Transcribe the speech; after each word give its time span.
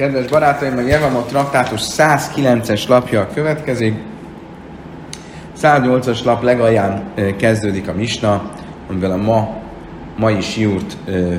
Kedves 0.00 0.26
barátaim, 0.26 1.16
a 1.16 1.24
traktátus 1.28 1.80
109-es 1.82 2.88
lapja 2.88 3.28
következik. 3.34 3.94
108-as 5.62 6.24
lap 6.24 6.42
legalján 6.42 7.02
kezdődik 7.36 7.88
a 7.88 7.92
misna, 7.92 8.50
amivel 8.88 9.10
a 9.10 9.16
ma, 9.16 9.56
mai 10.16 10.40
siúrt 10.40 10.96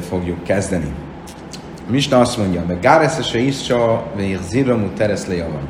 fogjuk 0.10 0.44
kezdeni. 0.44 0.92
A 1.88 1.92
misna 1.92 2.20
azt 2.20 2.38
mondja, 2.38 2.64
hogy 2.68 2.80
Gáreszese 2.80 3.40
Isra, 3.40 4.04
vagy 4.16 4.40
Zirramú 4.50 4.88
Tereszle 4.98 5.44
van. 5.44 5.68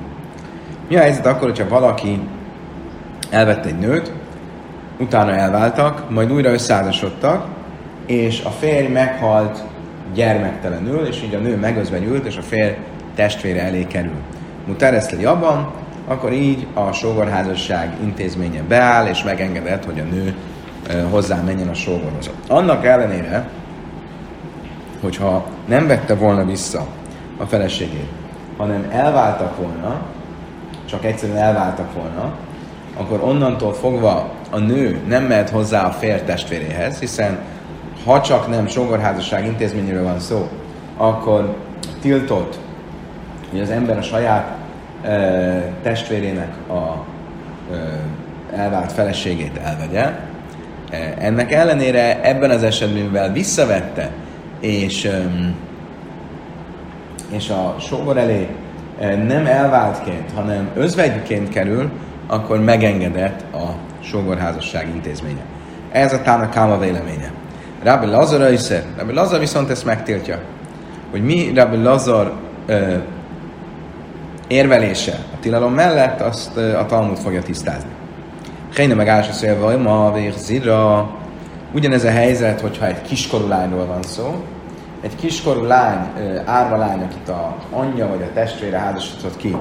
Mi 0.89 0.95
a 0.95 0.99
helyzet 0.99 1.25
akkor, 1.25 1.47
hogyha 1.47 1.67
valaki 1.67 2.19
elvette 3.29 3.67
egy 3.67 3.79
nőt, 3.79 4.11
utána 4.99 5.31
elváltak, 5.31 6.09
majd 6.09 6.31
újra 6.31 6.51
összeházasodtak, 6.51 7.45
és 8.05 8.43
a 8.43 8.49
férj 8.49 8.87
meghalt 8.87 9.69
gyermektelenül, 10.13 11.05
és 11.05 11.21
így 11.23 11.35
a 11.35 11.39
nő 11.39 11.55
megözvenyült, 11.55 12.25
és 12.25 12.37
a 12.37 12.41
férj 12.41 12.75
testvére 13.15 13.61
elé 13.61 13.85
kerül. 13.87 14.19
Mutereszli 14.67 15.25
abban, 15.25 15.71
akkor 16.07 16.31
így 16.33 16.67
a 16.73 16.91
sógorházasság 16.91 17.93
intézménye 18.03 18.61
beáll, 18.67 19.07
és 19.07 19.23
megengedett, 19.23 19.85
hogy 19.85 19.99
a 19.99 20.03
nő 20.03 20.35
hozzá 21.09 21.41
menjen 21.41 21.67
a 21.67 21.73
sógorhoz. 21.73 22.29
Annak 22.47 22.85
ellenére, 22.85 23.47
hogyha 25.01 25.45
nem 25.65 25.87
vette 25.87 26.15
volna 26.15 26.45
vissza 26.45 26.87
a 27.37 27.45
feleségét, 27.45 28.09
hanem 28.57 28.87
elváltak 28.91 29.57
volna, 29.57 30.01
csak 30.85 31.05
egyszerűen 31.05 31.37
elváltak 31.37 31.93
volna, 31.93 32.33
akkor 32.97 33.21
onnantól 33.23 33.73
fogva 33.73 34.31
a 34.49 34.57
nő 34.57 34.99
nem 35.07 35.23
mehet 35.23 35.49
hozzá 35.49 35.87
a 35.87 35.91
férj 35.91 36.21
testvéréhez, 36.21 36.99
hiszen 36.99 37.39
ha 38.05 38.21
csak 38.21 38.47
nem 38.49 38.67
sógorházasság 38.67 39.45
intézményéről 39.45 40.03
van 40.03 40.19
szó, 40.19 40.49
akkor 40.97 41.55
tiltott, 42.01 42.59
hogy 43.51 43.59
az 43.59 43.69
ember 43.69 43.97
a 43.97 44.01
saját 44.01 44.57
e, 45.01 45.09
testvérének 45.81 46.53
a 46.69 47.05
e, 47.73 47.75
elvált 48.55 48.91
feleségét 48.91 49.57
elvegye. 49.63 50.09
Ennek 51.19 51.51
ellenére 51.51 52.21
ebben 52.23 52.49
az 52.49 52.63
esetben, 52.63 53.03
mivel 53.03 53.31
visszavette, 53.31 54.09
és, 54.59 55.05
e, 55.05 55.27
és 57.29 57.49
a 57.49 57.75
sógor 57.79 58.17
elé 58.17 58.47
nem 58.99 59.45
elváltként, 59.45 60.31
hanem 60.35 60.69
özvegyként 60.73 61.49
kerül, 61.49 61.91
akkor 62.27 62.59
megengedett 62.59 63.53
a 63.53 63.75
sógorházasság 63.99 64.87
intézménye. 64.87 65.41
Ez 65.91 66.13
a 66.13 66.21
Tána 66.21 66.49
Káma 66.49 66.79
véleménye. 66.79 67.31
Rabbi 67.83 68.05
Lazar 68.05 68.51
iszer. 68.51 68.83
Rabbi 68.97 69.13
Lazar 69.13 69.39
viszont 69.39 69.69
ezt 69.69 69.85
megtiltja. 69.85 70.39
Hogy 71.11 71.23
mi 71.23 71.51
Rabbi 71.55 71.77
Lazar 71.77 72.33
ö, 72.65 72.95
érvelése 74.47 75.11
a 75.33 75.39
tilalom 75.39 75.73
mellett, 75.73 76.21
azt 76.21 76.57
ö, 76.57 76.77
a 76.77 76.85
Talmud 76.85 77.17
fogja 77.17 77.41
tisztázni. 77.41 77.89
Héne 78.75 78.93
meg 78.93 79.07
Ása 79.07 79.31
szélve, 79.31 79.77
ma 79.77 80.13
zira. 80.37 81.09
Ugyanez 81.73 82.03
a 82.03 82.09
helyzet, 82.09 82.61
hogyha 82.61 82.85
egy 82.85 83.01
kiskorú 83.01 83.47
lányról 83.47 83.85
van 83.85 84.01
szó. 84.01 84.35
Egy 85.01 85.15
kiskorú 85.15 85.63
lány, 85.63 86.07
ö, 86.17 86.39
árva 86.45 86.77
lány, 86.77 87.01
akit 87.01 87.29
a 87.29 87.55
anyja 87.71 88.07
vagy 88.07 88.21
a 88.21 88.33
testvére 88.33 88.77
házasított 88.77 89.37
ki, 89.37 89.57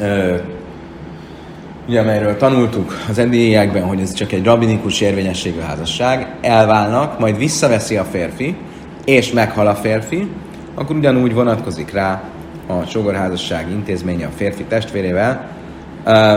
ö, 0.00 0.36
ugye 1.88 2.00
amelyről 2.00 2.36
tanultuk 2.36 2.92
az 3.08 3.18
eddigiekben, 3.18 3.82
hogy 3.82 4.00
ez 4.00 4.12
csak 4.12 4.32
egy 4.32 4.44
rabinikus 4.44 5.00
érvényességű 5.00 5.60
házasság, 5.60 6.34
elválnak, 6.40 7.18
majd 7.18 7.38
visszaveszi 7.38 7.96
a 7.96 8.04
férfi, 8.04 8.56
és 9.04 9.32
meghal 9.32 9.66
a 9.66 9.74
férfi, 9.74 10.28
akkor 10.74 10.96
ugyanúgy 10.96 11.34
vonatkozik 11.34 11.92
rá 11.92 12.22
a 12.66 12.84
sogorházasság 12.86 13.70
intézménye 13.70 14.26
a 14.26 14.30
férfi 14.36 14.62
testvérével, 14.62 15.48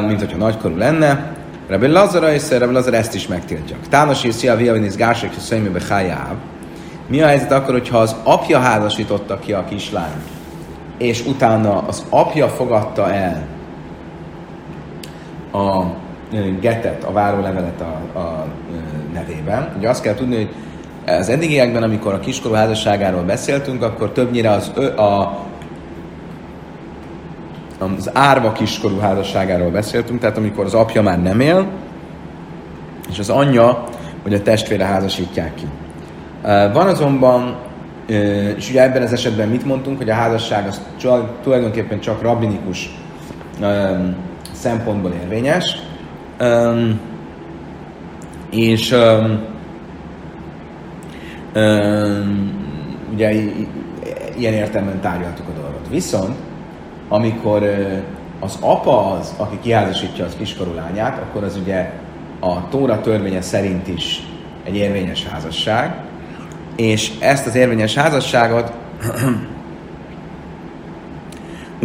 mint 0.07 0.19
hogyha 0.19 0.37
nagykorú 0.37 0.77
lenne. 0.77 1.31
Rebbe 1.67 1.87
Lazara 1.87 2.33
és 2.33 2.49
Rebbe 2.49 2.71
Lazara 2.71 2.97
ezt 2.97 3.15
is 3.15 3.27
megtiltja. 3.27 3.75
Tános 3.89 4.23
és 4.23 4.33
Szia 4.33 4.55
Viavinis 4.55 4.95
Gásek 4.95 5.31
és 5.37 5.55
Behájáv. 5.71 6.35
Mi 7.07 7.21
a 7.21 7.27
helyzet 7.27 7.51
akkor, 7.51 7.73
hogyha 7.73 7.97
az 7.97 8.15
apja 8.23 8.59
házasította 8.59 9.39
ki 9.39 9.53
a 9.53 9.65
kislányt, 9.69 10.23
és 10.97 11.25
utána 11.25 11.83
az 11.87 12.03
apja 12.09 12.47
fogadta 12.47 13.11
el 13.11 13.52
a 15.53 15.85
getet, 16.59 17.03
a 17.03 17.11
várólevelet 17.11 17.81
a, 17.81 18.19
a 18.19 18.45
nevében. 19.13 19.73
Ugye 19.77 19.89
azt 19.89 20.01
kell 20.01 20.13
tudni, 20.13 20.35
hogy 20.35 20.49
az 21.05 21.29
eddigiekben, 21.29 21.83
amikor 21.83 22.13
a 22.13 22.19
kiskorú 22.19 22.53
házasságáról 22.53 23.21
beszéltünk, 23.21 23.83
akkor 23.83 24.11
többnyire 24.11 24.49
az, 24.49 24.67
a, 24.97 25.39
az 27.79 28.09
árva 28.13 28.51
kiskorú 28.51 28.97
házasságáról 28.97 29.69
beszéltünk, 29.69 30.19
tehát 30.19 30.37
amikor 30.37 30.65
az 30.65 30.73
apja 30.73 31.01
már 31.01 31.21
nem 31.21 31.39
él, 31.39 31.67
és 33.09 33.19
az 33.19 33.29
anyja 33.29 33.83
vagy 34.23 34.33
a 34.33 34.41
testvére 34.41 34.85
házasítják 34.85 35.55
ki. 35.55 35.65
Van 36.73 36.87
azonban, 36.87 37.55
és 38.57 38.69
ugye 38.69 38.83
ebben 38.83 39.01
az 39.01 39.13
esetben 39.13 39.49
mit 39.49 39.65
mondtunk, 39.65 39.97
hogy 39.97 40.09
a 40.09 40.13
házasság 40.13 40.67
az 40.67 40.81
tulajdonképpen 41.43 41.99
csak 41.99 42.21
rabbinikus 42.21 42.89
szempontból 44.53 45.11
érvényes, 45.11 45.77
um, 46.39 46.99
és 48.49 48.91
um, 48.91 49.41
um, 51.55 52.61
ugye 53.13 53.31
ilyen 54.37 54.53
értelemben 54.53 55.01
tárgyaltuk 55.01 55.47
a 55.47 55.61
dolgot. 55.61 55.87
Viszont, 55.89 56.35
amikor 57.09 57.63
az 58.39 58.57
apa 58.59 59.11
az, 59.11 59.33
aki 59.37 59.57
kiházasítja 59.61 60.25
az 60.25 60.35
kiskorú 60.37 60.73
lányát, 60.73 61.17
akkor 61.17 61.43
az 61.43 61.57
ugye 61.57 61.91
a 62.39 62.69
Tóra 62.69 63.01
törvénye 63.01 63.41
szerint 63.41 63.87
is 63.87 64.23
egy 64.63 64.75
érvényes 64.75 65.25
házasság, 65.25 65.95
és 66.75 67.11
ezt 67.19 67.47
az 67.47 67.55
érvényes 67.55 67.95
házasságot 67.95 68.71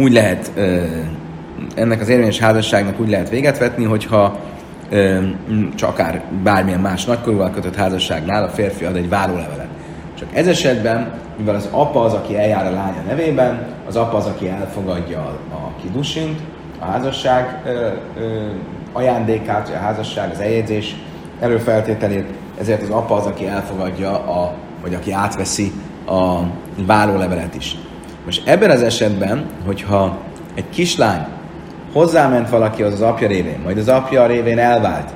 úgy 0.03 0.11
lehet 0.11 0.51
uh, 0.55 0.87
ennek 1.75 2.01
az 2.01 2.09
érvényes 2.09 2.39
házasságnak 2.39 2.99
úgy 2.99 3.09
lehet 3.09 3.29
véget 3.29 3.57
vetni, 3.57 3.83
hogyha 3.83 4.39
csak 5.75 5.89
akár 5.89 6.23
bármilyen 6.43 6.79
más 6.79 7.05
nagykorúval 7.05 7.49
kötött 7.49 7.75
házasságnál 7.75 8.43
a 8.43 8.49
férfi 8.49 8.85
ad 8.85 8.95
egy 8.95 9.09
várólevelet. 9.09 9.67
Csak 10.17 10.27
ez 10.33 10.47
esetben, 10.47 11.11
mivel 11.37 11.55
az 11.55 11.69
apa 11.71 12.01
az, 12.01 12.13
aki 12.13 12.37
eljár 12.37 12.65
a 12.65 12.71
lánya 12.71 13.01
nevében, 13.07 13.67
az 13.87 13.95
apa 13.95 14.17
az, 14.17 14.25
aki 14.25 14.47
elfogadja 14.47 15.19
a, 15.19 15.55
a 15.55 15.71
kidusint, 15.81 16.39
a 16.79 16.85
házasság 16.85 17.61
ö, 17.65 17.87
ö, 18.19 18.47
ajándékát, 18.93 19.69
a 19.69 19.77
házasság, 19.77 20.31
az 20.31 20.39
eljegyzés 20.39 20.95
előfeltételét, 21.39 22.25
ezért 22.59 22.81
az 22.81 22.89
apa 22.89 23.15
az, 23.15 23.25
aki 23.25 23.47
elfogadja, 23.47 24.11
a, 24.11 24.53
vagy 24.81 24.93
aki 24.93 25.11
átveszi 25.11 25.71
a 26.05 26.39
várólevelet 26.85 27.55
is. 27.55 27.75
Most 28.25 28.47
ebben 28.47 28.69
az 28.69 28.81
esetben, 28.81 29.45
hogyha 29.65 30.17
egy 30.55 30.69
kislány 30.69 31.25
hozzáment 31.93 32.49
valaki 32.49 32.83
az 32.83 32.93
az 32.93 33.01
apja 33.01 33.27
révén, 33.27 33.59
majd 33.63 33.77
az 33.77 33.87
apja 33.87 34.25
révén 34.25 34.59
elvált, 34.59 35.09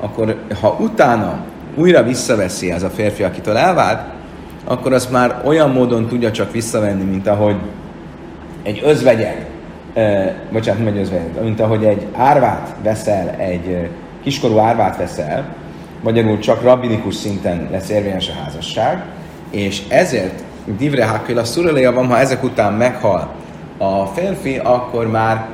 akkor 0.00 0.36
ha 0.60 0.76
utána 0.80 1.38
újra 1.74 2.02
visszaveszi 2.02 2.70
ez 2.70 2.82
a 2.82 2.88
férfi, 2.88 3.22
akitől 3.22 3.56
elvált, 3.56 4.00
akkor 4.64 4.92
azt 4.92 5.10
már 5.10 5.42
olyan 5.44 5.70
módon 5.70 6.06
tudja 6.06 6.30
csak 6.30 6.52
visszavenni, 6.52 7.04
mint 7.04 7.26
ahogy 7.26 7.56
egy 8.62 8.82
özvegyek, 8.84 9.46
eh, 9.94 10.32
bocsánat, 10.52 10.84
nem 10.84 10.94
egy 10.94 11.00
özvegyek, 11.00 11.42
mint 11.42 11.60
ahogy 11.60 11.84
egy 11.84 12.06
árvát 12.12 12.74
veszel, 12.82 13.34
egy 13.38 13.88
kiskorú 14.22 14.58
árvát 14.58 14.96
veszel, 14.96 15.44
magyarul 16.02 16.38
csak 16.38 16.62
rabbinikus 16.62 17.14
szinten 17.14 17.68
lesz 17.70 17.88
érvényes 17.88 18.28
a 18.28 18.42
házasság, 18.44 19.04
és 19.50 19.82
ezért 19.88 20.42
Divre 20.78 21.06
Hakil 21.06 21.38
a 21.38 21.44
szureléja 21.44 21.92
van, 21.92 22.06
ha 22.06 22.18
ezek 22.18 22.42
után 22.42 22.72
meghal 22.72 23.28
a 23.78 24.04
férfi, 24.04 24.60
akkor 24.62 25.10
már 25.10 25.46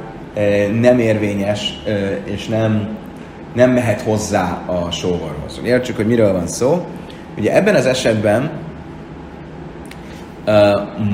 nem 0.80 0.98
érvényes, 0.98 1.82
és 2.24 2.46
nem, 2.46 2.88
nem 3.54 3.70
mehet 3.70 4.00
hozzá 4.00 4.62
a 4.66 4.90
sógorhoz. 4.90 5.60
Értsük, 5.64 5.96
hogy 5.96 6.06
miről 6.06 6.32
van 6.32 6.46
szó. 6.46 6.86
Ugye 7.38 7.56
ebben 7.56 7.74
az 7.74 7.86
esetben 7.86 8.50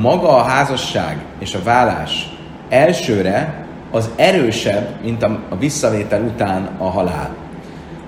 maga 0.00 0.36
a 0.36 0.42
házasság 0.42 1.16
és 1.38 1.54
a 1.54 1.62
vállás 1.64 2.36
elsőre 2.68 3.66
az 3.90 4.10
erősebb, 4.16 4.88
mint 5.02 5.22
a 5.22 5.56
visszavétel 5.58 6.22
után 6.22 6.68
a 6.78 6.84
halál. 6.90 7.36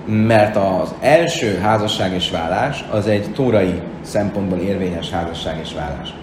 Mert 0.05 0.55
az 0.55 0.93
első 1.01 1.57
házasság 1.57 2.13
és 2.13 2.31
vállás 2.31 2.85
az 2.91 3.07
egy 3.07 3.33
tórai 3.33 3.81
szempontból 4.01 4.59
érvényes 4.59 5.09
házasság 5.09 5.59
és 5.63 5.73
vállás. 5.73 6.13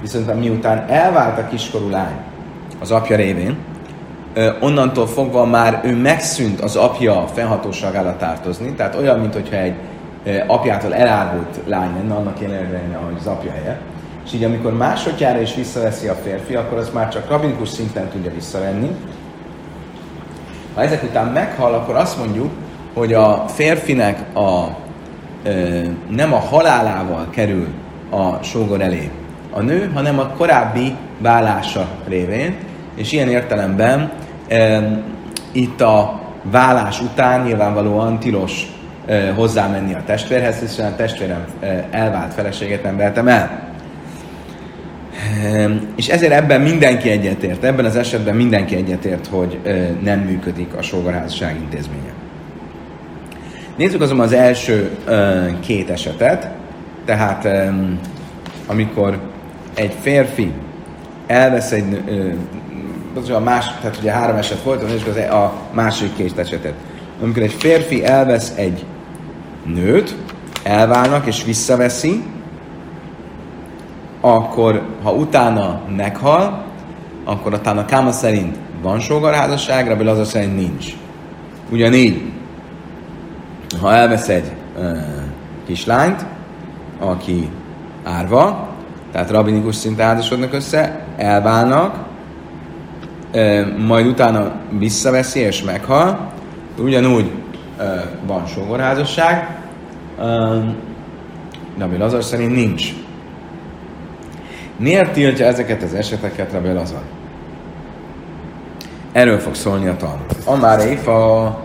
Viszont 0.00 0.40
miután 0.40 0.84
elvált 0.88 1.38
a 1.38 1.48
kiskorú 1.48 1.90
lány 1.90 2.16
az 2.80 2.90
apja 2.90 3.16
révén, 3.16 3.56
onnantól 4.60 5.06
fogva 5.06 5.44
már 5.44 5.80
ő 5.84 5.96
megszűnt 5.96 6.60
az 6.60 6.76
apja 6.76 7.26
fennhatóságára 7.34 8.16
tartozni, 8.16 8.72
tehát 8.72 8.94
olyan, 8.94 9.18
mint 9.18 9.34
hogyha 9.34 9.56
egy 9.56 9.74
apjától 10.46 10.94
elárult 10.94 11.60
lány 11.66 11.90
lenne, 11.94 12.14
annak 12.14 12.42
ellenére, 12.42 12.98
ahogy 13.02 13.16
az 13.18 13.26
apja 13.26 13.50
helye, 13.50 13.80
és 14.24 14.32
így 14.32 14.44
amikor 14.44 14.76
másodjára 14.76 15.40
is 15.40 15.54
visszaveszi 15.54 16.08
a 16.08 16.14
férfi, 16.14 16.54
akkor 16.54 16.78
az 16.78 16.90
már 16.92 17.08
csak 17.08 17.28
rabinikus 17.28 17.68
szinten 17.68 18.08
tudja 18.08 18.30
visszavenni. 18.34 18.90
Ha 20.74 20.82
ezek 20.82 21.02
után 21.02 21.26
meghal, 21.26 21.74
akkor 21.74 21.94
azt 21.94 22.18
mondjuk, 22.18 22.50
hogy 22.94 23.12
a 23.12 23.44
férfinek 23.46 24.36
a, 24.36 24.76
nem 26.08 26.32
a 26.32 26.38
halálával 26.38 27.26
kerül 27.30 27.66
a 28.10 28.42
sógor 28.42 28.80
elé 28.80 29.10
a 29.50 29.60
nő, 29.60 29.90
hanem 29.94 30.18
a 30.18 30.28
korábbi 30.36 30.96
vállása 31.18 31.88
révén, 32.08 32.56
és 32.98 33.12
ilyen 33.12 33.28
értelemben 33.28 34.10
ö, 34.48 34.78
itt 35.52 35.80
a 35.80 36.20
vállás 36.42 37.00
után 37.00 37.42
nyilvánvalóan 37.42 38.18
tilos 38.18 38.66
ö, 39.06 39.32
hozzámenni 39.34 39.94
a 39.94 40.02
testvérhez, 40.06 40.58
hiszen 40.58 40.92
a 40.92 40.96
testvérem 40.96 41.44
ö, 41.60 41.66
elvált 41.90 42.34
feleséget 42.34 42.82
nem 42.82 42.96
vertem 42.96 43.28
el. 43.28 43.66
És 45.96 46.08
ezért 46.08 46.32
ebben 46.32 46.60
mindenki 46.60 47.10
egyetért, 47.10 47.64
ebben 47.64 47.84
az 47.84 47.96
esetben 47.96 48.36
mindenki 48.36 48.76
egyetért, 48.76 49.26
hogy 49.26 49.58
nem 50.02 50.18
működik 50.18 50.74
a 50.74 50.82
sógorházasság 50.82 51.56
intézménye. 51.56 52.12
Nézzük 53.76 54.00
azonban 54.00 54.26
az 54.26 54.32
első 54.32 54.90
két 55.60 55.90
esetet, 55.90 56.50
tehát 57.04 57.48
amikor 58.66 59.18
egy 59.74 59.94
férfi 60.00 60.52
elvesz 61.26 61.72
egy, 61.72 62.02
az 63.22 63.30
a 63.30 63.40
más, 63.40 63.66
tehát 63.80 63.96
ugye 63.96 64.12
három 64.12 64.36
eset 64.36 64.62
volt, 64.62 64.82
az 64.82 65.16
e, 65.16 65.34
a 65.34 65.52
második 65.72 66.16
két 66.16 66.38
esetet. 66.38 66.74
Amikor 67.22 67.42
egy 67.42 67.52
férfi 67.52 68.04
elvesz 68.04 68.52
egy 68.56 68.84
nőt, 69.64 70.16
elválnak 70.62 71.26
és 71.26 71.44
visszaveszi, 71.44 72.22
akkor 74.20 74.82
ha 75.02 75.12
utána 75.12 75.80
meghal, 75.96 76.64
akkor 77.24 77.60
a 77.64 77.84
Káma 77.84 78.12
szerint 78.12 78.56
van 78.82 79.00
sógarházasság, 79.00 79.88
Rabbi 79.88 80.04
Lazar 80.04 80.26
szerint 80.26 80.56
nincs. 80.56 80.86
Ugyanígy, 81.70 82.32
ha 83.80 83.94
elvesz 83.94 84.28
egy 84.28 84.52
uh, 84.76 84.98
kislányt, 85.66 86.26
aki 86.98 87.48
árva, 88.04 88.68
tehát 89.12 89.30
rabinikus 89.30 89.74
szinten 89.74 90.06
házasodnak 90.06 90.52
össze, 90.52 91.00
elválnak, 91.16 92.07
majd 93.86 94.06
utána 94.06 94.52
visszaveszi 94.78 95.40
és 95.40 95.62
meghal, 95.62 96.32
ugyanúgy 96.78 97.30
van 98.26 98.46
sógorházasság, 98.46 99.56
Rabbi 101.78 101.96
Lazar 101.96 102.24
szerint 102.24 102.54
nincs. 102.54 102.92
Miért 104.76 105.12
tiltja 105.12 105.46
ezeket 105.46 105.82
az 105.82 105.94
eseteket 105.94 106.52
Rabbi 106.52 106.72
Lazar? 106.72 107.02
Erről 109.12 109.38
fog 109.38 109.54
szólni 109.54 109.88
a 109.88 109.96
tan. 109.96 110.24
Amár 110.44 110.86
Éfa, 110.86 111.58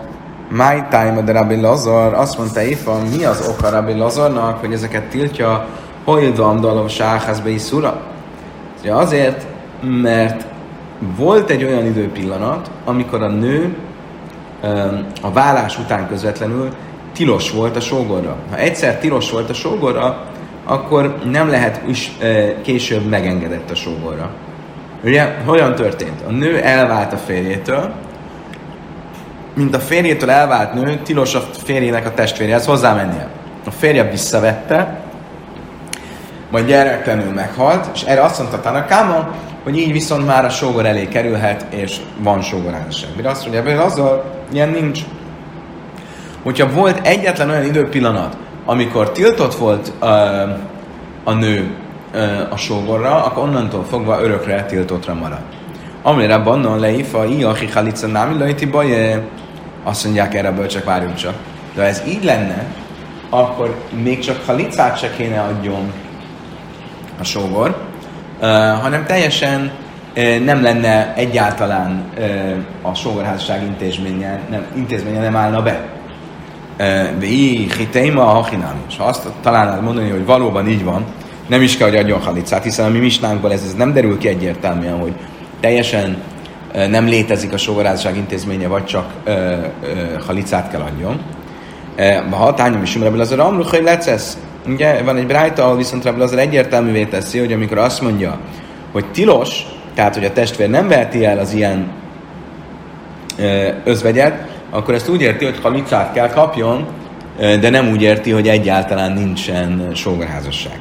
my 0.48 0.82
time 0.90 1.22
de 1.24 1.32
Rabbi 1.32 1.60
Lazar, 1.60 2.14
azt 2.14 2.38
mondta 2.38 2.62
Éfa, 2.62 2.98
mi 3.16 3.24
az 3.24 3.48
oka 3.48 3.70
Rabbi 3.70 3.92
Lazarnak, 3.92 4.60
hogy 4.60 4.72
ezeket 4.72 5.02
tiltja 5.02 5.66
Hoildvam 6.04 6.60
dalom 6.60 6.88
sáházbe 6.88 7.48
is 7.48 7.60
szura? 7.60 8.00
Azért, 8.88 9.46
mert 9.82 10.44
volt 11.16 11.50
egy 11.50 11.64
olyan 11.64 11.86
időpillanat, 11.86 12.70
amikor 12.84 13.22
a 13.22 13.28
nő 13.28 13.76
a 15.20 15.32
vállás 15.32 15.78
után 15.78 16.08
közvetlenül 16.08 16.68
tilos 17.12 17.50
volt 17.50 17.76
a 17.76 17.80
sógorra. 17.80 18.36
Ha 18.50 18.56
egyszer 18.56 18.98
tilos 18.98 19.30
volt 19.30 19.50
a 19.50 19.54
sógorra, 19.54 20.24
akkor 20.64 21.18
nem 21.30 21.48
lehet 21.48 21.80
is 21.86 22.12
e, 22.20 22.60
később 22.60 23.08
megengedett 23.08 23.70
a 23.70 23.74
sógorra. 23.74 24.30
Ugye, 25.04 25.34
hogyan 25.44 25.74
történt? 25.74 26.20
A 26.26 26.30
nő 26.30 26.60
elvált 26.60 27.12
a 27.12 27.16
férjétől, 27.16 27.92
mint 29.54 29.74
a 29.74 29.78
férjétől 29.78 30.30
elvált 30.30 30.74
nő, 30.74 31.00
tilos 31.02 31.34
a 31.34 31.40
férjének 31.64 32.06
a 32.06 32.14
testvéréhez 32.14 32.66
hozzámennie. 32.66 33.28
A 33.66 33.70
férje 33.70 34.10
visszavette, 34.10 35.00
majd 36.50 36.66
gyerektelenül 36.66 37.32
meghalt, 37.32 37.90
és 37.94 38.02
erre 38.02 38.22
azt 38.22 38.38
mondta 38.38 38.60
Tanakáma, 38.60 39.34
hogy 39.64 39.78
így 39.78 39.92
viszont 39.92 40.26
már 40.26 40.44
a 40.44 40.48
sógor 40.48 40.86
elé 40.86 41.08
kerülhet, 41.08 41.66
és 41.70 41.96
van 42.18 42.42
sógorházasság. 42.42 43.10
Mire 43.16 43.30
azt 43.30 43.42
mondja, 43.42 43.62
hogy 43.62 43.72
azzal 43.72 44.24
ilyen 44.52 44.68
nincs. 44.68 45.00
Hogyha 46.42 46.70
volt 46.72 47.06
egyetlen 47.06 47.50
olyan 47.50 47.64
időpillanat, 47.64 48.36
amikor 48.64 49.10
tiltott 49.10 49.54
volt 49.54 49.92
uh, 50.00 50.08
a 51.24 51.32
nő 51.32 51.70
uh, 52.14 52.52
a 52.52 52.56
sógorra, 52.56 53.24
akkor 53.24 53.42
onnantól 53.42 53.84
fogva 53.84 54.22
örökre 54.22 54.64
tiltottra 54.64 55.14
marad. 55.14 55.40
Amire 56.02 56.38
bannon 56.38 56.78
leifa, 56.78 57.24
iachi 57.24 57.66
halica 57.66 58.06
námi 58.06 58.38
lejti 58.38 58.66
baj, 58.66 59.22
azt 59.82 60.04
mondják 60.04 60.34
erre 60.34 60.48
ebből 60.48 60.66
csak 60.66 60.84
várjunk 60.84 61.14
csak. 61.14 61.34
De 61.74 61.82
ha 61.82 61.88
ez 61.88 62.02
így 62.06 62.24
lenne, 62.24 62.66
akkor 63.30 63.74
még 64.02 64.18
csak 64.18 64.42
halicát 64.46 64.98
se 64.98 65.10
kéne 65.16 65.40
adjon 65.40 65.92
a 67.20 67.24
sógor, 67.24 67.76
hanem 68.82 69.04
teljesen 69.06 69.70
nem 70.44 70.62
lenne 70.62 71.14
egyáltalán 71.16 72.04
a 72.82 72.94
sógorházasság 72.94 73.62
intézménye 73.62 74.40
nem, 74.50 74.64
intézménye 74.76 75.20
nem 75.20 75.36
állna 75.36 75.62
be. 75.62 75.80
Vei 77.18 77.68
hitéma 77.76 78.22
a 78.22 78.34
hachinám. 78.34 78.82
És 78.88 78.96
ha 78.96 79.04
azt 79.04 79.28
találnád 79.42 79.82
mondani, 79.82 80.10
hogy 80.10 80.24
valóban 80.24 80.68
így 80.68 80.84
van, 80.84 81.04
nem 81.46 81.62
is 81.62 81.76
kell, 81.76 81.88
hogy 81.88 81.98
adjon 81.98 82.20
halicát, 82.20 82.62
hiszen 82.62 82.86
a 82.86 82.88
mi 82.88 82.98
misnánkból 82.98 83.52
ez, 83.52 83.62
ez 83.66 83.74
nem 83.74 83.92
derül 83.92 84.18
ki 84.18 84.28
egyértelműen, 84.28 84.98
hogy 84.98 85.12
teljesen 85.60 86.22
nem 86.88 87.06
létezik 87.06 87.52
a 87.52 87.56
sógorázság 87.56 88.16
intézménye, 88.16 88.68
vagy 88.68 88.84
csak 88.84 89.12
ö, 89.24 89.30
ö, 89.30 89.56
halicát 90.26 90.70
kell 90.70 90.80
adjon. 90.80 91.20
Ha 92.30 92.36
hatányom 92.36 92.82
is 92.82 92.96
Rabbi 92.96 93.16
Lazar 93.16 93.40
Amruch, 93.40 93.70
hogy 93.70 93.82
lecesz. 93.82 94.38
Ugye 94.66 95.02
van 95.02 95.16
egy 95.16 95.26
brájta, 95.26 95.64
ahol 95.64 95.76
viszont 95.76 96.04
Rabbi 96.04 96.18
Lazar 96.18 96.38
egyértelművé 96.38 97.04
teszi, 97.04 97.38
hogy 97.38 97.52
amikor 97.52 97.78
azt 97.78 98.00
mondja, 98.00 98.38
hogy 98.92 99.04
tilos, 99.10 99.66
tehát 99.94 100.14
hogy 100.14 100.24
a 100.24 100.32
testvér 100.32 100.70
nem 100.70 100.88
veheti 100.88 101.24
el 101.24 101.38
az 101.38 101.52
ilyen 101.52 101.90
ö, 103.38 103.68
özvegyet, 103.84 104.46
akkor 104.70 104.94
ezt 104.94 105.08
úgy 105.08 105.20
érti, 105.20 105.44
hogy 105.44 105.60
halicát 105.62 106.12
kell 106.12 106.28
kapjon, 106.28 106.86
de 107.38 107.70
nem 107.70 107.88
úgy 107.88 108.02
érti, 108.02 108.30
hogy 108.30 108.48
egyáltalán 108.48 109.12
nincsen 109.12 109.90
sógorházasság. 109.94 110.80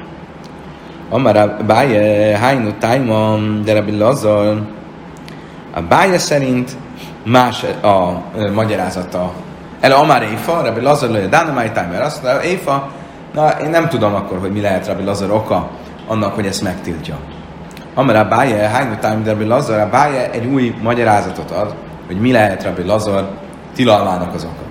Amár 1.10 1.38
a 1.38 1.58
báje 1.68 2.38
hájnu 2.38 2.72
tájma, 2.80 3.38
de 3.64 3.74
Rabbi 3.74 3.98
Lazar, 3.98 4.62
a 5.74 5.82
báje 5.82 6.18
szerint 6.18 6.72
más 7.26 7.64
a 7.64 8.22
magyarázata. 8.54 9.34
El 9.80 9.92
Amár 9.92 10.22
Éfa, 10.22 10.62
Rabbi 10.62 10.82
Lazar 10.82 11.10
lője 11.10 11.28
Dánamai 11.28 11.70
Tájmer, 11.70 12.02
azt 12.02 12.24
mondja, 12.24 12.42
Éfa, 12.50 12.92
na 13.34 13.50
én 13.50 13.70
nem 13.70 13.88
tudom 13.88 14.14
akkor, 14.14 14.40
hogy 14.40 14.52
mi 14.52 14.62
lehet 14.62 14.88
Rabbi 14.88 15.04
Lazar 15.04 15.32
oka 15.32 15.70
annak, 16.08 16.34
hogy 16.34 16.46
ezt 16.46 16.62
megtiltja. 16.62 17.18
Amár 17.94 18.16
a 18.16 18.28
báje 18.28 18.68
hájnu 18.68 18.96
tájma, 19.00 19.24
de 19.24 19.30
Rabbi 19.30 19.46
Lazar, 19.46 19.80
a 19.80 19.90
báje 19.90 20.32
egy 20.32 20.46
új 20.46 20.76
magyarázatot 20.82 21.52
ad, 21.52 21.74
hogy 22.08 22.20
mi 22.20 22.32
lehet 22.32 22.64
Rabbi 22.64 22.84
Lazar 22.84 23.28
tilalmának 23.76 24.34
az 24.34 24.44
oka. 24.44 24.62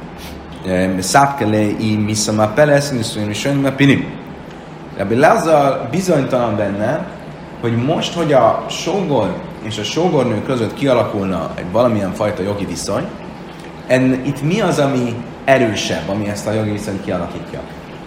Szápkele 1.00 1.60
i 1.60 1.96
miszama 1.96 2.46
pelesz, 2.46 2.90
nisztőjön 2.90 3.30
is 3.30 3.48
pinim. 3.76 4.04
Rabbi 4.96 5.14
Lazar 5.14 5.88
bizonytalan 5.90 6.56
benne, 6.56 7.06
hogy 7.60 7.76
most, 7.76 8.14
hogy 8.14 8.32
a 8.32 8.64
sógor 8.68 9.34
és 9.62 9.78
a 9.78 9.82
sógornő 9.82 10.42
között 10.42 10.74
kialakulna 10.74 11.50
egy 11.54 11.70
valamilyen 11.72 12.12
fajta 12.12 12.42
jogi 12.42 12.64
viszony, 12.64 13.04
en, 13.86 14.22
itt 14.24 14.42
mi 14.42 14.60
az, 14.60 14.78
ami 14.78 15.14
erősebb, 15.44 16.08
ami 16.08 16.28
ezt 16.28 16.46
a 16.46 16.52
jogi 16.52 16.70
viszonyt 16.70 17.04
kialakítja? 17.04 17.60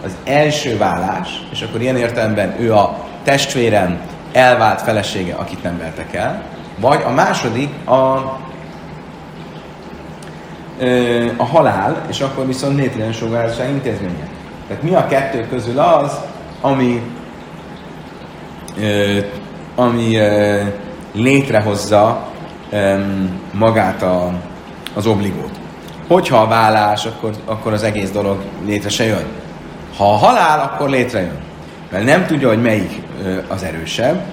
Az 0.06 0.16
első 0.24 0.78
vállás, 0.78 1.48
és 1.52 1.62
akkor 1.62 1.82
ilyen 1.82 1.98
értelemben 1.98 2.56
ő 2.60 2.74
a 2.74 2.98
testvérem 3.24 4.00
elvált 4.32 4.82
felesége, 4.82 5.34
akit 5.34 5.64
nem 5.64 5.78
vertek 5.78 6.14
el, 6.14 6.44
vagy 6.80 7.02
a 7.06 7.10
második 7.10 7.70
a 7.88 8.34
a 11.38 11.46
halál, 11.46 12.06
és 12.10 12.22
akkor 12.22 12.46
viszont 12.46 12.78
létrejön 12.78 13.12
sugárság 13.12 13.70
intézménye. 13.70 14.28
Tehát 14.68 14.84
mi 14.84 14.94
a 14.94 15.08
kettő 15.08 15.48
közül 15.50 15.80
az, 15.80 16.20
ami, 16.62 17.02
ami 19.76 20.18
létrehozza 21.14 22.28
magát 23.52 24.02
a, 24.02 24.34
az 24.94 25.06
obligót. 25.06 25.60
Hogyha 26.08 26.38
a 26.38 26.48
vállás, 26.48 27.06
akkor, 27.06 27.32
akkor 27.46 27.74
az 27.74 27.84
egész 27.84 28.12
dolog 28.12 28.42
létre 28.66 28.90
se 28.90 29.04
jön. 29.04 29.26
Ha 29.98 30.14
a 30.14 30.18
halál, 30.18 30.60
akkor 30.60 30.90
létrejön. 30.90 31.38
Mert 31.92 32.06
nem 32.06 32.26
tudja, 32.26 32.48
hogy 32.48 32.62
melyik 32.62 33.02
az 33.48 33.64
erősebb. 33.64 34.24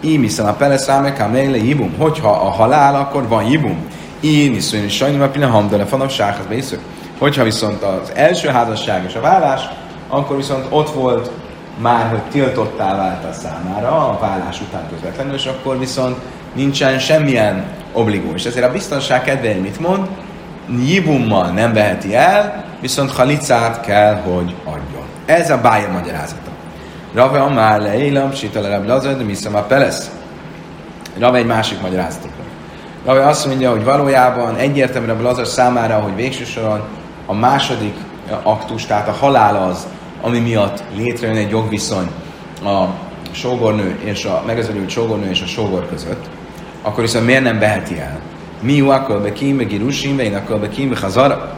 Viszont 0.00 0.48
a 0.48 0.52
pelesz 0.52 0.90
méle 1.30 1.56
jibum. 1.56 1.94
Hogyha 1.98 2.30
a 2.30 2.50
halál, 2.50 2.94
akkor 2.94 3.28
van 3.28 3.44
jibum. 3.44 3.86
Én 4.20 4.54
is 4.54 4.64
szólni 4.64 4.88
sajnálom, 4.88 5.20
mert 5.20 5.32
pillanat 5.32 5.54
hamdele 5.54 5.84
fanok 5.84 6.10
sához 6.10 6.46
bészök. 6.48 6.80
Hogyha 7.18 7.42
viszont 7.42 7.82
az 7.82 8.12
első 8.14 8.48
házasság 8.48 9.04
és 9.08 9.14
a 9.14 9.20
vállás, 9.20 9.60
akkor 10.08 10.36
viszont 10.36 10.66
ott 10.68 10.90
volt 10.90 11.30
már, 11.80 12.08
hogy 12.08 12.22
tiltottá 12.22 12.96
vált 12.96 13.24
a 13.24 13.32
számára 13.32 14.08
a 14.08 14.18
vállás 14.20 14.60
után 14.60 14.88
közvetlenül, 14.90 15.34
és 15.34 15.46
akkor 15.46 15.78
viszont 15.78 16.16
nincsen 16.54 16.98
semmilyen 16.98 17.64
obligó. 17.92 18.32
És 18.34 18.44
ezért 18.44 18.66
a 18.66 18.72
biztonság 18.72 19.22
kedvéért 19.22 19.60
mit 19.60 19.80
mond? 19.80 20.08
Jibummal 20.86 21.46
nem 21.46 21.72
veheti 21.72 22.14
el, 22.14 22.64
viszont 22.80 23.12
halicát 23.12 23.80
kell, 23.80 24.14
hogy 24.14 24.54
adjon. 24.64 24.97
Ez 25.28 25.50
a 25.50 25.60
bája 25.60 25.90
magyarázata. 25.90 26.50
Rave 27.14 27.40
Amár 27.40 27.80
le 27.80 27.98
Élam, 27.98 28.32
Sitale 28.32 28.68
Rab 28.68 28.86
Lazar, 28.86 29.16
de 29.16 29.48
a 29.58 29.62
Pelesz. 29.62 30.10
Rave 31.18 31.38
egy 31.38 31.46
másik 31.46 31.80
magyarázatot. 31.80 32.30
Rave 33.04 33.26
azt 33.26 33.46
mondja, 33.46 33.70
hogy 33.70 33.84
valójában 33.84 34.56
egyértelműen 34.56 35.22
Lazar 35.22 35.46
számára, 35.46 35.98
hogy 35.98 36.14
végső 36.14 36.44
soron 36.44 36.82
a 37.26 37.34
második 37.34 37.94
aktus, 38.42 38.86
tehát 38.86 39.08
a 39.08 39.12
halál 39.12 39.68
az, 39.70 39.86
ami 40.22 40.38
miatt 40.38 40.82
létrejön 40.96 41.36
egy 41.36 41.50
jogviszony 41.50 42.08
a 42.64 42.84
sógornő 43.30 43.98
és 44.04 44.24
a 44.24 44.42
megözölült 44.46 44.90
sógornő 44.90 45.30
és 45.30 45.42
a 45.42 45.46
sógor 45.46 45.88
között, 45.88 46.24
akkor 46.82 47.02
viszont 47.02 47.26
miért 47.26 47.42
nem 47.42 47.58
veheti 47.58 47.98
el? 47.98 48.20
Mi 48.60 48.80
akkor 48.80 49.20
be 49.20 49.32
kim, 49.32 49.56
girusim, 49.56 50.16
ve 50.16 50.22
én 50.22 50.34
akkor 50.34 50.58
be 50.58 50.68
kim, 50.68 50.96
hazara. 50.96 51.52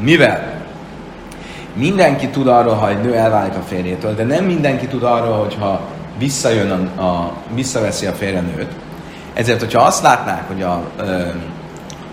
Mivel? 0.00 0.53
Mindenki 1.74 2.28
tud 2.28 2.46
arról, 2.46 2.74
ha 2.74 2.88
egy 2.88 3.00
nő 3.00 3.14
elválik 3.14 3.54
a 3.54 3.62
férjétől, 3.68 4.14
de 4.14 4.24
nem 4.24 4.44
mindenki 4.44 4.86
tud 4.86 5.02
arról, 5.02 5.38
hogyha 5.38 5.80
visszajön 6.18 6.70
a, 6.70 7.02
a 7.02 7.32
visszaveszi 7.54 8.06
a 8.06 8.12
férje 8.12 8.40
nőt. 8.40 8.72
Ezért, 9.34 9.60
hogyha 9.60 9.82
azt 9.82 10.02
látnák, 10.02 10.46
hogy 10.46 10.62
a, 10.62 10.82
ö, 10.96 11.22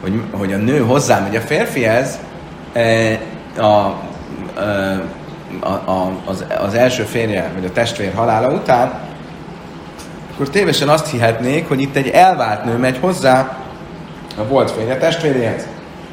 hogy, 0.02 0.22
hogy 0.32 0.54
a 0.54 0.58
nő 0.58 0.80
hozzámegy 0.80 1.36
a 1.36 1.42
férfihez, 1.42 2.20
a, 3.58 3.62
a, 3.62 3.96
a, 5.60 5.70
a, 5.70 6.12
az, 6.26 6.46
az 6.62 6.74
első 6.74 7.04
férje, 7.04 7.52
vagy 7.54 7.66
a 7.66 7.72
testvér 7.72 8.14
halála 8.14 8.50
után, 8.50 8.92
akkor 10.34 10.50
tévesen 10.50 10.90
azt 10.90 11.10
hihetnék, 11.10 11.68
hogy 11.68 11.82
itt 11.82 11.96
egy 11.96 12.08
elvált 12.08 12.64
nő 12.64 12.78
megy 12.78 12.98
hozzá 13.02 13.58
a 14.38 14.44
volt 14.48 14.72
férje 14.72 14.98
testvéréhez. 14.98 15.68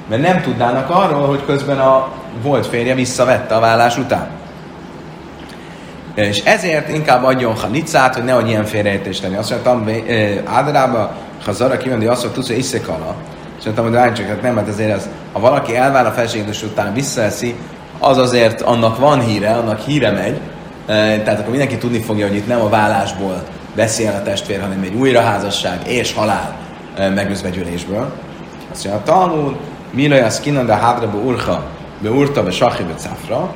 Mert 0.09 0.23
nem 0.23 0.41
tudnának 0.41 0.91
arról, 0.91 1.27
hogy 1.27 1.45
közben 1.47 1.79
a 1.79 2.09
volt 2.43 2.67
férje 2.67 2.95
visszavette 2.95 3.55
a 3.55 3.61
vállás 3.61 3.99
után. 3.99 4.27
És 6.15 6.43
ezért 6.45 6.89
inkább 6.89 7.25
adjon 7.25 7.57
halicát, 7.57 8.15
hogy 8.15 8.25
nehogy 8.25 8.49
ilyen 8.49 8.65
félreértést 8.65 9.23
tenni. 9.23 9.37
Azt 9.37 9.51
mondtam, 9.51 9.89
általában, 10.45 11.11
ha 11.45 11.53
Zara 11.53 11.77
kimendi 11.77 12.07
azt, 12.07 12.33
tudsz, 12.33 12.47
hogy 12.47 12.59
iszekala. 12.59 13.15
És 13.59 13.65
mondtam, 13.65 13.85
hogy 13.85 13.95
rány 13.95 14.13
csak, 14.15 14.27
hát 14.27 14.43
nem, 14.43 14.55
mert 14.55 14.69
azért 14.69 14.97
az, 14.97 15.09
ha 15.33 15.41
valaki 15.41 15.77
elvál 15.77 16.07
a 16.07 16.11
feleségedős 16.11 16.63
után 16.63 16.95
visszaeszi, 16.95 17.55
az 17.99 18.19
azért 18.19 18.63
annak 18.63 18.99
van 18.99 19.21
híre, 19.21 19.51
annak 19.51 19.81
híre 19.81 20.11
megy, 20.11 20.41
tehát 20.87 21.39
akkor 21.39 21.51
mindenki 21.51 21.77
tudni 21.77 22.01
fogja, 22.01 22.27
hogy 22.27 22.37
itt 22.37 22.47
nem 22.47 22.61
a 22.61 22.69
vállásból 22.69 23.43
beszél 23.75 24.13
a 24.21 24.23
testvér, 24.23 24.61
hanem 24.61 24.83
egy 24.83 24.95
újraházasság 24.95 25.79
és 25.87 26.15
halál 26.15 26.57
megözvegyülésből. 26.97 28.13
Azt 28.73 28.85
mondja, 28.85 29.03
a 29.03 29.05
Talmud, 29.05 29.57
Milaj 29.99 30.21
az 30.23 30.41
kinan 30.41 30.67
de 30.67 30.75
hádraba 30.75 31.19
urha, 31.19 31.65
be 31.99 32.11
urta 32.11 32.43
be 32.43 32.51
be 32.61 32.95
cafra. 32.97 33.55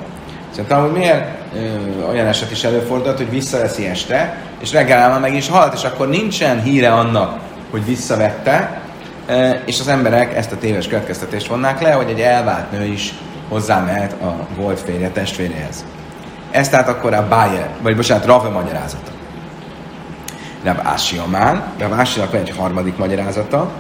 Szerintem, 0.50 0.80
hogy 0.80 0.92
miért 0.92 1.24
ö, 1.54 2.08
olyan 2.10 2.26
eset 2.26 2.50
is 2.50 2.64
előfordult, 2.64 3.16
hogy 3.16 3.30
visszaveszi 3.30 3.86
este, 3.86 4.36
és 4.60 4.72
reggel 4.72 5.08
már 5.08 5.20
meg 5.20 5.34
is 5.34 5.48
halt, 5.48 5.74
és 5.74 5.84
akkor 5.84 6.08
nincsen 6.08 6.62
híre 6.62 6.92
annak, 6.92 7.40
hogy 7.70 7.84
visszavette, 7.84 8.80
ö, 9.26 9.50
és 9.64 9.80
az 9.80 9.88
emberek 9.88 10.36
ezt 10.36 10.52
a 10.52 10.58
téves 10.58 10.86
következtetést 10.86 11.46
vonnák 11.46 11.80
le, 11.80 11.92
hogy 11.92 12.10
egy 12.10 12.20
elvált 12.20 12.70
nő 12.70 12.84
is 12.84 13.14
hozzámehet 13.48 14.12
a 14.12 14.46
volt 14.56 14.80
férje 14.80 15.08
testvéréhez. 15.08 15.84
Ez 16.50 16.68
tehát 16.68 16.88
akkor 16.88 17.14
a 17.14 17.28
Bayer, 17.28 17.68
vagy 17.82 17.96
bocsánat, 17.96 18.26
Rave 18.26 18.48
magyarázata. 18.48 19.10
Rav 20.64 20.78
Ási 20.82 21.16
Amán, 21.16 21.62
Rav 21.78 21.92
Ásinak 21.92 22.30
van 22.32 22.40
egy 22.40 22.54
harmadik 22.56 22.96
magyarázata, 22.96 23.70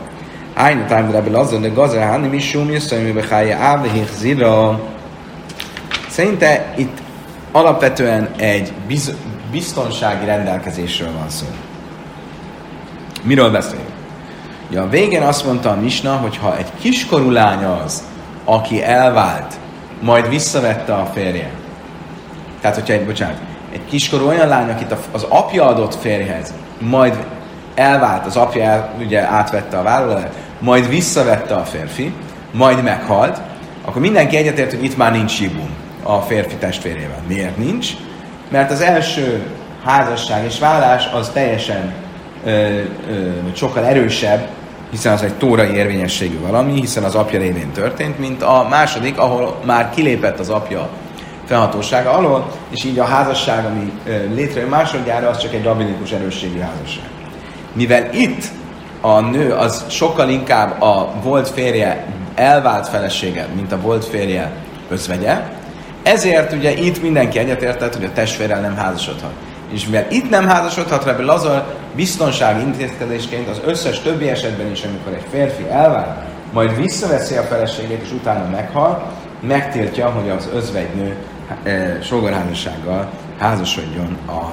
Ájna 0.54 0.86
tájm 0.86 1.10
Rabbi 1.10 1.30
Lazar, 1.30 1.60
de 1.60 1.68
Gazer 1.68 2.08
Hani 2.08 2.28
Misum, 2.28 2.70
Jösszömi 2.70 3.12
Behája 3.12 3.56
Ávehich 3.56 4.12
Zira. 4.12 4.80
Szerinte 6.08 6.72
itt 6.76 6.98
alapvetően 7.52 8.28
egy 8.36 8.72
biz- 8.86 9.14
biztonsági 9.50 10.24
rendelkezésről 10.24 11.12
van 11.18 11.28
szó. 11.28 11.46
Miről 13.22 13.50
beszélünk? 13.50 13.88
Ja, 14.70 14.82
a 14.82 14.88
végén 14.88 15.22
azt 15.22 15.46
mondta 15.46 15.70
a 15.70 15.80
Misna, 15.80 16.16
hogy 16.16 16.36
ha 16.36 16.56
egy 16.56 16.70
kiskorú 16.80 17.30
lány 17.30 17.64
az, 17.64 18.02
aki 18.44 18.82
elvált, 18.82 19.54
majd 20.00 20.28
visszavette 20.28 20.94
a 20.94 21.06
férje. 21.14 21.50
Tehát, 22.60 22.76
hogyha 22.76 22.92
egy, 22.92 23.04
bocsánat, 23.04 23.38
egy 23.72 23.84
kiskorú 23.88 24.26
olyan 24.26 24.48
lány, 24.48 24.70
akit 24.70 24.94
az 25.12 25.26
apja 25.28 25.66
adott 25.66 25.94
férjhez, 25.94 26.54
majd 26.78 27.16
elvált, 27.74 28.26
az 28.26 28.36
apja 28.36 28.92
ugye 28.98 29.20
átvette 29.20 29.78
a 29.78 29.82
vállalat, 29.82 30.36
majd 30.58 30.88
visszavette 30.88 31.54
a 31.54 31.64
férfi, 31.64 32.12
majd 32.50 32.82
meghalt, 32.82 33.40
akkor 33.84 34.00
mindenki 34.02 34.36
egyetért, 34.36 34.70
hogy 34.70 34.84
itt 34.84 34.96
már 34.96 35.12
nincs 35.12 35.40
jibum 35.40 35.70
a 36.02 36.20
férfi 36.20 36.54
testvérével. 36.54 37.22
Miért 37.26 37.56
nincs? 37.56 37.88
Mert 38.48 38.70
az 38.70 38.80
első 38.80 39.42
házasság 39.84 40.44
és 40.44 40.58
vállás 40.58 41.08
az 41.14 41.28
teljesen 41.28 41.92
ö, 42.44 42.50
ö, 42.50 42.82
sokkal 43.54 43.84
erősebb, 43.84 44.48
hiszen 44.90 45.12
az 45.12 45.22
egy 45.22 45.34
tórai 45.34 45.74
érvényességű 45.74 46.38
valami, 46.40 46.80
hiszen 46.80 47.04
az 47.04 47.14
apja 47.14 47.38
révén 47.38 47.70
történt, 47.72 48.18
mint 48.18 48.42
a 48.42 48.66
második, 48.70 49.18
ahol 49.18 49.60
már 49.64 49.90
kilépett 49.90 50.38
az 50.38 50.48
apja 50.48 50.88
felhatósága 51.44 52.10
alól, 52.10 52.50
és 52.70 52.84
így 52.84 52.98
a 52.98 53.04
házasság, 53.04 53.64
ami 53.64 53.92
létrejön 54.34 54.68
másodjára, 54.68 55.28
az 55.28 55.38
csak 55.38 55.54
egy 55.54 55.64
rabinikus 55.64 56.12
erősségű 56.12 56.58
házasság. 56.58 57.21
Mivel 57.72 58.12
itt 58.12 58.44
a 59.00 59.20
nő 59.20 59.52
az 59.52 59.84
sokkal 59.88 60.28
inkább 60.28 60.82
a 60.82 61.12
volt 61.22 61.48
férje 61.48 62.06
elvált 62.34 62.88
felesége, 62.88 63.46
mint 63.54 63.72
a 63.72 63.80
volt 63.80 64.04
férje 64.04 64.52
özvegye, 64.88 65.40
ezért 66.02 66.52
ugye 66.52 66.70
itt 66.70 67.02
mindenki 67.02 67.38
egyetértett, 67.38 67.94
hogy 67.94 68.04
a 68.04 68.12
testvérrel 68.12 68.60
nem 68.60 68.76
házasodhat. 68.76 69.32
És 69.72 69.86
mivel 69.86 70.06
itt 70.10 70.30
nem 70.30 70.48
házasodhat, 70.48 71.04
Rebbe 71.04 71.22
Lazar 71.22 71.64
biztonsági 71.94 72.62
intézkedésként 72.62 73.48
az 73.48 73.60
összes 73.64 74.00
többi 74.00 74.28
esetben 74.28 74.70
is, 74.70 74.82
amikor 74.82 75.12
egy 75.12 75.26
férfi 75.30 75.68
elvált, 75.70 76.18
majd 76.52 76.76
visszaveszi 76.76 77.36
a 77.36 77.42
feleségét, 77.42 78.02
és 78.02 78.12
utána 78.12 78.48
meghal, 78.50 79.12
megtiltja, 79.40 80.10
hogy 80.10 80.30
az 80.30 80.48
özvegynő 80.54 81.16
e, 81.62 81.98
sógorházassággal 82.02 83.10
házasodjon 83.38 84.18
a 84.26 84.50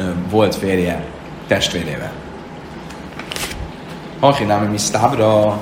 e, 0.00 0.02
volt 0.30 0.54
férje 0.54 1.04
testvérével. 1.50 2.12
Hachinámi 4.20 4.66
misztábra, 4.66 5.60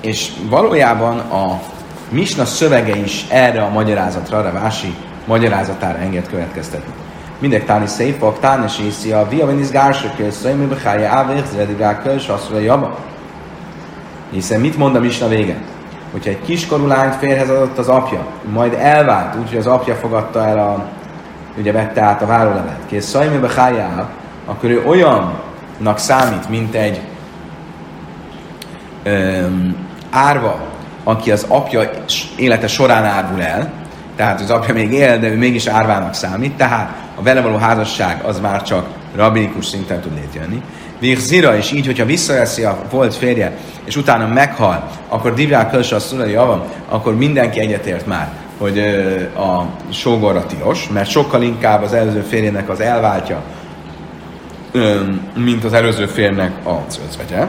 és 0.00 0.30
valójában 0.48 1.18
a 1.18 1.60
Misna 2.08 2.44
szövege 2.44 2.96
is 2.96 3.26
erre 3.30 3.62
a 3.62 3.68
magyarázatra, 3.68 4.38
a 4.38 4.52
Vási 4.52 4.94
magyarázatára 5.26 5.98
enged 5.98 6.28
következtetni. 6.28 6.92
Mindek 7.38 7.64
táni 7.64 7.86
szépak, 7.86 8.38
tánes 8.38 8.78
észi 8.78 9.12
a 9.12 9.28
via 9.28 9.46
venisz 9.46 9.70
gársököl, 9.70 10.30
szajmű 10.30 10.66
behája 10.66 11.10
ávég, 11.10 11.44
zredigákkal, 11.52 12.14
és 12.14 12.26
mondja, 12.26 12.58
jaba. 12.58 12.98
Hiszen 14.30 14.60
mit 14.60 14.76
mond 14.76 14.96
a 14.96 15.00
Misna 15.00 15.28
vége? 15.28 15.56
Hogyha 16.12 16.30
egy 16.30 16.42
kiskorú 16.42 16.86
lányt 16.86 17.14
férhez 17.14 17.50
adott 17.50 17.78
az 17.78 17.88
apja, 17.88 18.26
majd 18.52 18.72
elvált, 18.72 19.36
úgyhogy 19.36 19.58
az 19.58 19.66
apja 19.66 19.94
fogadta 19.94 20.46
el 20.46 20.58
a, 20.58 20.88
ugye 21.58 21.72
vette 21.72 22.00
át 22.00 22.22
a 22.22 22.26
várólevet, 22.26 22.78
kész 22.86 23.06
szajmű 23.06 23.38
behája, 23.38 24.08
akkor 24.48 24.70
ő 24.70 24.82
olyannak 24.86 25.98
számít, 25.98 26.48
mint 26.48 26.74
egy 26.74 27.00
öm, 29.02 29.76
árva, 30.10 30.60
aki 31.04 31.30
az 31.30 31.44
apja 31.48 31.90
élete 32.36 32.66
során 32.66 33.04
árvul 33.04 33.42
el, 33.42 33.72
tehát 34.16 34.40
az 34.40 34.50
apja 34.50 34.74
még 34.74 34.92
él, 34.92 35.18
de 35.18 35.28
ő 35.28 35.36
mégis 35.36 35.66
árvának 35.66 36.14
számít, 36.14 36.56
tehát 36.56 36.96
a 37.14 37.22
vele 37.22 37.40
való 37.40 37.56
házasság 37.56 38.22
az 38.24 38.40
már 38.40 38.62
csak 38.62 38.86
rabinikus 39.16 39.66
szinten 39.66 40.00
tud 40.00 40.14
létrejönni. 40.14 40.62
Vég 40.98 41.18
zira, 41.18 41.56
és 41.56 41.72
így, 41.72 41.86
hogyha 41.86 42.04
visszaveszi 42.04 42.64
a 42.64 42.78
volt 42.90 43.14
férje, 43.14 43.56
és 43.84 43.96
utána 43.96 44.26
meghal, 44.26 44.88
akkor 45.08 45.34
divrák 45.34 45.70
kölse 45.70 45.94
a 45.96 46.00
szülei 46.00 46.32
javam, 46.32 46.62
akkor 46.88 47.16
mindenki 47.16 47.60
egyetért 47.60 48.06
már, 48.06 48.30
hogy 48.58 48.78
a 49.36 49.64
sógorra 49.92 50.46
tilos, 50.46 50.88
mert 50.92 51.10
sokkal 51.10 51.42
inkább 51.42 51.82
az 51.82 51.92
előző 51.92 52.20
férjének 52.20 52.68
az 52.68 52.80
elváltja, 52.80 53.42
mint 55.34 55.64
az 55.64 55.72
előző 55.72 56.06
férnek 56.06 56.66
a 56.66 56.84
özvegye. 57.08 57.46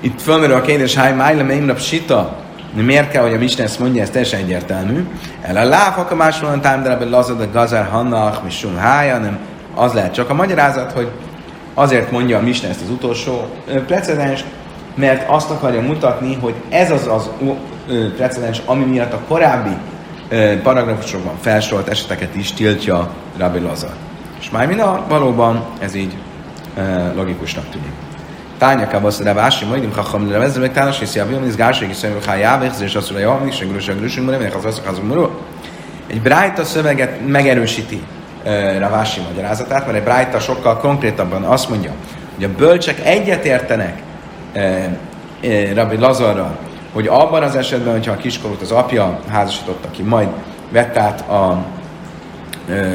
Itt 0.00 0.20
fölmerül 0.20 0.56
a 0.56 0.60
kérdés, 0.60 0.94
háj 0.94 1.14
májle 1.14 1.42
meimra 1.42 1.76
sita, 1.76 2.36
miért 2.74 3.10
kell, 3.10 3.22
hogy 3.22 3.34
a 3.34 3.38
Misna 3.38 3.62
ezt 3.62 3.78
mondja, 3.78 4.02
ez 4.02 4.10
teljesen 4.10 4.40
egyértelmű. 4.40 5.06
El 5.42 5.56
a 5.56 5.64
láfak 5.64 6.10
a 6.10 6.14
másolan 6.14 6.60
támdelebe 6.60 7.04
lazad 7.04 7.40
a 7.40 7.50
gazár 7.52 7.86
hannach, 7.86 8.44
mi 8.44 8.50
sum 8.50 8.76
hája, 8.76 9.18
nem 9.18 9.38
az 9.74 9.92
lehet 9.92 10.14
csak 10.14 10.30
a 10.30 10.34
magyarázat, 10.34 10.92
hogy 10.92 11.08
azért 11.74 12.10
mondja 12.10 12.38
a 12.38 12.42
Misna 12.42 12.68
ezt 12.68 12.82
az 12.82 12.90
utolsó 12.90 13.46
precedens, 13.86 14.44
mert 14.94 15.28
azt 15.28 15.50
akarja 15.50 15.80
mutatni, 15.80 16.38
hogy 16.40 16.54
ez 16.68 16.90
az 16.90 17.06
az 17.06 17.30
precedens, 18.16 18.62
ami 18.64 18.84
miatt 18.84 19.12
a 19.12 19.20
korábbi 19.28 19.76
paragrafusokban 20.62 21.34
felsorolt 21.40 21.88
eseteket 21.88 22.36
is 22.36 22.52
tiltja 22.52 23.10
Rabbi 23.38 23.58
Lazar. 23.58 23.92
És 24.40 24.50
már 24.50 24.66
minden 24.66 25.08
valóban 25.08 25.64
ez 25.78 25.94
így 25.94 26.16
logikusnak 27.14 27.70
tűnik. 27.70 27.92
Tánya 28.58 28.88
kavasz 28.88 29.22
de 29.22 29.32
vási, 29.32 29.64
majd 29.64 29.82
im 29.82 29.92
hacham 29.92 30.30
le 30.30 30.38
vezre 30.38 30.60
meg 30.60 30.72
tános, 30.72 31.00
és 31.00 31.54
gáség, 31.56 31.88
és 31.88 31.96
szemben 31.96 32.22
hájáv, 32.26 32.72
és 32.80 32.94
azt 32.94 33.10
mondja, 33.10 33.32
hogy 33.32 33.48
és 33.48 33.66
grüsök, 33.68 33.98
grüsünk, 33.98 34.30
mert 34.30 34.54
az 34.54 34.64
azok 34.64 34.86
azok 34.86 35.40
Egy 36.06 36.20
Brájta 36.20 36.64
szöveget 36.64 37.26
megerősíti 37.26 38.02
Ravási 38.78 39.20
magyarázatát, 39.20 39.86
mert 39.86 39.98
egy 39.98 40.04
Brájta 40.04 40.40
sokkal 40.40 40.76
konkrétabban 40.76 41.42
azt 41.42 41.68
mondja, 41.68 41.90
hogy 42.34 42.44
a 42.44 42.48
bölcsek 42.56 43.06
egyetértenek 43.06 44.02
Rabbi 45.74 45.96
Lazarral, 45.96 46.58
hogy 46.92 47.06
abban 47.06 47.42
az 47.42 47.56
esetben, 47.56 47.92
hogyha 47.92 48.12
a 48.12 48.16
kiskorút 48.16 48.60
az 48.60 48.70
apja 48.70 49.20
házasította 49.28 49.90
ki, 49.90 50.02
majd 50.02 50.28
vett 50.70 50.96
át 50.96 51.28
a 51.28 51.64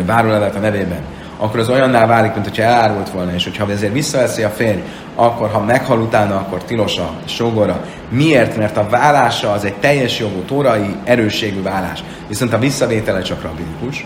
várólevet 0.06 0.56
a 0.56 0.60
nevében, 0.60 1.02
akkor 1.38 1.60
az 1.60 1.70
olyanná 1.70 2.06
válik, 2.06 2.34
mint 2.34 2.46
hogyha 2.46 2.64
elárult 2.64 3.10
volna, 3.10 3.34
és 3.34 3.44
hogyha 3.44 3.72
ezért 3.72 3.94
visszaveszi 3.94 4.44
a 4.44 4.50
férj, 4.50 4.80
akkor 5.16 5.50
ha 5.50 5.60
meghal 5.60 6.00
utána, 6.00 6.36
akkor 6.36 6.64
tilos 6.64 6.98
a 6.98 7.10
sógora. 7.26 7.86
Miért? 8.10 8.58
Mert 8.58 8.78
a 8.78 8.88
vállása 8.90 9.52
az 9.52 9.66
egy 9.66 9.74
teljes 9.74 10.20
jogú, 10.20 10.42
tórai, 10.42 10.96
erősségű 11.04 11.62
vállás. 11.62 12.04
Viszont 12.28 12.54
a 12.54 12.60
visszavétele 12.60 13.22
csak 13.22 13.42
rabinikus. 13.42 14.06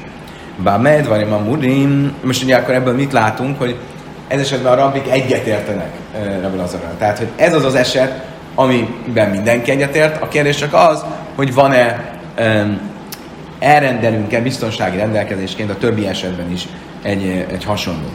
Bámed, 0.63 1.07
vagy 1.07 1.21
a 1.21 1.37
murim. 1.37 2.13
Most 2.23 2.43
ugye 2.43 2.55
akkor 2.55 2.73
ebből 2.73 2.95
mit 2.95 3.11
látunk, 3.11 3.57
hogy 3.57 3.75
ez 4.27 4.39
esetben 4.39 4.71
a 4.71 4.75
rabbik 4.75 5.11
egyetértenek 5.11 5.91
Rabbi 6.41 6.57
Lazarral. 6.57 6.95
Tehát, 6.97 7.17
hogy 7.17 7.27
ez 7.35 7.53
az 7.53 7.63
az 7.63 7.75
eset, 7.75 8.25
amiben 8.55 9.29
mindenki 9.29 9.71
egyetért. 9.71 10.21
A 10.21 10.27
kérdés 10.27 10.55
csak 10.55 10.73
az, 10.73 11.03
hogy 11.35 11.53
van-e 11.53 12.13
elrendelünk-e 13.59 14.41
biztonsági 14.41 14.97
rendelkezésként 14.97 15.69
a 15.69 15.77
többi 15.77 16.07
esetben 16.07 16.51
is 16.51 16.67
egy, 17.01 17.45
egy 17.51 17.63
hasonló. 17.63 18.09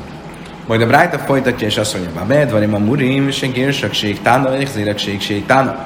Majd 0.66 0.80
a 0.82 0.86
Brájta 0.86 1.18
folytatja, 1.18 1.66
és 1.66 1.76
azt 1.76 1.94
mondja, 1.94 2.12
Bábed, 2.14 2.50
van 2.50 2.74
a 2.74 2.78
murim, 2.78 3.28
és 3.28 3.50
gérsökség, 3.52 4.20
tána, 4.22 4.56
és 4.56 4.68
zérekség, 4.68 5.46
tána. 5.46 5.76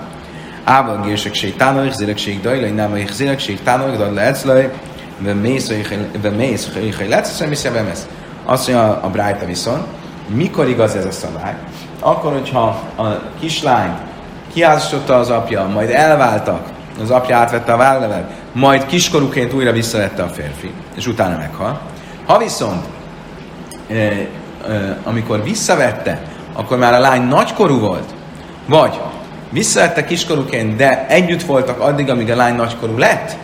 Ával 0.65 1.01
gérsökség, 1.05 1.57
tána, 1.57 1.85
és 1.85 1.93
zérekség, 1.93 2.41
dajlai, 2.41 2.71
nem, 2.71 2.97
és 2.97 3.13
zérekség, 3.13 3.63
tána, 3.63 3.97
de 3.97 4.11
lehetszlaj, 4.11 4.73
ve 5.19 5.35
mész, 5.35 5.73
ve 6.23 6.31
mész, 6.31 6.73
hogy 6.75 7.09
lesz, 7.09 7.41
és 7.51 7.63
nem 7.63 7.73
vemesz. 7.73 8.07
Azt 8.45 8.69
mondja 8.69 9.01
a 9.03 9.09
Brájta 9.09 9.47
viszont, 9.47 9.85
mikor 10.27 10.69
igaz 10.69 10.95
ez 10.95 11.05
a 11.05 11.11
szabály? 11.11 11.55
Akkor, 12.01 12.33
hogyha 12.33 12.83
a 12.97 13.21
kislány 13.41 13.97
kiáztotta 14.53 15.19
az 15.19 15.31
apja, 15.31 15.67
majd 15.67 15.91
elváltak, 15.91 16.69
az 17.01 17.11
apja 17.11 17.37
átvette 17.37 17.73
a 17.73 17.77
vállevet, 17.77 18.31
majd 18.53 18.87
kiskorúként 18.87 19.53
újra 19.53 19.73
visszavette 19.73 20.23
a 20.23 20.29
férfi, 20.29 20.71
és 20.97 21.07
utána 21.07 21.37
meghal. 21.37 21.81
Ha 22.29 22.39
viszont, 22.39 22.85
e, 23.91 23.95
e, 23.95 24.29
amikor 25.05 25.43
visszavette, 25.43 26.23
akkor 26.53 26.79
már 26.79 26.93
a 26.93 26.99
lány 26.99 27.23
nagykorú 27.23 27.79
volt, 27.79 28.15
vagy 28.67 29.01
visszavette 29.51 30.05
kiskorúként, 30.05 30.77
de 30.77 31.07
együtt 31.07 31.43
voltak 31.43 31.81
addig, 31.81 32.11
amíg 32.11 32.31
a 32.31 32.37
lány 32.37 32.55
nagykorú 32.55 32.99
lett, 32.99 33.37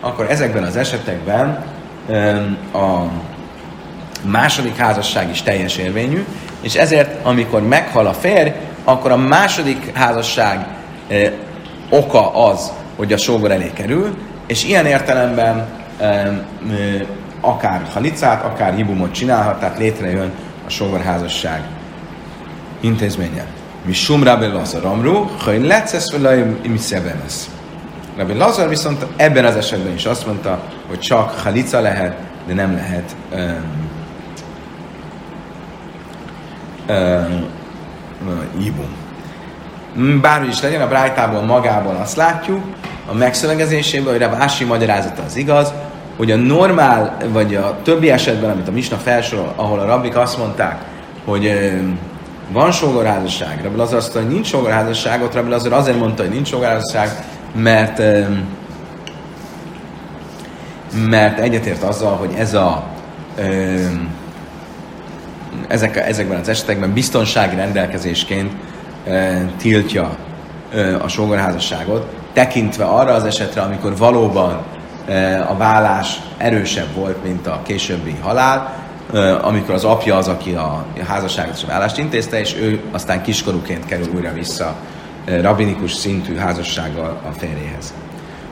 akkor 0.00 0.30
ezekben 0.30 0.62
az 0.62 0.76
esetekben 0.76 1.64
e, 2.10 2.34
a 2.78 3.10
második 4.22 4.76
házasság 4.76 5.30
is 5.30 5.42
teljes 5.42 5.76
érvényű, 5.76 6.24
és 6.60 6.74
ezért, 6.74 7.24
amikor 7.26 7.62
meghal 7.62 8.06
a 8.06 8.12
férj, 8.12 8.50
akkor 8.84 9.10
a 9.10 9.16
második 9.16 9.96
házasság 9.96 10.66
e, 11.08 11.32
oka 11.90 12.46
az, 12.46 12.72
hogy 12.96 13.12
a 13.12 13.16
sógor 13.16 13.50
elé 13.50 13.70
kerül, 13.74 14.16
és 14.46 14.64
ilyen 14.64 14.86
értelemben 14.86 15.66
e, 15.98 16.04
e, 16.04 16.42
akár 17.40 17.82
halicát, 17.92 18.44
akár 18.44 18.74
hibumot 18.74 19.12
csinálhat, 19.12 19.58
tehát 19.60 19.78
létrejön 19.78 20.30
a 20.66 20.70
sógorházasság 20.70 21.62
intézménye. 22.80 23.46
Mi 23.84 23.92
sum 23.92 24.24
Rabbi 24.24 24.46
Lazar 24.46 24.84
Amru, 24.84 25.26
hogy 25.44 25.64
lecesz 25.64 26.12
vele 26.12 26.44
mi 26.68 26.78
szebemesz. 26.78 27.50
Rabbi 28.16 28.34
Lazar 28.34 28.68
viszont 28.68 29.06
ebben 29.16 29.44
az 29.44 29.56
esetben 29.56 29.94
is 29.94 30.04
azt 30.04 30.26
mondta, 30.26 30.62
hogy 30.88 30.98
csak 30.98 31.38
halica 31.38 31.80
lehet, 31.80 32.16
de 32.46 32.54
nem 32.54 32.74
lehet 32.74 33.16
um, 36.88 37.46
ibum. 38.58 39.04
Bárhogy 40.20 40.48
is 40.48 40.60
legyen, 40.60 40.80
a 40.80 40.88
Brájtából 40.88 41.42
magából 41.42 41.94
azt 41.94 42.16
látjuk, 42.16 42.64
a 43.06 43.14
megszövegezéséből, 43.14 44.12
hogy 44.12 44.22
a 44.22 44.30
Vási 44.30 44.64
magyarázata 44.64 45.22
az 45.22 45.36
igaz, 45.36 45.72
hogy 46.16 46.30
a 46.30 46.36
normál, 46.36 47.16
vagy 47.32 47.54
a 47.54 47.78
többi 47.82 48.10
esetben, 48.10 48.50
amit 48.50 48.68
a 48.68 48.72
Misna 48.72 48.96
felsorol, 48.96 49.52
ahol 49.56 49.78
a 49.78 49.84
rabbik 49.84 50.16
azt 50.16 50.38
mondták, 50.38 50.84
hogy 51.24 51.70
van 52.52 52.72
sógorházasság, 52.72 53.60
Rabbi 53.62 53.76
Lazar 53.76 53.96
azt 53.96 54.14
mondta, 54.14 54.24
hogy 54.24 54.34
nincs 54.34 54.46
sógorházasság, 54.46 55.22
ott 55.22 55.34
Rabbi 55.34 55.50
Lazar 55.50 55.72
azért 55.72 55.98
mondta, 55.98 56.22
hogy 56.22 56.32
nincs 56.32 56.48
sógorházasság, 56.48 57.10
mert 57.54 58.02
mert 61.08 61.38
egyetért 61.38 61.82
azzal, 61.82 62.16
hogy 62.16 62.30
ez 62.38 62.54
a 62.54 62.84
ezek, 65.68 65.96
ezekben 65.96 66.40
az 66.40 66.48
esetekben 66.48 66.92
biztonsági 66.92 67.56
rendelkezésként 67.56 68.52
tiltja 69.56 70.16
a 71.02 71.08
sógorházasságot, 71.08 72.06
tekintve 72.32 72.84
arra 72.84 73.12
az 73.12 73.24
esetre, 73.24 73.60
amikor 73.60 73.96
valóban 73.96 74.64
a 75.48 75.56
vállás 75.56 76.20
erősebb 76.36 76.94
volt, 76.94 77.24
mint 77.24 77.46
a 77.46 77.60
későbbi 77.62 78.16
halál, 78.22 78.74
e, 79.14 79.44
amikor 79.44 79.74
az 79.74 79.84
apja 79.84 80.16
az, 80.16 80.28
aki 80.28 80.52
a 80.52 80.84
házasságot 81.06 81.54
és 81.56 81.62
a 81.62 81.66
vállást 81.66 81.98
intézte, 81.98 82.40
és 82.40 82.54
ő 82.54 82.80
aztán 82.92 83.22
kiskorúként 83.22 83.86
kerül 83.86 84.06
újra 84.14 84.32
vissza 84.32 84.74
e, 85.24 85.40
rabinikus 85.40 85.92
szintű 85.92 86.36
házassággal 86.36 87.20
a 87.28 87.32
férjéhez. 87.38 87.94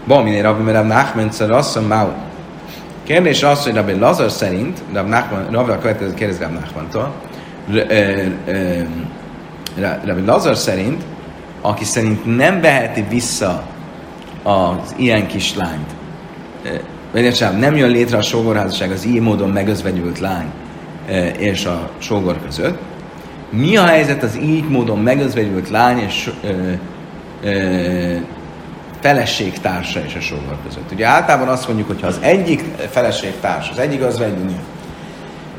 Balminé 0.07 0.41
rabbi 0.41 0.63
merem 0.63 0.87
nachmen 0.87 1.31
szerasszom 1.31 1.85
máu 1.85 2.09
Kérdés 3.05 3.43
az, 3.43 3.63
hogy 3.63 3.75
Rabbi 3.75 3.99
Lazar 3.99 4.31
szerint, 4.31 4.83
Rabbi 4.93 5.09
Nachman, 5.09 5.51
Rabbi 5.51 5.71
a 5.71 5.79
következő 5.79 6.15
kérdez 6.15 6.39
Rabbi 6.39 6.55
Nachmantól, 6.55 7.13
Rabbi 10.05 10.25
Lazar 10.25 10.57
szerint, 10.57 11.03
aki 11.61 11.85
szerint 11.85 12.37
nem 12.37 12.61
veheti 12.61 13.05
vissza 13.09 13.63
az 14.43 14.95
ilyen 14.97 15.27
kislányt, 15.27 15.91
vagy 17.13 17.45
nem 17.59 17.77
jön 17.77 17.91
létre 17.91 18.17
a 18.17 18.23
sógorházasság 18.23 18.91
az 18.91 19.07
így 19.07 19.21
módon 19.21 19.51
megözvegyült 19.51 20.19
lány 20.19 20.47
és 21.39 21.65
a 21.65 21.91
sógor 21.99 22.43
között, 22.45 22.79
mi 23.51 23.77
a 23.77 23.85
helyzet 23.85 24.23
az 24.23 24.39
így 24.43 24.69
módon 24.69 24.99
megözvegyült 24.99 25.71
lány 25.71 25.99
és 25.99 26.31
feleségtársa 29.01 30.01
és 30.07 30.15
a 30.15 30.21
sógor 30.21 30.57
között. 30.67 30.93
Ugye 30.93 31.07
általában 31.07 31.49
azt 31.49 31.67
mondjuk, 31.67 31.89
hogy 31.89 32.01
ha 32.01 32.07
az 32.07 32.19
egyik 32.21 32.65
feleségtárs, 32.91 33.71
az 33.71 33.79
egyik 33.79 34.03
az 34.03 34.19
nő, 34.19 34.57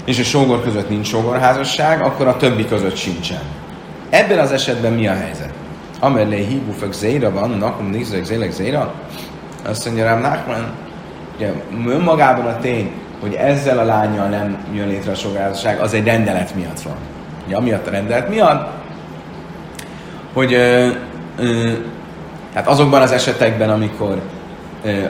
és 0.05 0.19
a 0.19 0.23
sógor 0.23 0.63
között 0.63 0.89
nincs 0.89 1.07
sógorházasság, 1.07 2.01
akkor 2.01 2.27
a 2.27 2.37
többi 2.37 2.65
között 2.65 2.95
sincsen. 2.95 3.41
Ebben 4.09 4.39
az 4.39 4.51
esetben 4.51 4.93
mi 4.93 5.07
a 5.07 5.13
helyzet? 5.13 5.53
Amelé 5.99 6.45
hívú 6.45 6.71
fök 6.71 6.93
zéra 6.93 7.31
van, 7.31 7.49
nakum 7.49 7.89
nézzük 7.89 8.25
zélek 8.25 8.51
zéra, 8.51 8.93
azt 9.65 9.85
mondja 9.85 10.03
rám 10.03 10.21
Nachman, 10.21 10.71
ugye 11.36 11.52
önmagában 11.88 12.45
a 12.45 12.60
tény, 12.60 12.91
hogy 13.21 13.34
ezzel 13.34 13.80
a 13.80 13.84
lányjal 13.84 14.28
nem 14.28 14.58
jön 14.74 14.88
létre 14.88 15.12
a 15.12 15.15
sógorházasság, 15.15 15.80
az 15.80 15.93
egy 15.93 16.06
rendelet 16.06 16.56
miatt 16.56 16.82
van. 16.82 16.95
Ugye 17.45 17.56
amiatt 17.56 17.88
a 17.88 17.91
rendelet 17.91 18.30
miatt, 18.30 18.69
hogy 20.34 20.54
ö, 20.54 20.88
ö, 21.38 21.71
tehát 22.54 22.67
azokban 22.67 23.02
az 23.02 23.12
esetekben, 23.12 23.69
amikor 23.69 24.21
ö, 24.84 25.04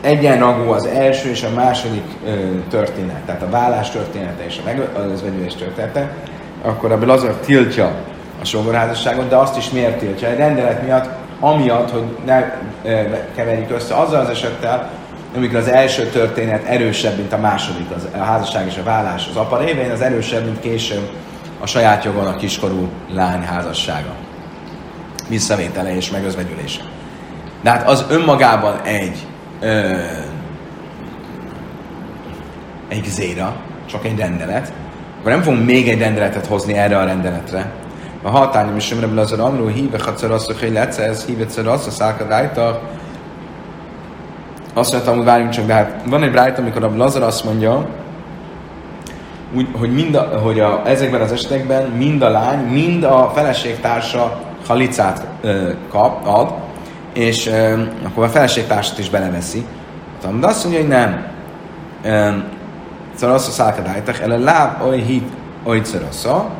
egyenrangú 0.00 0.70
az 0.70 0.86
első 0.86 1.28
és 1.28 1.42
a 1.42 1.54
második 1.54 2.04
ö, 2.26 2.30
történet, 2.70 3.22
tehát 3.26 3.42
a 3.42 3.50
vállás 3.50 3.90
története 3.90 4.44
és 4.46 4.58
a 4.58 4.64
megözvegyülés 4.64 5.54
története, 5.54 6.12
akkor 6.62 6.92
a 6.92 7.06
Lazar 7.06 7.34
tiltja 7.34 7.92
a 8.40 8.44
sógorházasságot, 8.44 9.28
de 9.28 9.36
azt 9.36 9.56
is 9.56 9.70
miért 9.70 9.98
tiltja? 9.98 10.28
Egy 10.28 10.36
rendelet 10.36 10.82
miatt, 10.82 11.08
amiatt, 11.40 11.90
hogy 11.90 12.04
ne 12.26 12.54
ö, 12.84 13.02
keverjük 13.34 13.70
össze 13.70 13.94
azzal 13.94 14.20
az 14.20 14.28
esettel, 14.28 14.90
amikor 15.36 15.56
az 15.56 15.68
első 15.68 16.06
történet 16.06 16.64
erősebb, 16.64 17.16
mint 17.16 17.32
a 17.32 17.38
második, 17.38 17.90
az, 17.96 18.08
a 18.14 18.22
házasság 18.22 18.66
és 18.66 18.76
a 18.76 18.82
vállás 18.82 19.28
az 19.30 19.36
apa 19.36 19.58
révén, 19.58 19.90
az 19.90 20.00
erősebb, 20.00 20.44
mint 20.44 20.60
később 20.60 21.10
a 21.60 21.66
saját 21.66 22.04
jogon 22.04 22.26
a 22.26 22.36
kiskorú 22.36 22.88
lány 23.12 23.42
házassága 23.42 24.14
visszavétele 25.28 25.96
és 25.96 26.10
megözvegyülése. 26.10 26.80
De 27.62 27.70
hát 27.70 27.88
az 27.88 28.04
önmagában 28.10 28.80
egy 28.82 29.26
ö, 29.60 29.96
egy 32.88 33.04
zéra, 33.04 33.56
csak 33.86 34.04
egy 34.04 34.18
rendelet, 34.18 34.72
akkor 35.18 35.30
nem 35.30 35.42
fogunk 35.42 35.64
még 35.64 35.88
egy 35.88 35.98
rendeletet 35.98 36.46
hozni 36.46 36.74
erre 36.74 36.98
a 36.98 37.04
rendeletre. 37.04 37.72
A 38.26 38.30
hatányom 38.30 38.76
is 38.76 38.84
semre 38.84 39.20
az 39.20 39.32
amró 39.32 39.66
híve 39.66 39.98
hatszor 40.04 40.30
az, 40.30 40.56
hogy 40.60 40.72
lesz 40.72 40.98
ez 40.98 41.24
híve 41.24 41.48
ször 41.48 41.66
az, 41.66 41.86
a 41.86 41.90
szálka 41.90 42.26
rájta, 42.26 42.80
azt 44.74 44.92
mondtam, 44.92 45.16
hogy 45.16 45.24
várjunk 45.24 45.52
csak, 45.52 45.66
de 45.66 45.72
hát 45.72 46.02
van 46.06 46.22
egy 46.22 46.30
brájt, 46.30 46.58
amikor 46.58 46.84
a 46.84 46.96
Lazar 46.96 47.22
azt 47.22 47.44
mondja, 47.44 47.86
úgy, 49.56 49.68
hogy, 49.78 49.92
mind 49.92 50.14
a, 50.14 50.22
hogy 50.42 50.60
a, 50.60 50.82
ezekben 50.86 51.20
az 51.20 51.32
esetekben 51.32 51.90
mind 51.90 52.22
a 52.22 52.30
lány, 52.30 52.58
mind 52.58 53.04
a 53.04 53.30
feleségtársa 53.34 54.40
halicát 54.66 55.26
ö, 55.40 55.70
kap, 55.90 56.26
ad, 56.26 56.52
és 57.12 57.46
ö, 57.46 57.82
akkor 58.02 58.24
a 58.24 58.28
feleségtársat 58.28 58.98
is 58.98 59.10
beleveszi. 59.10 59.66
De 60.40 60.46
azt 60.46 60.64
mondja, 60.64 60.80
hogy 60.80 60.90
nem. 60.90 61.26
Ö, 62.04 62.28
szóval 63.14 63.38
szálkadájtak, 63.38 64.18
ele 64.18 64.36
láb 64.36 64.82
oly 64.82 65.00
hit 65.00 65.28
oly 65.64 65.80
cerasza. 65.80 66.50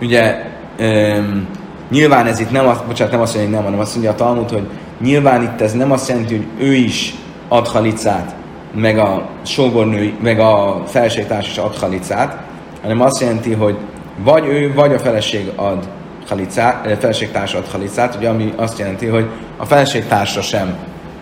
Ugye 0.00 0.46
ö, 0.78 1.18
nyilván 1.90 2.26
ez 2.26 2.40
itt 2.40 2.50
nem, 2.50 2.66
azt, 2.66 2.86
bocsánat, 2.86 3.12
nem 3.12 3.22
azt 3.22 3.34
mondja, 3.34 3.50
hogy 3.50 3.60
nem, 3.60 3.64
hanem 3.64 3.84
azt 3.84 3.92
mondja 3.92 4.10
a 4.10 4.14
Talmud, 4.14 4.50
hogy 4.50 4.68
nyilván 5.00 5.42
itt 5.42 5.60
ez 5.60 5.72
nem 5.72 5.92
azt 5.92 6.08
jelenti, 6.08 6.36
hogy 6.36 6.66
ő 6.66 6.74
is 6.74 7.14
ad 7.48 7.68
halicát, 7.68 8.34
meg 8.74 8.98
a 8.98 9.28
sógornő, 9.42 10.14
meg 10.22 10.40
a 10.40 10.82
feleségtárs 10.86 11.48
is 11.48 11.58
ad 11.58 11.76
halicát, 11.76 12.42
hanem 12.82 13.00
azt 13.00 13.20
jelenti, 13.20 13.52
hogy 13.52 13.76
vagy 14.24 14.46
ő, 14.46 14.72
vagy 14.74 14.94
a 14.94 14.98
feleség 14.98 15.50
ad 15.56 15.88
halicát, 16.28 16.86
eh, 16.86 16.96
feleségtársa 17.00 17.58
ad 17.58 17.66
halicát, 17.70 18.14
ugye, 18.14 18.28
ami 18.28 18.52
azt 18.56 18.78
jelenti, 18.78 19.06
hogy 19.06 19.26
a 19.56 19.64
feleségtársa 19.64 20.42
sem 20.42 20.74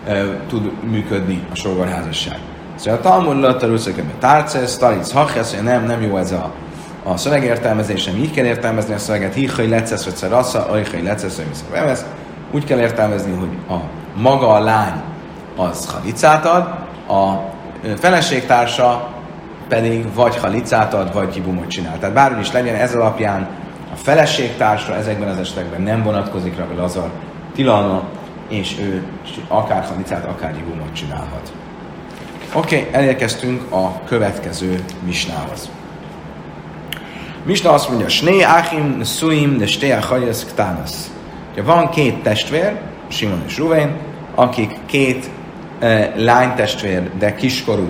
e, 0.07 0.23
tud 0.47 0.71
működni 0.91 1.43
a 1.51 1.55
sógorházasság. 1.55 2.37
Szóval 2.75 2.99
a 2.99 3.01
Talmud 3.01 3.39
Latar 3.39 3.69
Uszökebe 3.69 4.11
Tárcesz, 4.19 4.77
Talic 4.77 5.11
Hachesz, 5.11 5.55
nem, 5.63 5.85
nem 5.85 6.01
jó 6.01 6.17
ez 6.17 6.31
a, 6.31 6.51
a 7.09 7.17
szövegértelmezés, 7.17 8.05
nem 8.05 8.15
így 8.15 8.31
kell 8.31 8.45
értelmezni 8.45 8.93
a 8.93 8.97
szöveget, 8.97 9.33
híhai 9.33 9.67
lecesz, 9.67 10.03
hogy 10.03 10.15
szarassa, 10.15 10.67
ajhai 10.67 11.01
lecesz, 11.03 11.35
hogy 11.35 11.97
Úgy 12.51 12.63
kell 12.63 12.79
értelmezni, 12.79 13.31
hogy 13.31 13.77
a 13.77 13.81
maga 14.21 14.47
a 14.47 14.59
lány 14.59 15.01
az 15.55 15.85
halicát 15.85 16.45
ad, 16.45 16.63
a 17.07 17.51
feleségtársa 17.97 19.07
pedig 19.67 20.13
vagy 20.13 20.37
halicát 20.37 20.93
ad, 20.93 21.13
vagy 21.13 21.29
kibumot 21.29 21.67
csinál. 21.67 21.99
Tehát 21.99 22.15
bárhogy 22.15 22.41
is 22.41 22.51
legyen, 22.51 22.75
ez 22.75 22.95
alapján 22.95 23.47
a 23.93 23.95
feleségtársa 23.95 24.95
ezekben 24.95 25.27
az 25.27 25.37
esetekben 25.37 25.81
nem 25.81 26.03
vonatkozik 26.03 26.57
rá 26.57 26.65
Lazar 26.77 27.09
tilalma, 27.53 28.03
és 28.47 28.77
ő 28.79 29.03
akár 29.47 29.83
halicát, 29.83 30.25
akár 30.25 30.55
kibumot 30.55 30.93
csinálhat. 30.93 31.53
Oké, 32.53 32.77
okay, 32.77 32.93
elérkeztünk 32.93 33.71
a 33.71 34.03
következő 34.03 34.83
misnához. 35.05 35.69
Misna 37.49 37.71
azt 37.73 37.89
mondja, 37.89 38.09
Sné 38.09 38.41
Achim 38.41 39.03
Suim 39.03 39.57
de 39.57 39.67
Sté 39.67 39.91
Achajas 39.91 40.45
Ktánasz. 40.45 41.11
Van 41.63 41.89
két 41.89 42.23
testvér, 42.23 42.79
Simon 43.07 43.43
és 43.47 43.57
Ruvén, 43.57 43.95
akik 44.35 44.77
két 44.85 45.29
lánytestvér, 46.15 47.09
de 47.19 47.35
kiskorú 47.35 47.87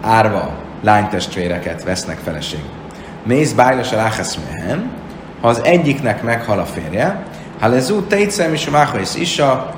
árva 0.00 0.50
lánytestvéreket 0.82 1.84
vesznek 1.84 2.18
feleség. 2.18 2.60
Mész 3.24 3.52
bájlas 3.52 3.92
a 3.92 4.10
mehen, 4.50 4.90
ha 5.40 5.48
az 5.48 5.60
egyiknek 5.64 6.22
meghal 6.22 6.58
a 6.58 6.64
férje, 6.64 7.22
ha 7.60 7.68
lezú 7.68 8.00
tejtszem 8.00 8.52
is 8.52 8.66
a 8.66 8.98
is 9.14 9.38
a, 9.38 9.74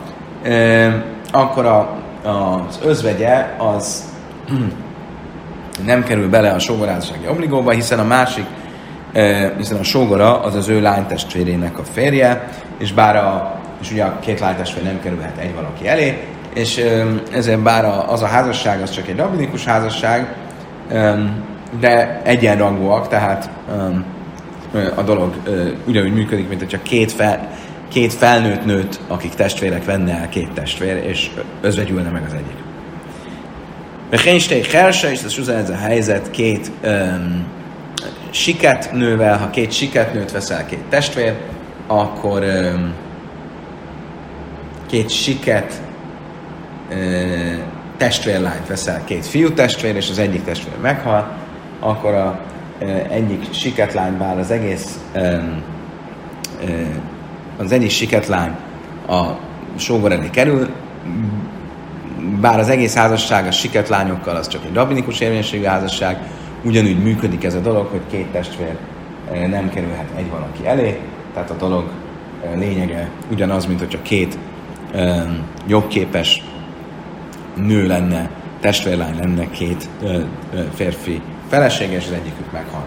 akkor 1.33 1.67
a, 1.67 1.97
az 2.23 2.81
özvegye 2.83 3.55
az 3.59 4.05
nem 5.87 6.05
kerül 6.05 6.29
bele 6.29 6.51
a 6.51 6.59
sógorázsági 6.59 7.29
obligóba, 7.29 7.71
hiszen 7.71 7.99
a 7.99 8.05
másik, 8.05 8.47
hiszen 9.57 9.79
a 9.79 9.83
sógora 9.83 10.41
az 10.41 10.55
az 10.55 10.69
ő 10.69 10.81
lánytestvérének 10.81 11.79
a 11.79 11.85
férje, 11.93 12.49
és 12.79 12.93
bár 12.93 13.17
a, 13.17 13.61
és 13.81 13.91
ugye 13.91 14.05
a 14.05 14.19
két 14.19 14.41
lánytestvér 14.41 14.85
nem 14.85 15.01
kerülhet 15.01 15.39
egy 15.39 15.55
valaki 15.55 15.89
elé, 15.89 16.19
és 16.55 16.85
ezért 17.33 17.61
bár 17.61 17.85
az 18.09 18.23
a 18.23 18.27
házasság 18.27 18.83
az 18.83 18.91
csak 18.91 19.09
egy 19.09 19.17
rabinikus 19.17 19.65
házasság, 19.65 20.35
de 21.81 22.21
egyenrangúak, 22.25 23.09
tehát 23.09 23.51
a 24.95 25.03
dolog 25.03 25.35
ugyanúgy 25.87 26.15
működik, 26.15 26.49
mint 26.49 26.61
hogyha 26.61 26.83
két, 26.83 27.13
fel, 27.13 27.49
két 27.89 28.13
felnőtt 28.13 28.65
nőt, 28.65 29.01
akik 29.09 29.35
testvérek 29.35 29.85
venne 29.85 30.13
el 30.13 30.29
két 30.29 30.51
testvér, 30.53 31.05
és 31.07 31.31
özvegyülne 31.61 32.11
meg 32.11 32.23
az 32.27 32.33
egyik. 32.33 32.57
Bechénsték 34.11 34.71
Herse, 34.71 35.11
és 35.11 35.23
ez 35.49 35.71
a 35.71 35.77
helyzet 35.77 36.31
két 36.31 36.71
siket 38.35 38.93
nővel, 38.93 39.39
ha 39.39 39.51
két 39.51 39.73
siket 39.73 40.15
nőt 40.15 40.33
veszel 40.33 40.67
két 40.67 40.83
testvér, 40.89 41.35
akkor 41.87 42.45
két 44.87 45.11
siket 45.11 45.83
testvérlányt 47.97 48.67
veszel, 48.67 49.05
két 49.05 49.27
fiú 49.27 49.53
testvér, 49.53 49.97
és 49.97 50.11
az 50.11 50.19
egyik 50.19 50.45
testvér 50.45 50.79
meghal, 50.81 51.33
akkor 51.81 52.15
a, 52.15 52.41
egyik 53.11 53.53
siketlány, 53.53 54.19
bár 54.19 54.39
az 54.39 54.51
egész 54.51 54.99
az 57.57 57.73
egyik 57.73 57.91
siketlány 57.91 58.57
a 59.09 59.23
sógor 59.77 60.13
elé 60.13 60.31
kerül, 60.31 60.69
bár 62.41 62.59
az 62.59 62.69
egész 62.69 62.95
házasság 62.95 63.47
a 63.47 63.51
siketlányokkal 63.51 64.37
az 64.37 64.49
csak 64.49 64.65
egy 64.65 64.75
rabinikus 64.75 65.21
érvényességű 65.21 65.65
házasság, 65.65 66.19
ugyanúgy 66.65 67.03
működik 67.03 67.45
ez 67.45 67.55
a 67.55 67.61
dolog, 67.61 67.87
hogy 67.87 68.01
két 68.11 68.27
testvér 68.27 68.77
nem 69.49 69.71
kerülhet 69.71 70.09
egy 70.17 70.31
valaki 70.31 70.67
elé, 70.67 71.01
tehát 71.35 71.51
a 71.51 71.55
dolog 71.55 71.85
lényege 72.55 73.11
ugyanaz, 73.31 73.67
mint 73.67 73.79
hogyha 73.79 74.03
két 74.03 74.39
jobbképes 75.67 76.43
nő 77.55 77.87
lenne, 77.87 78.31
testvérlány 78.61 79.19
lenne 79.19 79.51
két 79.51 79.89
férfi 80.75 81.21
felesége, 81.49 81.97
és 81.97 82.05
az 82.05 82.13
egyikük 82.13 82.53
meghal. 82.53 82.85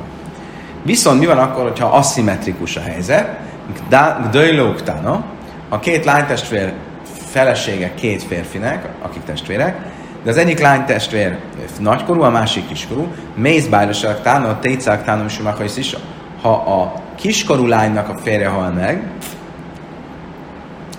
Viszont 0.84 1.20
mi 1.20 1.26
van 1.26 1.38
akkor, 1.38 1.64
hogyha 1.64 1.86
aszimmetrikus 1.86 2.76
a 2.76 2.82
helyzet? 2.82 3.40
Gdöjlóktana, 4.28 5.24
a 5.70 5.80
két 5.80 6.06
lánytestvér 6.06 6.74
felesége 7.26 7.94
két 7.94 8.24
férfinek, 8.24 8.88
akik 9.02 9.24
testvérek, 9.24 9.78
de 10.24 10.30
az 10.30 10.38
egyik 10.38 10.60
lánytestvér 10.60 11.38
nagykorú, 11.80 12.22
a 12.22 12.30
másik 12.30 12.68
kiskorú, 12.68 13.08
mész 13.36 13.68
bájlosak 13.68 14.22
tána, 14.22 14.48
a 14.48 14.60
tétszák 14.60 15.04
tána, 15.04 15.26
és 15.26 15.78
is, 15.78 15.96
ha 16.42 16.52
a 16.52 16.94
kiskorú 17.16 17.66
lánynak 17.66 18.10
a 18.10 18.18
férje 18.18 18.48
hal 18.48 18.72
meg, 18.72 19.04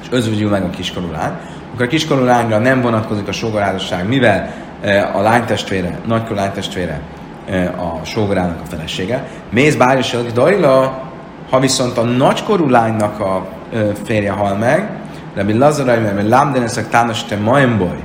és 0.02 0.06
özvegyül 0.10 0.50
meg 0.50 0.62
a 0.62 0.70
kiskorú 0.70 1.10
lány, 1.10 1.32
akkor 1.72 1.86
a 1.86 1.88
kiskorú 1.88 2.24
lányra 2.24 2.58
nem 2.58 2.80
vonatkozik 2.80 3.28
a 3.28 3.32
sógorházasság, 3.32 4.08
mivel 4.08 4.54
e, 4.82 5.10
a 5.14 5.20
lánytestvére, 5.20 5.98
nagykorú 6.06 6.34
lánytestvére 6.34 7.00
e, 7.48 7.74
a 7.76 8.04
sógorának 8.04 8.60
a 8.60 8.66
felesége. 8.66 9.26
Mész 9.50 9.76
hogy 10.12 10.32
Dajla, 10.32 11.02
ha 11.50 11.60
viszont 11.60 11.98
a 11.98 12.02
nagykorú 12.02 12.68
lánynak 12.68 13.20
a 13.20 13.46
e, 13.72 13.78
férje 14.04 14.30
hal 14.30 14.56
meg, 14.56 14.90
Rabbi 15.34 15.52
Lazarai, 15.52 15.98
mert 15.98 16.28
lámdeneszek 16.28 16.88
tános 16.88 17.24
te 17.24 17.36
majmboly, 17.36 18.04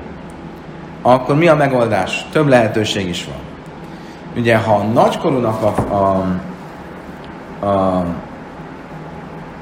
akkor 1.06 1.36
mi 1.36 1.48
a 1.48 1.56
megoldás? 1.56 2.28
Több 2.32 2.48
lehetőség 2.48 3.08
is 3.08 3.26
van. 3.26 3.36
Ugye, 4.38 4.58
ha 4.58 4.74
a 4.74 4.84
nagykorúnak 4.84 5.62
a, 5.62 5.96
a, 5.96 6.26
a 7.66 8.06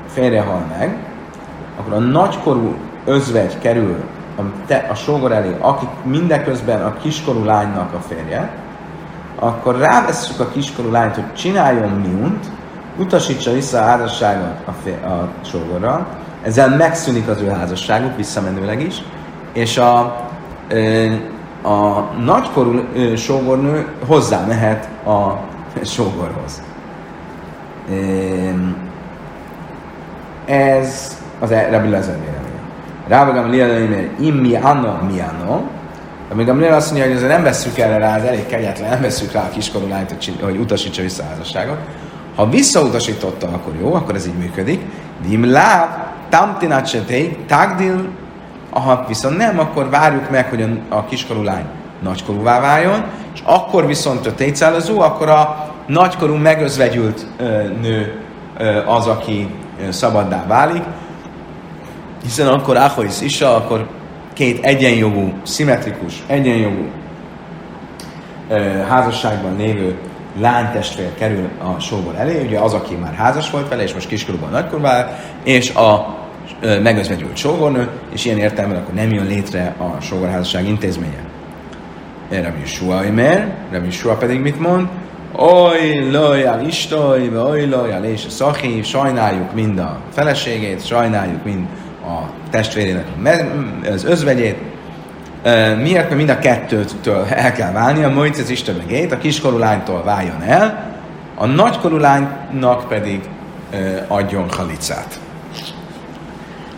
férje 0.08 0.42
hal 0.42 0.66
meg, 0.78 0.98
akkor 1.80 1.94
a 1.94 2.00
nagykorú 2.00 2.76
özvegy 3.06 3.60
kerül 3.60 4.04
a, 4.38 4.42
te, 4.66 4.88
a 4.90 4.96
sógor 4.96 5.32
elé, 5.32 5.56
aki 5.60 5.88
mindeközben 6.04 6.82
a 6.82 6.98
kiskorú 7.02 7.44
lánynak 7.44 7.94
a 7.94 8.00
férje, 8.00 8.50
akkor 9.40 9.78
rávesszük 9.78 10.40
a 10.40 10.48
kiskorú 10.48 10.92
lányt, 10.92 11.16
hogy 11.16 11.34
csináljon 11.34 11.90
miunt, 11.90 12.46
utasítsa 12.98 13.52
vissza 13.52 13.80
a 13.80 13.84
házasságot 13.84 14.56
a, 14.66 14.72
fér, 14.84 15.04
a 15.06 15.30
sógorral, 15.46 16.08
ezzel 16.44 16.76
megszűnik 16.76 17.28
az 17.28 17.42
ő 17.42 17.50
házasságuk, 17.50 18.16
visszamenőleg 18.16 18.82
is, 18.82 19.02
és 19.54 19.78
a, 19.78 20.16
a 21.64 22.00
nagykorú 22.24 22.82
sógornő 23.16 23.88
hozzá 24.06 24.46
mehet 24.46 24.90
a 25.06 25.40
sógorhoz. 25.84 26.62
Ez 30.46 31.18
az 31.40 31.52
e- 31.52 31.70
Rabbi 31.70 31.90
Lezer 31.90 32.18
Rába 33.08 33.32
Gamliel 33.32 33.88
mert 33.88 34.20
immi 34.20 34.56
anna 34.56 35.02
miano, 35.12 35.62
amíg 36.32 36.46
Gamliel 36.46 36.74
azt 36.74 36.92
mondja, 36.92 37.08
hogy 37.08 37.16
azért 37.16 37.32
nem 37.32 37.44
vesszük 37.44 37.78
erre 37.78 37.98
rá, 37.98 38.18
az 38.18 38.24
elég 38.24 38.46
kegyetlen, 38.46 38.90
nem 38.90 39.02
vesszük 39.02 39.32
rá 39.32 39.42
a 39.42 39.50
kiskorú 39.50 39.88
lányt, 39.88 40.16
hogy 40.42 40.58
utasítsa 40.58 41.02
vissza 41.02 41.24
a 41.24 41.26
házasságot. 41.26 41.78
Ha 42.36 42.50
visszautasította, 42.50 43.48
akkor 43.48 43.74
jó, 43.80 43.94
akkor 43.94 44.16
ez 44.16 44.28
így 44.28 44.38
működik. 44.38 44.82
Dim 45.28 45.52
láv, 45.52 45.88
tamtinacsetei, 46.30 47.38
tagdil, 47.48 48.10
ha 48.80 49.06
viszont 49.08 49.38
nem, 49.38 49.60
akkor 49.60 49.90
várjuk 49.90 50.30
meg, 50.30 50.50
hogy 50.50 50.62
a, 50.62 50.96
a 50.96 51.06
kiskorú 51.06 51.44
lány 51.44 51.66
nagykorúvá 52.04 52.60
váljon, 52.60 53.04
és 53.34 53.40
akkor 53.44 53.86
viszont 53.86 54.26
a 54.26 54.34
tétszálazó, 54.34 55.00
akkor 55.00 55.30
a 55.30 55.70
nagykorú 55.88 56.36
megözvegyült 56.36 57.26
nő 57.82 58.20
az, 58.86 59.08
aki 59.08 59.50
szabaddá 59.90 60.46
válik, 60.48 60.84
hiszen 62.24 62.48
akkor 62.48 62.78
Ahois 62.78 63.22
is, 63.22 63.42
akkor 63.42 63.88
két 64.34 64.66
egyenjogú, 64.66 65.34
szimmetrikus, 65.44 66.24
egyenjogú 66.28 66.86
házasságban 68.88 69.56
lévő 69.58 69.96
lánytestvér 70.40 71.14
kerül 71.14 71.50
a 71.58 71.80
sógor 71.80 72.16
elé, 72.16 72.46
ugye 72.46 72.60
az, 72.60 72.74
aki 72.74 72.96
már 72.96 73.14
házas 73.14 73.50
volt 73.50 73.70
vele, 73.70 73.84
és 73.84 73.94
most 73.94 74.08
kiskorúban 74.08 74.50
nagykorban 74.50 75.08
és 75.44 75.74
a 75.74 76.16
megözvegyült 76.84 77.36
sógornő, 77.36 77.88
és 78.14 78.26
ilyen 78.26 78.38
értelemben 78.38 78.82
akkor 78.82 78.94
nem 78.94 79.12
jön 79.12 79.26
létre 79.26 79.76
a 79.78 80.02
sógorházasság 80.02 80.68
intézménye. 80.68 81.24
Rabbi 82.30 82.66
Shua 82.66 83.06
Imer, 83.06 83.54
Rabbi 83.72 83.92
Shua 83.92 84.16
pedig 84.16 84.40
mit 84.40 84.60
mond? 84.60 84.88
Oly 85.36 86.10
lojal 86.12 86.66
istoj, 86.68 87.38
oly 87.38 87.66
lojal 87.66 88.04
és 88.04 88.26
a 88.26 88.30
szachi, 88.30 88.82
sajnáljuk 88.84 89.54
mind 89.54 89.80
a 89.80 90.00
feleségét, 90.14 90.86
sajnáljuk 90.86 91.44
mind 91.44 91.66
a 92.06 92.30
testvérének 92.50 93.06
az 93.92 94.04
özvegyét. 94.04 94.58
Miért? 95.82 95.94
Mert 95.94 96.16
mind 96.16 96.30
a 96.30 96.40
kettőtől 96.40 97.26
el 97.30 97.52
kell 97.52 97.72
válni, 97.72 98.04
a 98.04 98.10
Mojcez 98.10 98.50
Isten 98.50 98.76
megét, 98.76 99.12
a 99.12 99.18
kiskorú 99.18 99.58
lánytól 99.58 100.04
váljon 100.04 100.42
el, 100.42 100.94
a 101.36 101.46
nagykorú 101.46 101.98
lánynak 101.98 102.88
pedig 102.88 103.22
adjon 104.08 104.50
halicát. 104.50 105.20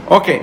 Oké, 0.08 0.42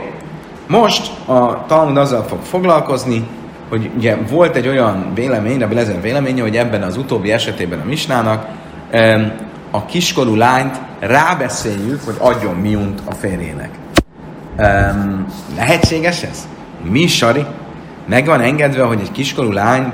most 0.66 1.10
a 1.28 1.66
Talmud 1.66 1.96
azzal 1.96 2.22
fog 2.22 2.38
foglalkozni, 2.42 3.26
hogy 3.68 3.90
ugye 3.96 4.16
volt 4.30 4.56
egy 4.56 4.68
olyan 4.68 5.10
vélemény, 5.14 5.62
a 5.62 5.68
Lezer 5.72 6.00
véleménye, 6.00 6.42
hogy 6.42 6.56
ebben 6.56 6.82
az 6.82 6.96
utóbbi 6.96 7.32
esetében 7.32 7.80
a 7.80 7.84
Misnának 7.84 8.46
a 9.70 9.84
kiskorú 9.84 10.34
lányt 10.34 10.80
rábeszéljük, 10.98 12.00
hogy 12.04 12.14
adjon 12.18 12.54
miunt 12.54 13.00
a 13.04 13.12
férjének. 13.12 13.70
Lehetséges 15.56 16.22
ez? 16.22 16.48
Mi, 16.82 17.06
Sari? 17.06 17.44
Meg 18.06 18.26
van 18.26 18.40
engedve, 18.40 18.82
hogy 18.82 19.00
egy 19.00 19.12
kiskorú 19.12 19.50
lány 19.50 19.92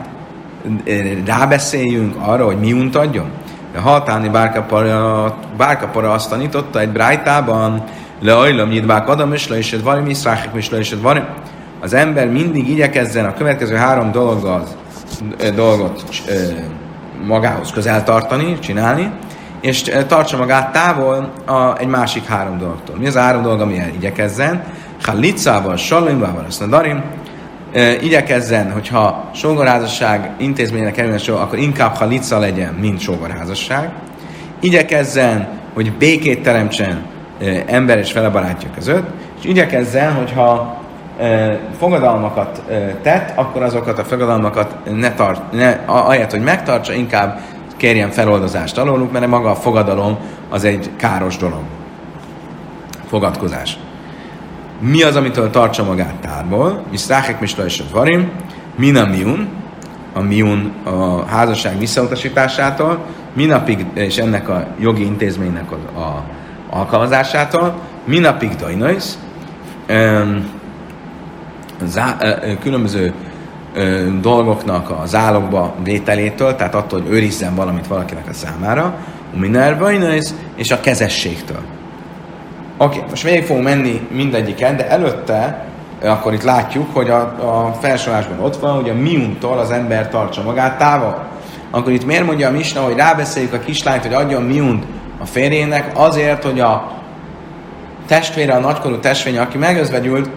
rábeszéljünk 1.27 2.15
arra, 2.21 2.45
hogy 2.45 2.59
miunt 2.59 2.97
adjon? 2.97 3.31
De 3.73 3.79
hatáni 3.79 4.29
bárkapara, 4.29 5.35
bárkapara 5.57 6.13
azt 6.13 6.31
tanította 6.31 6.81
egy 6.81 6.89
brájtában, 6.89 7.85
leajlam 8.21 8.69
nyitbák 8.69 9.09
adam, 9.09 9.33
és 9.33 9.49
le 9.49 9.59
is 9.59 9.77
varim, 9.83 10.07
iszráhik, 10.07 10.51
és 10.55 10.71
le 10.71 10.79
is 10.79 10.95
varim 11.03 11.25
az 11.81 11.95
ember 11.95 12.29
mindig 12.29 12.69
igyekezzen 12.69 13.25
a 13.25 13.35
következő 13.35 13.75
három 13.75 14.13
dologgal, 14.13 14.67
dolgot 15.55 16.05
magához 17.27 17.71
közel 17.73 18.05
tartani, 18.05 18.59
csinálni, 18.59 19.11
és 19.61 19.83
tartsa 20.07 20.37
magát 20.37 20.73
távol 20.73 21.33
a, 21.47 21.79
egy 21.79 21.87
másik 21.87 22.25
három 22.25 22.59
dologtól. 22.59 22.97
Mi 22.97 23.07
az 23.07 23.17
a 23.17 23.21
három 23.21 23.43
dolog, 23.43 23.61
amilyen 23.61 23.95
igyekezzen? 23.95 24.65
Salimával, 25.77 26.45
azt 26.49 26.63
a 26.63 26.67
darim, 26.67 27.03
igyekezzen, 28.01 28.73
hogyha 28.73 29.31
sógorházasság 29.35 30.31
intézménynek 30.39 30.93
kerülne 30.93 31.19
sor, 31.19 31.41
akkor 31.41 31.59
inkább 31.59 31.95
halica 31.95 32.39
legyen, 32.39 32.75
mint 32.75 33.01
sógorházasság. 33.01 33.93
Igyekezzen, 34.61 35.49
hogy 35.75 35.93
békét 35.93 36.43
teremtsen 36.43 37.05
ember 37.67 37.99
és 37.99 38.13
fele 38.13 38.29
barátja 38.29 38.69
között, 38.75 39.09
és 39.39 39.45
igyekezzen, 39.45 40.15
hogyha 40.15 40.81
fogadalmakat 41.79 42.63
tett, 43.03 43.33
akkor 43.35 43.63
azokat 43.63 43.99
a 43.99 44.05
fogadalmakat 44.05 44.77
ne 44.97 45.15
tart, 45.15 45.53
ne, 45.53 45.79
ahelyett, 45.87 46.31
hogy 46.31 46.43
megtartsa, 46.43 46.93
inkább 46.93 47.41
kérjen 47.77 48.11
feloldozást 48.11 48.79
alóluk, 48.79 49.13
mert 49.13 49.27
maga 49.27 49.51
a 49.51 49.55
fogadalom 49.55 50.19
az 50.51 50.65
egy 50.65 50.91
káros 50.97 51.37
dolog. 51.37 51.63
Fogadkozás. 53.09 53.79
Mi 54.79 55.03
az, 55.03 55.17
amitől 55.17 55.51
tartsa 55.51 55.85
magát 55.85 56.15
tárból? 56.21 56.83
Miszráhek 56.91 57.55
és 57.67 57.83
varim, 57.93 58.31
min 58.77 58.97
a 58.97 59.07
miun, 59.07 59.49
a 60.13 60.21
miun 60.21 60.73
a 60.85 61.25
házasság 61.25 61.79
visszautasításától, 61.79 62.99
minapig, 63.33 63.87
és 63.95 64.17
ennek 64.19 64.49
a 64.49 64.67
jogi 64.79 65.05
intézménynek 65.05 65.71
a, 65.71 66.01
a 66.01 66.25
alkalmazásától, 66.79 67.75
minapig 68.05 68.57
dajnajsz, 68.57 69.19
zá, 71.85 72.17
különböző 72.61 73.13
dolgoknak 74.21 74.91
a 74.91 75.03
zálogba 75.07 75.75
vételétől, 75.85 76.57
tehát 76.57 76.75
attól, 76.75 77.01
hogy 77.01 77.13
őrizzen 77.13 77.55
valamit 77.55 77.87
valakinek 77.87 78.29
a 78.29 78.33
számára, 78.33 78.95
a 79.35 79.39
minervainais 79.39 80.29
és 80.57 80.71
a 80.71 80.81
kezességtől. 80.81 81.61
Oké, 82.77 82.97
okay, 82.97 83.11
most 83.11 83.23
végig 83.23 83.45
fogunk 83.45 83.65
menni 83.65 84.09
mindegyiken, 84.11 84.77
de 84.77 84.89
előtte 84.89 85.65
akkor 86.03 86.33
itt 86.33 86.43
látjuk, 86.43 86.95
hogy 86.95 87.11
a, 87.11 87.21
a 87.21 87.73
felsorolásban 87.81 88.39
ott 88.41 88.57
van, 88.57 88.75
hogy 88.75 88.89
a 88.89 88.95
miuntól 88.95 89.59
az 89.59 89.71
ember 89.71 90.09
tartsa 90.09 90.43
magát 90.43 90.79
távol. 90.79 91.25
Akkor 91.71 91.93
itt 91.93 92.07
miért 92.07 92.27
mondja 92.27 92.49
a 92.49 92.51
Misna, 92.51 92.81
hogy 92.81 92.97
rábeszéljük 92.97 93.53
a 93.53 93.59
kislányt, 93.59 94.03
hogy 94.03 94.15
adjon 94.15 94.43
miunt 94.43 94.85
a 95.27 95.29
férjének, 95.29 95.91
azért, 95.95 96.45
hogy 96.45 96.61
a 96.61 96.93
testvére, 98.07 98.55
a 98.55 98.59
nagykorú 98.59 98.99
testvénye, 98.99 99.41
aki 99.41 99.59
megözvegyült, 99.59 100.31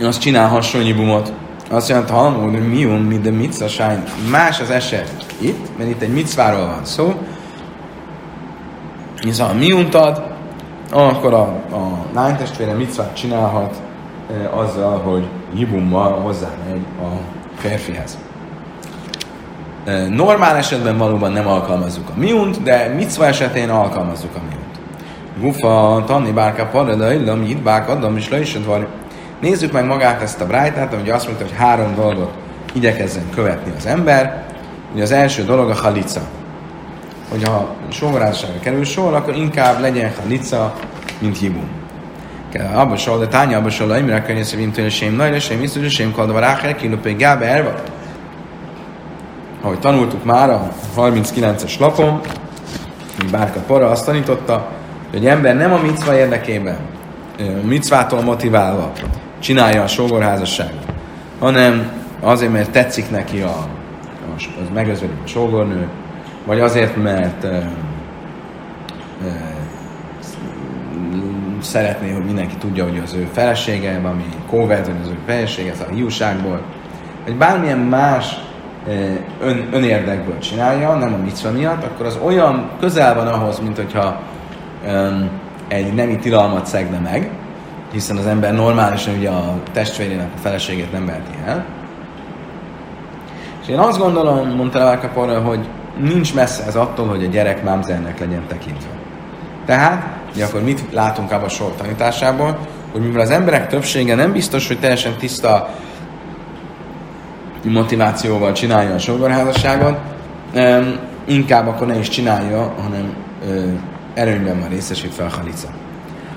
az 0.00 0.18
csinál 0.18 0.48
hasonlibumot. 0.48 1.32
Azt 1.70 1.88
jelenti, 1.88 2.12
ha 2.12 2.30
hogy 2.30 2.68
mi 2.68 2.84
un, 2.84 3.00
mi 3.00 3.18
de 3.18 3.30
mit 3.30 3.68
sájn. 3.68 4.02
Más 4.30 4.60
az 4.60 4.70
eset 4.70 5.26
itt, 5.38 5.78
mert 5.78 5.90
itt 5.90 6.00
egy 6.00 6.12
micváról 6.12 6.66
van 6.66 6.84
szó. 6.84 7.14
Hiszen 9.20 9.46
ha 9.46 9.54
mi 9.54 9.72
untad, 9.72 10.22
akkor 10.90 11.34
a, 11.34 11.42
a 11.76 12.06
lánytestvére 12.14 12.72
micvát 12.72 13.16
csinálhat 13.16 13.74
e, 14.30 14.58
azzal, 14.58 14.98
hogy 14.98 15.28
hibummal 15.54 16.12
hozzámegy 16.12 16.84
a 17.00 17.06
férfihez. 17.58 18.18
Normál 20.10 20.56
esetben 20.56 20.98
valóban 20.98 21.32
nem 21.32 21.46
alkalmazzuk 21.46 22.08
a 22.08 22.18
miunt, 22.18 22.62
de 22.62 22.92
micva 22.96 23.26
esetén 23.26 23.70
alkalmazzuk 23.70 24.34
a 24.34 24.40
miunt. 24.48 24.80
Gufa, 25.40 26.04
tanni 26.06 26.30
bárka 26.30 26.66
parada, 26.66 27.12
illam, 27.12 27.62
bák, 27.62 27.88
adom, 27.88 28.16
és 28.16 28.28
le 28.28 28.40
is 28.40 28.58
Nézzük 29.40 29.72
meg 29.72 29.84
magát 29.84 30.22
ezt 30.22 30.40
a 30.40 30.46
brájtát, 30.46 30.94
hogy 30.94 31.10
azt 31.10 31.26
mondta, 31.26 31.44
hogy 31.44 31.54
három 31.56 31.94
dolgot 31.94 32.30
igyekezzen 32.72 33.30
követni 33.34 33.72
az 33.76 33.86
ember. 33.86 34.44
Ugye 34.92 35.02
az 35.02 35.12
első 35.12 35.44
dolog 35.44 35.70
a 35.70 35.74
halica. 35.74 36.20
Hogyha 37.28 37.74
sógorázságra 37.88 38.60
kerül 38.60 38.84
sor, 38.84 39.14
akkor 39.14 39.36
inkább 39.36 39.80
legyen 39.80 40.12
halica, 40.22 40.74
mint 41.18 41.38
hibum. 41.38 41.68
Abba 42.74 42.96
sol, 42.96 43.18
de 43.18 43.26
tánya 43.26 43.58
abba 43.58 43.70
sol, 43.70 43.96
imre 43.96 44.22
környező, 44.22 44.56
mint 44.56 44.74
hogy 44.74 44.84
a 44.84 44.90
sém 44.90 45.14
nagy, 45.14 45.34
a 45.34 45.40
sém 45.40 45.60
biztos, 45.60 45.84
a 45.84 45.88
sém 45.88 46.12
kaldva 46.12 46.38
ráher, 46.38 46.76
kilupé 46.76 47.12
gábe 47.12 47.46
erva. 47.46 47.74
Ahogy 49.62 49.78
tanultuk 49.78 50.24
már 50.24 50.50
a 50.50 50.68
39-es 50.96 51.78
lapon, 51.78 52.20
Bárka 53.30 53.60
Para 53.60 53.90
azt 53.90 54.04
tanította, 54.04 54.68
hogy 55.10 55.26
ember 55.26 55.56
nem 55.56 55.72
a 55.72 55.80
micva 55.82 56.16
érdekében, 56.16 56.78
a 57.38 57.66
micvától 57.66 58.22
motiválva, 58.22 58.92
csinálja 59.38 59.82
a 59.82 59.86
sógorházasságot, 59.86 60.84
hanem 61.38 61.92
azért, 62.20 62.52
mert 62.52 62.70
tetszik 62.70 63.10
neki 63.10 63.40
a, 63.40 63.48
a, 63.48 64.34
az 64.34 64.68
megözvedik 64.74 65.16
a 65.24 65.26
sógornő, 65.26 65.88
vagy 66.46 66.60
azért, 66.60 67.02
mert 67.02 67.44
e, 67.44 67.48
e, 67.48 67.70
szeretné, 71.60 72.12
hogy 72.12 72.24
mindenki 72.24 72.54
tudja, 72.56 72.84
hogy 72.84 73.00
az 73.04 73.14
ő 73.14 73.28
felesége, 73.32 74.00
ami 74.04 74.24
kóvert, 74.48 74.88
az 75.02 75.08
ő 75.08 75.18
felesége, 75.26 75.72
a 75.88 75.92
hiúságból, 75.92 76.60
vagy 77.24 77.36
bármilyen 77.36 77.78
más 77.78 78.40
ön, 79.40 79.68
önérdekből 79.72 80.38
csinálja, 80.38 80.94
nem 80.94 81.14
a 81.14 81.16
micva 81.24 81.50
miatt, 81.50 81.84
akkor 81.84 82.06
az 82.06 82.18
olyan 82.24 82.70
közel 82.80 83.14
van 83.14 83.26
ahhoz, 83.26 83.58
mint 83.58 83.76
hogyha 83.76 84.20
um, 84.86 85.30
egy 85.68 85.94
nemi 85.94 86.16
tilalmat 86.16 86.66
szegne 86.66 86.98
meg, 86.98 87.30
hiszen 87.92 88.16
az 88.16 88.26
ember 88.26 88.54
normálisan 88.54 89.14
ugye 89.14 89.28
a 89.28 89.54
testvérének 89.72 90.28
a 90.34 90.38
feleségét 90.40 90.92
nem 90.92 91.06
verti 91.06 91.30
el. 91.46 91.64
És 93.62 93.68
én 93.68 93.78
azt 93.78 93.98
gondolom, 93.98 94.48
mondta 94.48 94.78
Lelkapora, 94.78 95.40
hogy 95.40 95.68
nincs 95.98 96.34
messze 96.34 96.64
ez 96.66 96.76
attól, 96.76 97.06
hogy 97.06 97.24
a 97.24 97.28
gyerek 97.28 97.62
mámzernek 97.62 98.18
legyen 98.18 98.46
tekintve. 98.46 98.90
Tehát, 99.66 100.06
ugye 100.34 100.44
akkor 100.44 100.62
mit 100.62 100.84
látunk 100.92 101.32
abban 101.32 101.44
a 101.44 101.48
sor 101.48 101.72
tanításából, 101.76 102.58
hogy 102.92 103.00
mivel 103.00 103.20
az 103.20 103.30
emberek 103.30 103.68
többsége 103.68 104.14
nem 104.14 104.32
biztos, 104.32 104.68
hogy 104.68 104.80
teljesen 104.80 105.16
tiszta 105.18 105.68
motivációval 107.62 108.52
csinálja 108.52 108.94
a 108.94 108.98
sógorházasságot, 108.98 109.98
inkább 111.24 111.66
akkor 111.66 111.86
ne 111.86 111.98
is 111.98 112.08
csinálja, 112.08 112.74
hanem 112.82 113.14
erőnyben 114.14 114.60
van 114.60 114.68
részesítve 114.68 115.24
a 115.24 115.28
halica. 115.28 115.68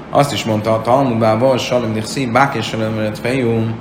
Azt 0.10 0.34
is 0.34 0.44
mondta 0.44 0.74
a 0.74 0.82
Talmudbában, 0.82 1.58
Salim 1.58 1.94
Dixi, 1.94 2.26
Bák 2.26 2.56
és 2.56 2.66
Salim 2.66 3.14
Fejum. 3.14 3.76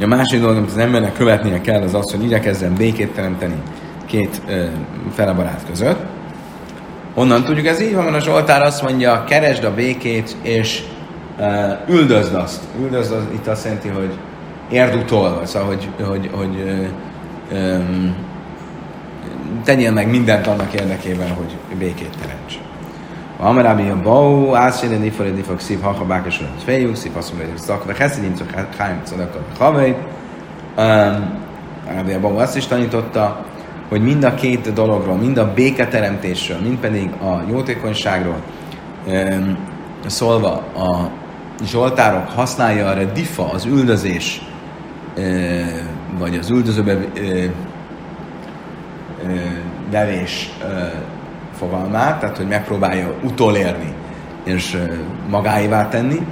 A 0.00 0.06
másik 0.06 0.40
dolog, 0.40 0.56
amit 0.56 0.70
az 0.70 0.76
embernek 0.76 1.12
követnie 1.12 1.60
kell, 1.60 1.82
az 1.82 1.94
az, 1.94 2.10
hogy 2.10 2.24
igyekezzen 2.24 2.74
békét 2.74 3.14
teremteni 3.14 3.62
két 4.06 4.42
ö, 4.48 4.66
között. 5.68 5.98
Honnan 7.14 7.44
tudjuk, 7.44 7.66
ez 7.66 7.80
így 7.80 7.94
van, 7.94 8.14
a 8.14 8.20
Zsoltár 8.20 8.62
azt 8.62 8.82
mondja, 8.82 9.24
keresd 9.24 9.64
a 9.64 9.74
békét, 9.74 10.36
és 10.42 10.82
üldözd 11.88 12.34
azt. 12.34 12.60
Üldözd 12.80 13.12
az, 13.12 13.22
itt 13.32 13.46
azt 13.46 13.64
jelenti, 13.64 13.88
hogy 13.88 14.18
érd 14.70 14.94
utol, 14.94 15.40
szóval, 15.44 15.68
hogy, 15.68 15.88
hogy, 16.06 16.30
hogy 16.32 16.86
um, 17.52 18.16
tegyél 19.64 19.92
meg 19.92 20.10
mindent 20.10 20.46
annak 20.46 20.72
érdekében, 20.72 21.30
hogy 21.30 21.56
békét 21.78 22.16
teremts. 22.20 22.58
Amarábi 23.40 23.88
a 23.88 24.02
bau, 24.02 24.54
átséden 24.54 25.00
nifore 25.00 25.30
nifak 25.30 25.60
szív, 25.60 25.80
ha 25.80 26.04
bákos 26.04 26.40
urat 26.40 26.62
fejük, 26.64 26.96
szív 26.96 27.12
mondja, 27.12 27.48
hogy 27.48 27.58
szakra, 27.58 27.94
heszidim, 27.94 28.34
csak 28.36 28.66
hájm, 28.76 29.00
szadakar, 29.02 29.42
havait. 29.58 29.96
Arabi 31.90 32.12
a 32.12 32.20
bau 32.20 32.36
azt 32.36 32.56
is 32.56 32.66
tanította, 32.66 33.44
hogy 33.88 34.02
mind 34.02 34.24
a 34.24 34.34
két 34.34 34.72
dologról, 34.72 35.16
mind 35.16 35.38
a 35.38 35.52
béketeremtésről, 35.52 36.58
mind 36.60 36.78
pedig 36.78 37.10
a 37.10 37.42
jótékonyságról 37.50 38.36
um, 39.06 39.58
szólva 40.06 40.52
a 40.76 41.10
Zsoltárok 41.64 42.28
használja 42.28 42.88
arra 42.88 43.04
difa, 43.04 43.50
az 43.52 43.64
üldözés, 43.64 44.42
vagy 46.18 46.36
az 46.36 46.50
üldözőbe 46.50 46.98
devés 49.90 50.50
fogalmát, 51.58 52.20
tehát 52.20 52.36
hogy 52.36 52.48
megpróbálja 52.48 53.14
utolérni 53.22 53.92
és 54.44 54.78
magáévá 55.30 55.88
tenni, 55.88 56.26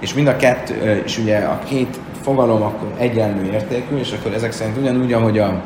és 0.00 0.14
mind 0.14 0.26
a 0.26 0.36
kettő, 0.36 1.02
és 1.04 1.18
ugye 1.18 1.38
a 1.38 1.58
két 1.64 2.00
fogalom 2.22 2.62
akkor 2.62 2.92
egyenlő 2.98 3.50
értékű, 3.52 3.96
és 3.96 4.12
akkor 4.12 4.32
ezek 4.32 4.52
szerint 4.52 4.76
ugyanúgy, 4.76 5.12
ahogy 5.12 5.38
a 5.38 5.62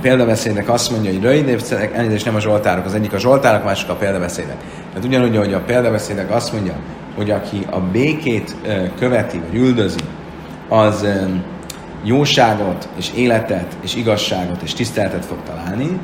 példabeszédek 0.00 0.68
azt 0.68 0.90
mondja, 0.90 1.12
hogy 1.12 1.22
rövidévszerek, 1.22 1.94
elnézést 1.94 2.24
nem 2.24 2.34
a 2.34 2.40
zsoltárok, 2.40 2.84
az 2.84 2.94
egyik 2.94 3.12
a 3.12 3.18
zsoltárok, 3.18 3.64
másik 3.64 3.88
a 3.88 3.94
példabeszédek. 3.94 4.56
Tehát 4.88 5.04
ugyanúgy, 5.04 5.36
ahogy 5.36 5.52
a 5.52 5.60
példabeszédek 5.60 6.30
azt 6.30 6.52
mondja, 6.52 6.74
hogy 7.16 7.30
aki 7.30 7.66
a 7.70 7.80
békét 7.80 8.56
követi, 8.98 9.40
vagy 9.48 9.58
üldözi, 9.58 9.98
az 10.68 11.06
jóságot, 12.02 12.88
és 12.96 13.10
életet, 13.14 13.76
és 13.80 13.94
igazságot, 13.94 14.62
és 14.62 14.74
tiszteletet 14.74 15.24
fog 15.24 15.38
találni, 15.46 15.98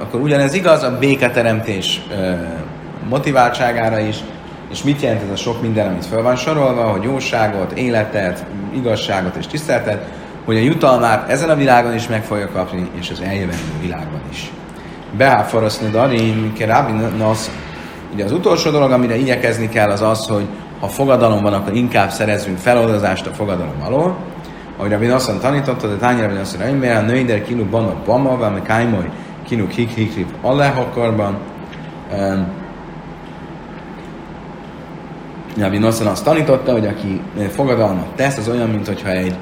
akkor 0.00 0.20
ugyanez 0.20 0.54
igaz 0.54 0.82
a 0.82 0.98
béketeremtés 0.98 2.02
motiváltságára 3.08 3.98
is, 3.98 4.16
és 4.70 4.82
mit 4.82 5.00
jelent 5.00 5.22
ez 5.22 5.30
a 5.30 5.36
sok 5.36 5.62
minden, 5.62 5.88
amit 5.88 6.06
fel 6.06 6.22
van 6.22 6.36
sorolva, 6.36 6.82
hogy 6.82 7.02
jóságot, 7.02 7.72
életet, 7.72 8.44
igazságot 8.74 9.36
és 9.36 9.46
tiszteletet, 9.46 10.10
hogy 10.44 10.56
a 10.56 10.60
jutalmát 10.60 11.28
ezen 11.28 11.50
a 11.50 11.54
világon 11.54 11.94
is 11.94 12.08
meg 12.08 12.24
fogja 12.24 12.48
kapni, 12.48 12.90
és 12.98 13.10
az 13.10 13.20
eljövendő 13.20 13.72
világban 13.80 14.20
is. 14.30 14.50
Beáforoszni 15.16 15.90
darim, 15.90 16.52
kerábi 16.52 16.92
nasz. 17.16 17.50
Ugye 18.12 18.24
az 18.24 18.32
utolsó 18.32 18.70
dolog, 18.70 18.90
amire 18.90 19.16
igyekezni 19.16 19.68
kell, 19.68 19.90
az 19.90 20.02
az, 20.02 20.26
hogy 20.26 20.46
ha 20.82 20.88
fogadalom 20.88 21.42
van, 21.42 21.52
akkor 21.52 21.74
inkább 21.74 22.10
szerezzünk 22.10 22.58
feloldozást 22.58 23.26
a 23.26 23.30
fogadalom 23.30 23.82
alól. 23.82 24.16
Ahogy 24.76 24.90
Rabbi 24.90 25.06
Nassan 25.06 25.40
tanította, 25.40 25.88
de 25.88 25.96
tányra 25.96 26.22
Rabbi 26.22 26.36
Nassan 26.36 26.60
Reimer, 26.60 26.96
a 26.96 27.00
nőider 27.00 27.42
kinu 27.42 27.64
bama 27.64 27.94
bama, 28.04 28.36
vagy 28.36 28.62
kájmoly 28.62 29.10
kinu 29.46 29.66
hik 29.68 29.90
hik 29.90 30.14
hik 30.14 30.26
alehakarban. 30.40 31.38
Rabbi 35.58 35.78
Nassan 35.78 36.06
azt 36.06 36.24
tanította, 36.24 36.72
hogy 36.72 36.86
aki 36.86 37.20
fogadalmat 37.48 38.06
tesz, 38.16 38.36
az 38.36 38.48
olyan, 38.48 38.68
mintha 38.68 39.10
egy 39.10 39.36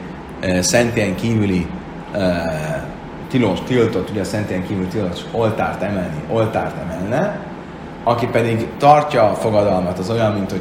szentélyen 0.61 1.15
kívüli 1.15 1.67
tilos, 3.29 3.59
tiltott, 3.67 4.11
ugye 4.11 4.21
a 4.21 4.25
szentélyen 4.25 4.67
kívül 4.67 4.89
tilos 4.89 5.21
oltárt 5.33 5.83
emelni, 5.83 6.23
oltárt 6.29 6.75
emelne, 6.83 7.39
aki 8.05 8.27
pedig 8.27 8.67
tartja 8.79 9.31
a 9.31 9.35
fogadalmat, 9.35 9.99
az 9.99 10.11
olyan, 10.11 10.33
mint 10.33 10.53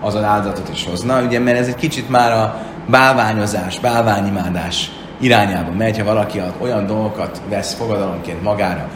hogyha 0.00 0.18
az 0.18 0.24
áldozatot 0.24 0.68
is 0.68 0.86
hozna, 0.86 1.22
ugye, 1.22 1.38
mert 1.38 1.58
ez 1.58 1.66
egy 1.66 1.74
kicsit 1.74 2.10
már 2.10 2.32
a 2.32 2.56
bálványozás, 2.86 3.80
bálványimádás 3.80 4.90
irányába 5.18 5.70
megy, 5.72 5.98
ha 5.98 6.04
valaki 6.04 6.42
olyan 6.58 6.86
dolgokat 6.86 7.40
vesz 7.48 7.74
fogadalomként 7.74 8.42
magára, 8.42 8.88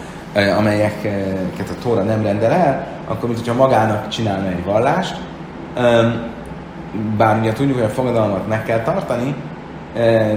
amelyeket 0.58 1.68
a 1.70 1.82
Tóra 1.82 2.02
nem 2.02 2.22
rendel 2.22 2.52
el, 2.52 2.86
akkor 3.06 3.28
mint 3.28 3.38
hogyha 3.38 3.54
magának 3.54 4.08
csinálna 4.08 4.48
egy 4.48 4.64
vallást, 4.64 5.16
bár 7.16 7.38
ugye 7.38 7.52
tudjuk, 7.52 7.76
hogy 7.76 7.86
a 7.86 7.88
fogadalmat 7.88 8.48
meg 8.48 8.64
kell 8.64 8.80
tartani, 8.80 9.34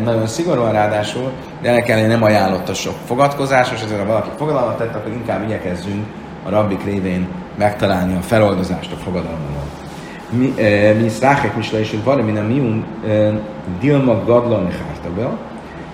nagyon 0.03 0.27
szigorúan 0.27 0.71
ráadásul, 0.71 1.31
de 1.61 1.69
el 1.69 1.83
kell, 1.83 2.07
nem 2.07 2.23
ajánlott 2.23 2.69
a 2.69 2.73
sok 2.73 2.95
fogadkozásos, 3.05 3.81
ezért 3.81 3.99
ha 3.99 4.05
valaki 4.05 4.29
fogadalmat 4.37 4.77
tett, 4.77 4.95
akkor 4.95 5.11
inkább 5.11 5.43
igyekezzünk 5.43 6.05
a 6.45 6.49
rabbik 6.49 6.83
révén 6.83 7.27
megtalálni 7.57 8.15
a 8.15 8.21
feloldozást 8.21 8.91
a 8.91 8.95
fogadalommal. 8.95 9.63
Mi 10.29 11.09
szrákek 11.09 11.55
misle 11.55 11.79
is, 11.79 11.89
hogy 11.89 12.03
valami 12.03 12.31
nem 12.31 12.45
miun 12.45 12.85
dilma 13.79 14.23
gadlan 14.25 14.71
hártabel. 14.71 15.37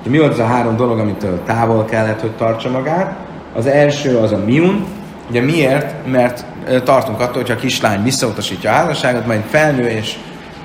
Mi 0.08 0.18
volt 0.18 0.32
az 0.32 0.40
a 0.40 0.46
három 0.46 0.76
dolog, 0.76 1.00
amitől 1.00 1.44
távol 1.46 1.86
kellett, 1.86 2.22
hogy 2.22 2.32
tartsa 2.32 2.70
magát? 2.70 3.16
Az 3.56 3.66
első 3.66 4.18
az 4.18 4.32
a 4.32 4.42
miun, 4.46 4.86
Ugye 5.32 5.42
miért? 5.42 6.08
Mert 6.08 6.46
tartunk 6.84 7.20
attól, 7.20 7.34
hogyha 7.34 7.54
a 7.54 7.58
kislány 7.58 8.04
visszautasítja 8.04 8.72
a 8.72 8.74
házasságot, 8.74 9.26
majd 9.26 9.42
felnő 9.50 9.88
és 9.88 10.18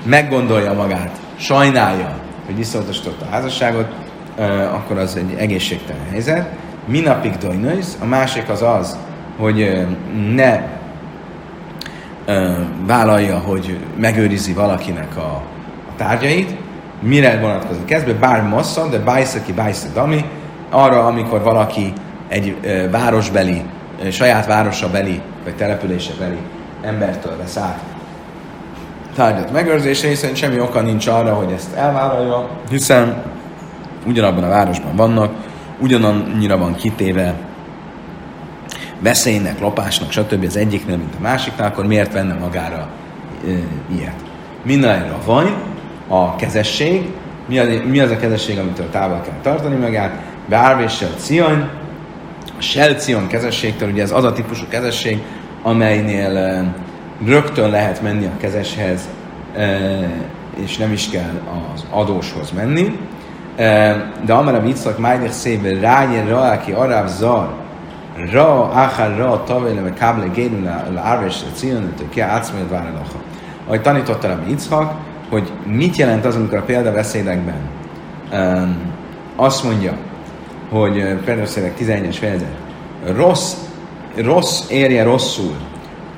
meggondolja 0.03 0.73
magát, 0.73 1.11
sajnálja, 1.37 2.17
hogy 2.45 2.55
visszautasította 2.55 3.25
a 3.25 3.31
házasságot, 3.31 3.87
akkor 4.73 4.97
az 4.97 5.15
egy 5.15 5.35
egészségtelen 5.37 6.05
helyzet. 6.09 6.49
Minapig 6.85 7.37
dojnősz, 7.37 7.97
a 8.01 8.05
másik 8.05 8.49
az 8.49 8.61
az, 8.61 8.97
hogy 9.37 9.87
ne 10.35 10.61
vállalja, 12.85 13.37
hogy 13.37 13.77
megőrizi 13.97 14.53
valakinek 14.53 15.17
a, 15.17 15.41
a 15.89 15.95
tárgyait. 15.97 16.55
Mire 16.99 17.39
vonatkozik 17.39 17.91
ez? 17.91 18.03
Bár 18.19 18.41
massza, 18.41 18.87
de 18.87 18.99
bájszaki 18.99 19.53
bájszak 19.53 19.93
dami, 19.93 20.25
arra, 20.69 21.05
amikor 21.05 21.43
valaki 21.43 21.93
egy 22.27 22.57
városbeli, 22.91 23.61
saját 24.11 24.45
városa 24.45 24.89
beli, 24.89 25.21
vagy 25.43 25.55
települése 25.55 26.13
beli 26.19 26.37
embertől 26.81 27.37
vesz 27.37 27.57
át 27.57 27.79
tárgyat 29.17 29.51
megőrzése, 29.51 30.07
hiszen 30.07 30.35
semmi 30.35 30.59
oka 30.59 30.81
nincs 30.81 31.07
arra, 31.07 31.33
hogy 31.33 31.51
ezt 31.51 31.75
elvállalja, 31.75 32.49
hiszen 32.69 33.23
ugyanabban 34.05 34.43
a 34.43 34.49
városban 34.49 34.95
vannak, 34.95 35.31
ugyanannyira 35.79 36.57
van 36.57 36.75
kitéve 36.75 37.33
veszélynek, 38.99 39.59
lopásnak, 39.59 40.11
stb. 40.11 40.45
az 40.45 40.57
egyiknél, 40.57 40.97
mint 40.97 41.13
a 41.17 41.21
másiknál, 41.21 41.67
akkor 41.67 41.85
miért 41.85 42.13
venne 42.13 42.33
magára 42.33 42.87
e, 43.47 43.49
ilyet? 43.95 44.23
Minden 44.63 45.09
a 45.11 45.17
van, 45.25 45.53
a 46.07 46.35
kezesség, 46.35 47.09
mi 47.47 47.59
az, 47.59 47.67
mi 47.85 47.99
az 47.99 48.11
a 48.11 48.17
kezesség, 48.17 48.59
amitől 48.59 48.89
távol 48.89 49.21
kell 49.21 49.39
tartani 49.41 49.75
magát, 49.75 50.21
beárvéssel 50.49 51.09
cion, 51.17 51.69
a 52.57 52.61
selcion 52.61 53.27
kezességtől, 53.27 53.89
ugye 53.89 54.01
ez 54.01 54.11
az 54.11 54.23
a 54.23 54.33
típusú 54.33 54.65
kezesség, 54.69 55.21
amelynél 55.63 56.37
e, 56.37 56.73
rögtön 57.25 57.69
lehet 57.69 58.01
menni 58.01 58.25
a 58.25 58.37
kezeshez, 58.37 59.09
és 60.63 60.77
nem 60.77 60.91
is 60.91 61.09
kell 61.09 61.41
az 61.73 61.85
adóshoz 61.89 62.51
menni. 62.51 62.99
De 64.25 64.33
amara 64.33 64.61
viccak 64.61 64.97
májder 64.97 65.31
szébe 65.31 65.79
rájén 65.79 66.27
ra, 66.27 66.41
aki 66.41 66.71
aráv 66.71 67.07
zar, 67.07 67.53
ra, 68.31 68.71
áhár 68.73 69.17
ra, 69.17 69.43
tavéle, 69.43 69.81
meg 69.81 69.93
káble 69.93 70.27
génül 70.27 70.63
le 70.63 71.01
árvés, 71.03 71.43
cion, 71.53 71.93
ki 72.09 72.19
átszmélt 72.19 72.69
váralacha. 72.69 73.21
Ahogy 73.65 73.81
tanította 73.81 74.27
a 74.27 74.39
Yitzhak, 74.47 74.93
hogy 75.29 75.51
mit 75.65 75.95
jelent 75.95 76.25
az, 76.25 76.35
amikor 76.35 76.57
a 76.57 76.63
példabeszédekben 76.63 77.69
um, 78.31 78.75
azt 79.35 79.63
mondja, 79.63 79.97
hogy 80.69 80.93
példabeszédek 81.25 81.77
11-es 81.79 82.15
fejezet, 82.19 82.55
rossz, 83.15 83.53
rossz 84.15 84.69
érje 84.69 85.03
rosszul 85.03 85.55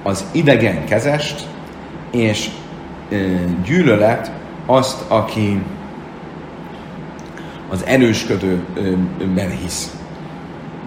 az 0.03 0.25
idegen 0.31 0.85
kezest, 0.85 1.47
és 2.11 2.49
e, 3.11 3.15
gyűlölet 3.63 4.31
azt, 4.65 5.03
aki 5.07 5.61
az 7.69 7.85
erősködőben 7.85 9.49
hisz. 9.61 9.97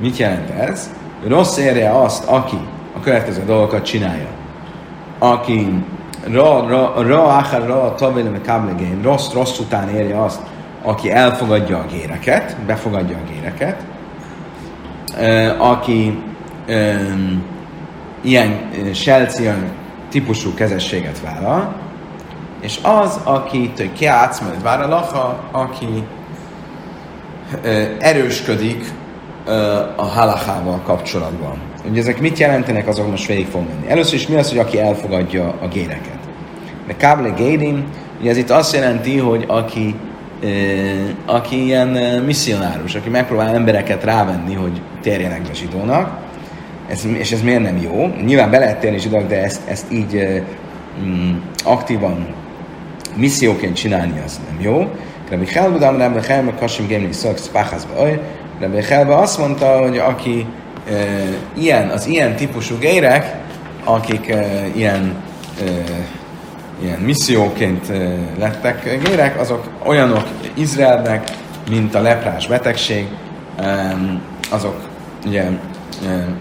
Mit 0.00 0.16
jelent 0.16 0.50
ez? 0.50 0.90
Rossz 1.26 1.56
érje 1.56 1.90
azt, 1.90 2.24
aki 2.24 2.58
a 2.96 3.00
következő 3.00 3.44
dolgokat 3.44 3.84
csinálja. 3.84 4.26
Aki 5.18 5.84
ra, 6.30 6.68
ra, 6.68 7.02
ra, 7.02 7.30
áhár, 7.30 7.66
ra, 7.66 7.94
tavéle, 7.94 8.40
káblegén, 8.40 9.02
rossz, 9.02 9.32
rossz 9.32 9.58
után 9.58 9.88
érje 9.88 10.22
azt, 10.22 10.40
aki 10.82 11.10
elfogadja 11.10 11.78
a 11.78 11.84
géreket, 11.92 12.56
befogadja 12.66 13.16
a 13.16 13.30
géreket, 13.32 13.86
aki 15.58 16.22
um, 16.68 17.44
ilyen 18.20 18.70
selcian 18.94 19.70
típusú 20.10 20.54
kezességet 20.54 21.20
vállal, 21.20 21.74
és 22.60 22.78
az, 22.82 23.20
akit 23.24 23.90
kiátsz, 23.92 24.40
majd 24.40 24.62
vár 24.62 24.80
a 24.80 24.88
laha, 24.88 25.38
aki 25.50 26.04
erősködik 27.98 28.84
a 29.97 30.03
halachával 30.03 30.80
kapcsolatban. 30.84 31.57
Ugye 31.90 32.01
ezek 32.01 32.20
mit 32.20 32.38
jelentenek, 32.38 32.88
azok 32.88 33.11
most 33.11 33.26
végig 33.26 33.47
fog 33.47 33.62
menni. 33.68 33.90
Először 33.90 34.14
is 34.14 34.26
mi 34.26 34.34
az, 34.36 34.49
hogy 34.49 34.59
aki 34.59 34.80
elfogadja 34.80 35.55
a 35.62 35.68
géreket. 35.68 36.18
De 36.86 36.97
káble 36.97 37.28
gédim, 37.28 37.84
ugye 38.20 38.30
ez 38.30 38.36
itt 38.36 38.51
azt 38.51 38.74
jelenti, 38.74 39.18
hogy 39.18 39.45
aki, 39.49 39.95
aki 41.26 41.64
ilyen 41.64 41.88
misszionárus, 42.24 42.95
aki 42.95 43.09
megpróbál 43.09 43.55
embereket 43.55 44.05
rávenni, 44.05 44.55
hogy 44.55 44.80
térjenek 45.03 45.43
be 45.43 45.55
zsidónak, 45.55 46.20
ez, 46.88 47.07
és 47.18 47.32
ez 47.32 47.43
miért 47.43 47.62
nem 47.62 47.76
jó? 47.76 48.07
Nyilván 48.24 48.51
be 48.51 48.59
lehet 48.59 48.80
térni 48.80 48.99
zsidók, 48.99 49.26
de 49.26 49.43
ezt, 49.43 49.61
ezt 49.68 49.93
így 49.93 50.43
mm, 51.05 51.36
aktívan 51.64 52.26
misszióként 53.16 53.76
csinálni 53.76 54.20
az 54.24 54.40
nem 54.51 54.61
jó. 54.61 54.90
Rabbi 55.30 55.47
Helbudam, 55.47 55.99
Rabbi 55.99 56.26
Helbudam, 56.26 56.59
Kasim 56.59 56.86
Gémli 56.86 57.12
Szaksz, 57.12 57.49
Páhászba, 57.49 58.09
Rabbi 58.61 58.82
Helbe 58.82 59.16
azt 59.16 59.38
mondta, 59.38 59.78
hogy 59.78 59.98
aki 59.98 60.46
e, 60.88 60.92
ilyen, 61.55 61.88
az 61.88 62.07
ilyen 62.07 62.36
típusú 62.36 62.78
gérek, 62.78 63.36
akik 63.84 64.28
e, 64.28 64.66
ilyen, 64.74 65.22
e, 65.61 65.64
ilyen 66.82 66.98
misszióként 66.98 67.90
e, 67.90 68.14
lettek 68.38 69.00
gérek, 69.05 69.40
azok 69.40 69.68
olyanok 69.84 70.24
Izraelnek, 70.55 71.30
mint 71.70 71.94
a 71.94 72.00
leprás 72.00 72.46
betegség, 72.46 73.07
e, 73.57 73.96
azok 74.50 74.80
ugye 75.26 75.42
e, 75.42 75.50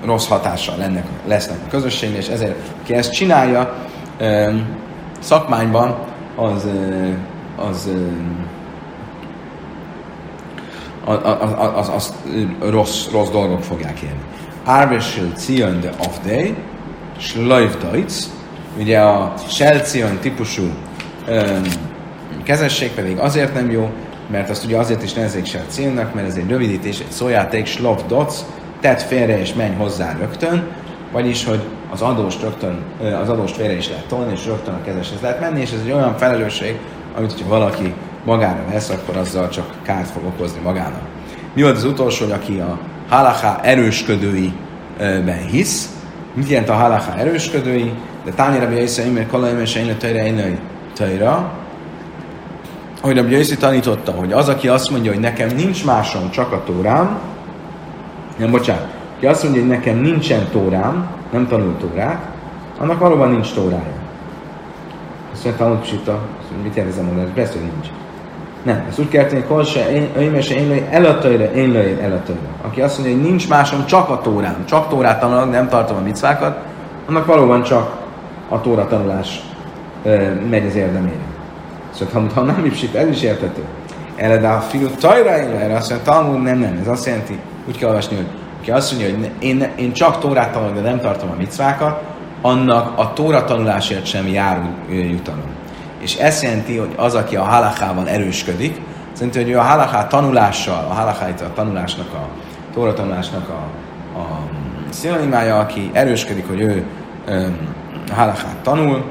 rossz 0.05 0.27
hatással 0.27 0.77
lennek, 0.77 1.05
lesznek 1.27 1.57
a 1.65 1.69
közösségnél, 1.69 2.19
és 2.19 2.27
ezért 2.27 2.55
ki 2.83 2.93
ezt 2.93 3.11
csinálja, 3.11 3.73
e, 4.17 4.51
szakmányban 5.19 5.97
az, 6.35 6.67
az, 7.69 7.89
az 11.75 11.89
az, 11.95 12.13
rossz, 12.69 13.07
rossz 13.11 13.29
dolgok 13.29 13.63
fogják 13.63 13.99
élni. 13.99 14.21
Árvesil 14.65 15.31
Cion 15.35 15.79
de 15.79 15.91
day, 16.25 16.55
Schleif 17.17 17.77
Deutz, 17.77 18.29
ugye 18.79 18.99
a 18.99 19.33
Shell 19.47 19.79
típusú 20.21 20.63
um, 20.63 21.61
kezesség 22.43 22.91
pedig 22.91 23.17
azért 23.17 23.53
nem 23.53 23.71
jó, 23.71 23.89
mert 24.31 24.49
azt 24.49 24.65
ugye 24.65 24.77
azért 24.77 25.03
is 25.03 25.13
nevezik 25.13 25.45
Shell 25.45 25.65
Cionnak, 25.69 26.13
mert 26.13 26.27
ez 26.27 26.35
egy 26.35 26.49
rövidítés, 26.49 26.99
egy 26.99 27.11
szójáték, 27.11 27.65
Schlof 27.65 28.01
Dots, 28.07 28.33
tedd 28.79 28.97
félre 28.97 29.39
és 29.39 29.53
menj 29.53 29.75
hozzá 29.75 30.15
rögtön, 30.19 30.67
vagyis, 31.11 31.45
hogy 31.45 31.61
az 31.91 32.01
adóst 32.01 32.41
rögtön, 32.41 32.79
az 33.21 33.29
adóst 33.29 33.55
félre 33.55 33.77
is 33.77 33.89
lehet 33.89 34.07
tolni, 34.07 34.31
és 34.33 34.45
rögtön 34.45 34.73
a 34.73 34.81
kezeshez 34.83 35.21
lehet 35.21 35.39
menni, 35.39 35.61
és 35.61 35.71
ez 35.71 35.79
egy 35.85 35.91
olyan 35.91 36.17
felelősség, 36.17 36.79
amit, 37.17 37.31
hogyha 37.31 37.47
valaki 37.47 37.93
magára 38.25 38.63
vesz, 38.71 38.89
akkor 38.89 39.17
azzal 39.17 39.49
csak 39.49 39.65
kárt 39.81 40.07
fog 40.07 40.25
okozni 40.25 40.59
magának. 40.63 41.01
Mi 41.53 41.61
volt 41.61 41.75
az 41.75 41.83
utolsó, 41.83 42.23
hogy 42.23 42.33
aki 42.33 42.59
a 42.59 42.79
halaká 43.09 43.59
erősködőiben 43.61 45.47
hisz? 45.49 45.89
Mit 46.33 46.49
jelent 46.49 46.69
a 46.69 46.73
halaká 46.73 47.15
erősködői? 47.15 47.91
De 48.25 48.31
tányira 48.31 48.67
bi 48.67 48.75
Jaisza 48.75 49.01
Imer 49.01 49.27
Kalaim 49.27 49.59
és 49.59 49.75
Én 49.75 49.97
Tejre 49.97 50.25
Én 50.25 50.59
Tejra. 50.95 51.51
Hogy 53.01 53.15
Rabbi 53.15 53.55
tanította, 53.57 54.11
hogy 54.11 54.31
az, 54.31 54.49
aki 54.49 54.67
azt 54.67 54.89
mondja, 54.89 55.11
hogy 55.11 55.19
nekem 55.19 55.49
nincs 55.55 55.85
másom, 55.85 56.29
csak 56.29 56.51
a 56.51 56.63
tórám, 56.63 57.19
nem, 58.37 58.51
bocsánat, 58.51 58.87
aki 59.15 59.25
azt 59.25 59.43
mondja, 59.43 59.61
hogy 59.61 59.69
nekem 59.69 59.97
nincsen 59.97 60.47
tórám, 60.51 61.07
nem 61.31 61.47
tanul 61.47 61.77
tórát, 61.77 62.25
annak 62.77 62.99
valóban 62.99 63.29
nincs 63.29 63.53
tórája. 63.53 63.93
Azt 65.33 65.43
mondja, 65.43 65.63
tanult 65.63 65.81
psita, 65.81 66.19
mit 66.63 66.75
jelent 66.75 66.93
ez 66.93 66.99
a 66.99 67.03
mondás? 67.03 67.27
Persze, 67.33 67.59
nincs. 67.59 67.87
Nem, 68.63 68.85
ezt 68.89 68.99
úgy 68.99 69.07
kell 69.07 69.25
tenni, 69.25 69.43
hogy 69.47 69.65
se 69.65 69.91
én 69.91 70.41
se 70.41 70.55
én 70.55 70.67
lőj 70.67 70.83
el 70.89 71.05
a 71.05 71.17
tőre, 71.17 71.51
én 71.51 71.71
lőj 71.71 71.97
el 72.01 72.11
a 72.11 72.21
tőre. 72.25 72.39
Aki 72.61 72.81
azt 72.81 72.97
mondja, 72.97 73.15
hogy 73.15 73.25
nincs 73.25 73.49
másom, 73.49 73.85
csak 73.85 74.09
a 74.09 74.21
tórám, 74.21 74.65
csak 74.65 74.89
tórát 74.89 75.19
tanulok, 75.19 75.51
nem 75.51 75.69
tartom 75.69 75.97
a 75.97 76.01
micvákat, 76.01 76.57
annak 77.07 77.25
valóban 77.25 77.63
csak 77.63 77.91
a 78.49 78.61
tóra 78.61 78.87
tanulás 78.87 79.41
e, 80.05 80.09
megy 80.49 80.65
az 80.65 80.75
érdemére. 80.75 81.15
Szóval 81.91 82.29
ha, 82.33 82.41
nem 82.41 82.65
ipsít, 82.65 82.95
ez 82.95 83.07
is 83.07 83.21
értető. 83.21 83.61
Erre 84.15 84.37
de 84.37 84.47
a 84.47 84.59
fiú 84.59 84.87
tajra 84.87 85.29
erre 85.29 85.75
azt 85.75 85.89
mondja, 85.89 86.11
tanul, 86.13 86.41
nem, 86.41 86.59
nem, 86.59 86.77
ez 86.81 86.87
azt 86.87 87.05
jelenti, 87.05 87.39
úgy 87.67 87.77
kell 87.77 87.87
olvasni, 87.87 88.15
hogy 88.15 88.27
aki 88.61 88.71
azt 88.71 88.91
mondja, 88.91 89.17
hogy 89.17 89.31
én, 89.39 89.71
én 89.75 89.93
csak 89.93 90.19
tórát 90.19 90.51
tanulok, 90.51 90.75
de 90.75 90.81
nem 90.81 90.99
tartom 90.99 91.29
a 91.29 91.35
micvákat, 91.37 92.01
annak 92.41 92.99
a 92.99 93.13
tóra 93.13 93.43
tanulásért 93.43 94.05
sem 94.05 94.27
járul 94.27 94.69
jutalom. 94.89 95.59
És 96.01 96.15
ez 96.15 96.43
jelenti, 96.43 96.77
hogy 96.77 96.93
az, 96.95 97.15
aki 97.15 97.35
a 97.35 97.43
halachában 97.43 98.07
erősködik, 98.07 98.81
szerint, 99.13 99.35
hogy 99.35 99.49
ő 99.49 99.57
a 99.57 99.61
halachá 99.61 100.07
tanulással, 100.07 100.87
a 100.89 100.93
halachá 100.93 101.27
a 101.27 101.53
tanulásnak, 101.53 102.13
a 102.13 102.27
tóra 102.73 102.93
tanulásnak 102.93 103.49
a, 103.49 103.63
a 104.19 104.39
szinonimája, 104.89 105.59
aki 105.59 105.89
erősködik, 105.93 106.47
hogy 106.47 106.59
ő 106.59 106.85
a 108.09 108.13
halachát 108.13 108.55
tanul, 108.63 109.03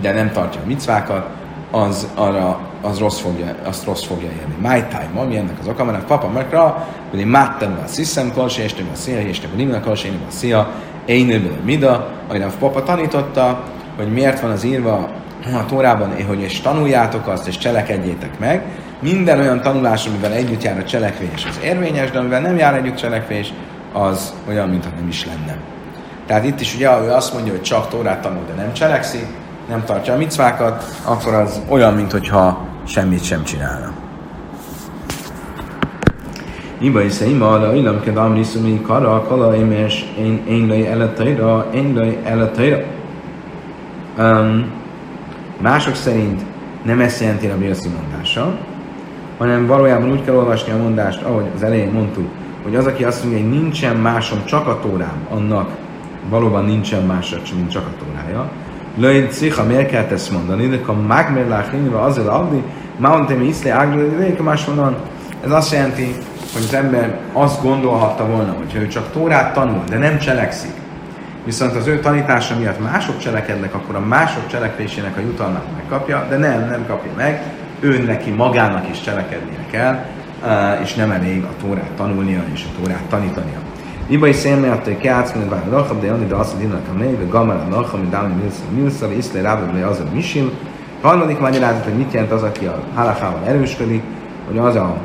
de 0.00 0.12
nem 0.12 0.32
tartja 0.32 0.60
a 0.64 0.66
micvákat, 0.66 1.26
az 1.70 2.08
arra 2.14 2.60
az 2.82 2.98
rossz 2.98 3.18
fogja, 3.18 3.54
azt 3.64 3.84
rossz 3.84 4.04
fogja 4.04 4.28
érni. 4.28 4.54
My 4.60 4.84
time, 4.88 5.20
ami 5.20 5.36
ennek 5.36 5.58
az 5.60 5.68
oka, 5.68 5.84
mert 5.84 6.04
papa 6.04 6.28
megra, 6.28 6.86
hogy 7.10 7.18
én 7.18 7.26
máttam 7.26 7.78
a 7.84 7.86
sziszem, 7.86 8.32
kolsé, 8.32 8.62
és 8.62 8.74
a 8.92 8.96
szia, 8.96 9.20
és 9.20 9.40
a 9.52 9.56
nimna, 9.56 9.80
kolsé, 9.80 10.08
a 10.08 10.30
szia, 10.30 10.68
én 11.04 11.58
mida, 11.64 12.08
ahogy 12.28 12.42
a 12.42 12.50
papa 12.58 12.82
tanította, 12.82 13.62
hogy 13.96 14.12
miért 14.12 14.40
van 14.40 14.50
az 14.50 14.64
írva 14.64 15.08
a 15.44 15.66
Tórában, 15.66 16.24
hogy 16.26 16.40
és 16.40 16.60
tanuljátok 16.60 17.26
azt, 17.26 17.48
és 17.48 17.58
cselekedjétek 17.58 18.38
meg. 18.38 18.62
Minden 19.00 19.38
olyan 19.38 19.60
tanulás, 19.60 20.06
amivel 20.06 20.32
együtt 20.32 20.62
jár 20.62 20.78
a 20.78 20.84
cselekvés, 20.84 21.46
az 21.48 21.60
érvényes, 21.64 22.10
de 22.10 22.18
amivel 22.18 22.40
nem 22.40 22.56
jár 22.56 22.74
együtt 22.74 22.96
cselekvés, 22.96 23.52
az 23.92 24.32
olyan, 24.48 24.68
mintha 24.68 24.90
nem 24.96 25.08
is 25.08 25.26
lenne. 25.26 25.56
Tehát 26.26 26.44
itt 26.44 26.60
is 26.60 26.74
ugye, 26.74 27.00
ő 27.00 27.10
azt 27.10 27.32
mondja, 27.32 27.52
hogy 27.52 27.62
csak 27.62 27.88
Tórát 27.88 28.20
tanul, 28.20 28.42
de 28.46 28.62
nem 28.62 28.72
cselekszik, 28.72 29.26
nem 29.68 29.84
tartja 29.84 30.12
a 30.12 30.16
micvákat, 30.16 30.84
akkor 31.04 31.34
az 31.34 31.60
olyan, 31.68 31.94
mintha 31.94 32.66
semmit 32.86 33.24
sem 33.24 33.44
csinálna. 33.44 33.92
Iba 36.78 37.02
is 37.02 37.20
ima, 37.20 37.58
de 37.58 37.74
illam 37.74 38.00
kell 38.00 38.16
amri 38.16 38.42
szumi 38.42 38.80
kara, 38.80 39.22
kala 39.28 39.56
émes, 39.56 40.12
én, 40.18 40.42
én 40.48 40.66
lej 40.66 40.86
eletaira, 40.86 41.66
én 41.74 41.94
lej 41.94 42.18
eletaira. 42.24 42.78
Um, 44.18 44.79
Mások 45.60 45.94
szerint 45.94 46.42
nem 46.82 47.00
ezt 47.00 47.20
jelenti 47.20 47.46
a 47.46 47.64
Yossi 47.64 47.88
mondása, 47.88 48.58
hanem 49.38 49.66
valójában 49.66 50.10
úgy 50.10 50.24
kell 50.24 50.34
olvasni 50.34 50.72
a 50.72 50.76
mondást, 50.76 51.22
ahogy 51.22 51.44
az 51.54 51.62
elején 51.62 51.90
mondtuk, 51.90 52.28
hogy 52.62 52.76
az, 52.76 52.86
aki 52.86 53.04
azt 53.04 53.24
mondja, 53.24 53.42
hogy 53.42 53.50
nincsen 53.50 53.96
másom, 53.96 54.44
csak 54.44 54.66
a 54.66 54.80
tórám, 54.80 55.26
annak 55.30 55.70
valóban 56.28 56.64
nincsen 56.64 57.02
másra, 57.02 57.38
mint 57.54 57.70
csak 57.70 57.86
a 57.86 58.04
tórája. 58.04 58.50
Löjn 58.96 59.30
cicha, 59.30 59.64
miért 59.64 59.90
kell 59.90 60.06
ezt 60.10 60.32
mondani? 60.32 60.66
De 60.68 60.80
ha 60.86 60.92
magmerlák 60.92 61.72
lényve 61.72 62.00
azért 62.00 62.28
adni, 62.28 62.62
Mountem 62.98 63.42
iszle 63.42 63.72
ágli, 63.72 64.34
más 64.42 64.64
mondan, 64.64 64.96
ez 65.44 65.50
azt 65.50 65.72
jelenti, 65.72 66.14
hogy 66.52 66.62
az 66.62 66.74
ember 66.74 67.18
azt 67.32 67.62
gondolhatta 67.62 68.26
volna, 68.26 68.52
hogy 68.52 68.74
ő 68.82 68.86
csak 68.86 69.12
tórát 69.12 69.54
tanul, 69.54 69.82
de 69.88 69.98
nem 69.98 70.18
cselekszik, 70.18 70.72
viszont 71.44 71.76
az 71.76 71.86
ő 71.86 72.00
tanítása 72.00 72.56
miatt 72.58 72.82
mások 72.82 73.18
cselekednek, 73.18 73.74
akkor 73.74 73.94
a 73.94 74.00
mások 74.00 74.46
cselekvésének 74.46 75.16
a 75.16 75.20
jutalmát 75.20 75.64
megkapja, 75.76 76.26
de 76.28 76.36
nem, 76.36 76.68
nem 76.68 76.86
kapja 76.86 77.10
meg, 77.16 77.42
ő 77.80 78.02
neki 78.02 78.30
magának 78.30 78.88
is 78.90 79.00
cselekednie 79.00 79.66
kell, 79.70 80.04
és 80.82 80.94
nem 80.94 81.10
elég 81.10 81.44
a 81.44 81.52
Tórát 81.62 81.90
tanulnia 81.96 82.42
és 82.52 82.64
a 82.64 82.80
Tórát 82.80 83.02
tanítania. 83.08 83.58
Iba 84.06 84.26
is 84.26 84.36
szélme 84.36 84.70
a 84.70 84.80
te 84.80 84.96
keátsz, 84.96 85.32
mint 85.32 85.48
bár 85.48 85.66
lachab, 85.70 86.00
de 86.00 86.06
jönni, 86.06 86.26
de 86.26 86.34
azt 86.34 86.58
mondja, 86.58 86.70
hogy 86.70 86.96
a 86.96 86.98
mély, 86.98 87.28
gamar 87.28 87.56
a 87.56 87.74
lachab, 87.74 88.00
mint 88.00 88.10
dámi 88.10 88.34
milsza, 88.74 89.06
vagy 89.06 89.16
iszle 89.16 89.40
rábad, 89.40 89.74
le 89.74 89.86
az 89.86 90.00
a 90.00 90.14
misim. 90.14 90.50
Harmadik 91.02 91.38
magyarázat, 91.38 91.84
hogy 91.84 91.96
mit 91.96 92.12
jelent 92.12 92.32
az, 92.32 92.42
aki 92.42 92.64
a 92.64 92.82
halachával 92.94 93.42
erősködik, 93.46 94.02
hogy 94.46 94.58
az 94.58 94.74
a 94.74 94.96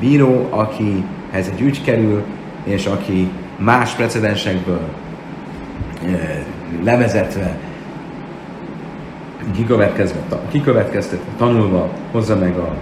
bíró, 0.00 0.48
akihez 0.50 1.48
egy 1.52 1.60
ügy 1.60 1.82
kerül, 1.84 2.24
és 2.64 2.86
aki 2.86 3.30
más 3.56 3.92
precedensekből 3.92 4.80
levezetve, 6.84 7.56
kikövetkeztetve, 10.50 11.30
tanulva 11.36 11.88
hozza 12.12 12.36
meg 12.36 12.56
a 12.56 12.74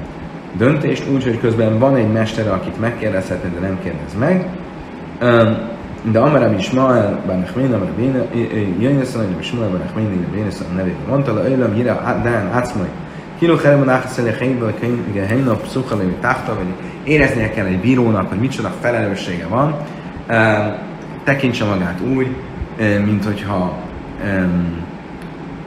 döntést, 0.57 1.05
úgyhogy 1.15 1.41
közben 1.41 1.79
van 1.79 1.97
egy 1.97 2.13
mestere, 2.13 2.51
akit 2.51 2.81
megkérdezhetne, 2.81 3.49
de 3.49 3.67
nem 3.67 3.79
kérdez 3.83 4.19
meg. 4.19 4.47
De 6.11 6.19
Amaram 6.19 6.55
Ismael, 6.59 7.21
Banachmén, 7.27 7.73
Amaram 7.73 7.95
Jönneszön, 8.79 9.27
hogy 9.27 9.37
Ismael, 9.41 9.69
Banachmén, 9.69 10.27
Jönneszön 10.35 10.67
nevében. 10.77 11.01
Mondta, 11.09 11.35
le 11.35 11.49
Öylem, 11.49 11.75
Hira, 11.75 12.21
Dán, 12.23 12.53
Ácmai, 12.53 12.89
Kilo 13.39 13.57
Herman 13.57 13.89
Ácmai, 13.89 14.31
Helybe, 14.39 14.73
Helyna, 15.27 15.55
Pszucha, 15.55 15.97
Levi, 15.97 16.15
Táhta, 16.21 16.55
vagy 16.55 16.67
éreznie 17.05 17.51
kell 17.51 17.67
egy 17.67 17.81
bírónak, 17.81 18.29
hogy 18.29 18.39
micsoda 18.39 18.73
felelőssége 18.81 19.47
van, 19.47 19.77
tekintse 21.25 21.65
magát 21.65 22.01
úgy, 22.15 22.27
mint 23.05 23.25
hogyha 23.25 23.77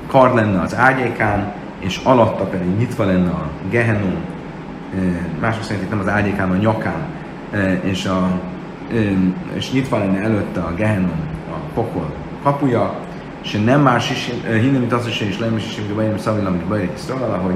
kard 0.08 0.36
lenne 0.36 0.62
az 0.62 0.76
ágyékán, 0.76 1.54
és 1.80 2.00
alatta 2.04 2.44
pedig 2.44 2.78
nyitva 2.78 3.06
lenne 3.06 3.30
a 3.30 3.50
gehenom, 3.70 4.16
mások 5.40 5.64
szerint 5.64 5.84
itt 5.84 5.90
nem 5.90 6.00
az 6.00 6.08
ágyékán, 6.08 6.52
a 6.52 6.56
nyakán, 6.56 7.06
és 7.82 8.06
a 8.06 8.40
és 9.54 9.72
nyitva 9.72 9.98
lenne 9.98 10.20
előtte 10.20 10.60
a 10.60 10.74
Gehenom, 10.74 11.20
a 11.50 11.56
pokol 11.74 12.12
kapuja, 12.44 12.94
és 13.44 13.62
nem 13.66 13.82
más 13.82 14.12
hinnem, 14.44 14.80
mint 14.80 14.94
az 14.94 15.08
is, 15.08 15.20
és 15.20 15.38
nem 15.38 15.58
is 15.58 15.66
is, 15.66 15.76
mint 15.76 15.94
bajom 15.94 16.18
szavillam, 16.18 16.54
mint 16.54 16.66
bajom 16.66 16.90
szólal, 16.94 17.38
hogy 17.38 17.56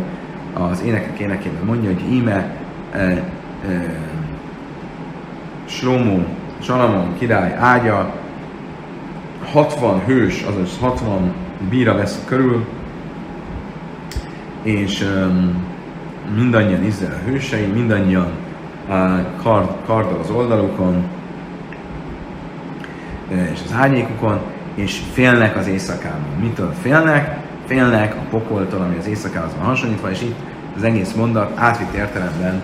az 0.53 0.81
énekek 0.81 1.19
énekében 1.19 1.63
mondja, 1.65 1.89
hogy 1.89 2.13
íme 2.13 2.55
e, 2.91 2.99
e, 2.99 3.23
Slomó, 5.65 6.25
Salamon 6.61 7.17
király 7.17 7.55
ágya, 7.59 8.13
60 9.45 10.03
hős, 10.05 10.41
azaz 10.41 10.77
60 10.79 11.33
bíra 11.69 11.95
vesz 11.95 12.23
körül, 12.25 12.65
és 14.63 15.01
um, 15.01 15.63
mindannyian 16.35 16.83
Izrael 16.83 17.21
hősei, 17.25 17.65
mindannyian 17.65 18.31
uh, 18.89 19.19
kard, 19.43 19.69
kard 19.85 20.19
az 20.19 20.29
oldalukon, 20.29 21.03
és 23.51 23.59
az 23.65 23.73
árnyékukon, 23.73 24.39
és 24.75 25.01
félnek 25.13 25.57
az 25.57 25.67
éjszakában. 25.67 26.25
Mitől 26.39 26.73
félnek? 26.81 27.39
Félnek 27.65 28.15
a 28.15 28.21
pokoltól, 28.29 28.81
ami 28.81 28.97
az 28.97 29.07
éjszakához 29.07 29.51
van 29.57 29.65
hasonlítva, 29.65 30.11
és 30.11 30.21
itt 30.21 30.35
az 30.75 30.83
egész 30.83 31.13
mondat 31.13 31.57
átvitt 31.57 31.93
értelemben 31.93 32.61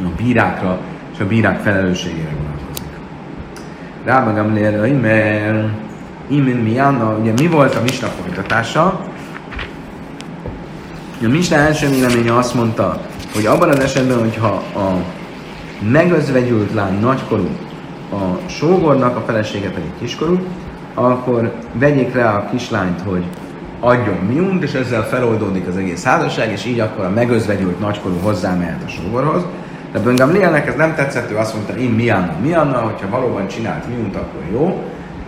a 0.00 0.08
bírákra 0.16 0.78
és 1.12 1.20
a 1.20 1.26
bírák 1.26 1.60
felelősségére 1.60 2.30
vonatkozik. 2.36 2.63
Rába 4.04 4.32
Gamliel, 4.32 4.94
mert 5.00 5.68
Imin 6.28 6.56
Mianna, 6.56 7.16
ugye 7.20 7.32
mi 7.32 7.46
volt 7.46 7.74
a 7.74 7.82
Misna 7.82 8.06
folytatása? 8.06 9.00
A 11.22 11.28
Misna 11.28 11.56
első 11.56 11.88
véleménye 11.88 12.36
azt 12.36 12.54
mondta, 12.54 13.00
hogy 13.34 13.46
abban 13.46 13.68
az 13.68 13.78
esetben, 13.78 14.18
hogyha 14.18 14.46
a 14.74 15.02
megözvegyült 15.90 16.74
lány 16.74 17.00
nagykorú, 17.00 17.48
a 18.12 18.48
sógornak, 18.48 19.16
a 19.16 19.22
felesége 19.26 19.70
pedig 19.70 19.90
kiskorú, 19.98 20.38
akkor 20.94 21.52
vegyék 21.72 22.14
rá 22.14 22.36
a 22.36 22.48
kislányt, 22.50 23.00
hogy 23.00 23.24
adjon 23.80 24.16
miunt, 24.16 24.62
és 24.62 24.72
ezzel 24.72 25.08
feloldódik 25.08 25.68
az 25.68 25.76
egész 25.76 26.04
házasság, 26.04 26.50
és 26.52 26.64
így 26.64 26.80
akkor 26.80 27.04
a 27.04 27.10
megözvegyült 27.10 27.80
nagykorú 27.80 28.16
hozzámehet 28.22 28.82
a 28.86 28.88
sógorhoz. 28.88 29.42
De 29.94 30.00
Böngam 30.00 30.30
Lielnek 30.30 30.66
ez 30.66 30.74
nem 30.74 30.94
tetszett, 30.94 31.30
ő 31.30 31.36
azt 31.36 31.54
mondta, 31.54 31.76
én 31.76 31.90
mianna, 31.90 32.36
mianna, 32.42 32.78
hogyha 32.78 33.08
valóban 33.08 33.48
csinált 33.48 33.88
miunt, 33.88 34.16
akkor 34.16 34.42
jó, 34.52 34.82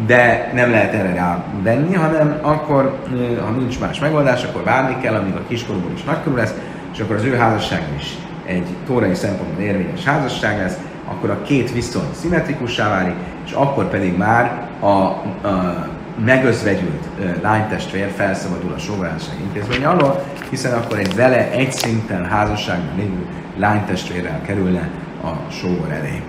de 0.07 0.51
nem 0.55 0.71
lehet 0.71 0.95
erre 0.95 1.15
rávenni, 1.15 1.95
hanem 1.95 2.39
akkor, 2.43 2.99
ha 3.41 3.51
nincs 3.51 3.81
más 3.81 3.99
megoldás, 3.99 4.45
akkor 4.45 4.63
várni 4.63 4.97
kell, 5.01 5.15
amíg 5.15 5.35
a 5.35 5.47
kiskorúból 5.49 5.91
is 5.95 6.05
nagykorú 6.05 6.37
lesz, 6.37 6.55
és 6.93 7.01
akkor 7.01 7.17
az 7.17 7.25
ő 7.25 7.35
házasság 7.35 7.83
is 7.99 8.17
egy 8.45 8.67
tórai 8.87 9.15
szempontból 9.15 9.65
érvényes 9.65 10.05
házasság 10.05 10.59
lesz, 10.59 10.79
akkor 11.09 11.31
a 11.31 11.43
két 11.43 11.73
viszony 11.73 12.09
szimmetrikussá 12.21 12.89
válik, 12.89 13.15
és 13.45 13.53
akkor 13.53 13.89
pedig 13.89 14.17
már 14.17 14.69
a, 14.81 14.87
a 14.87 15.87
megözvegyült 16.25 17.09
lánytestvér 17.43 18.11
felszabadul 18.17 18.73
a 18.77 18.79
sógorházasság 18.79 19.37
intézménye 19.41 19.89
alól, 19.89 20.23
hiszen 20.51 20.73
akkor 20.73 20.99
egy 20.99 21.15
vele 21.15 21.51
egy 21.51 21.73
szinten 21.73 22.25
házasságban 22.25 22.97
lévő 22.97 23.27
lánytestvérrel 23.57 24.43
kerülne 24.43 24.91
a 25.23 25.51
sógor 25.51 25.91
elé. 25.91 26.23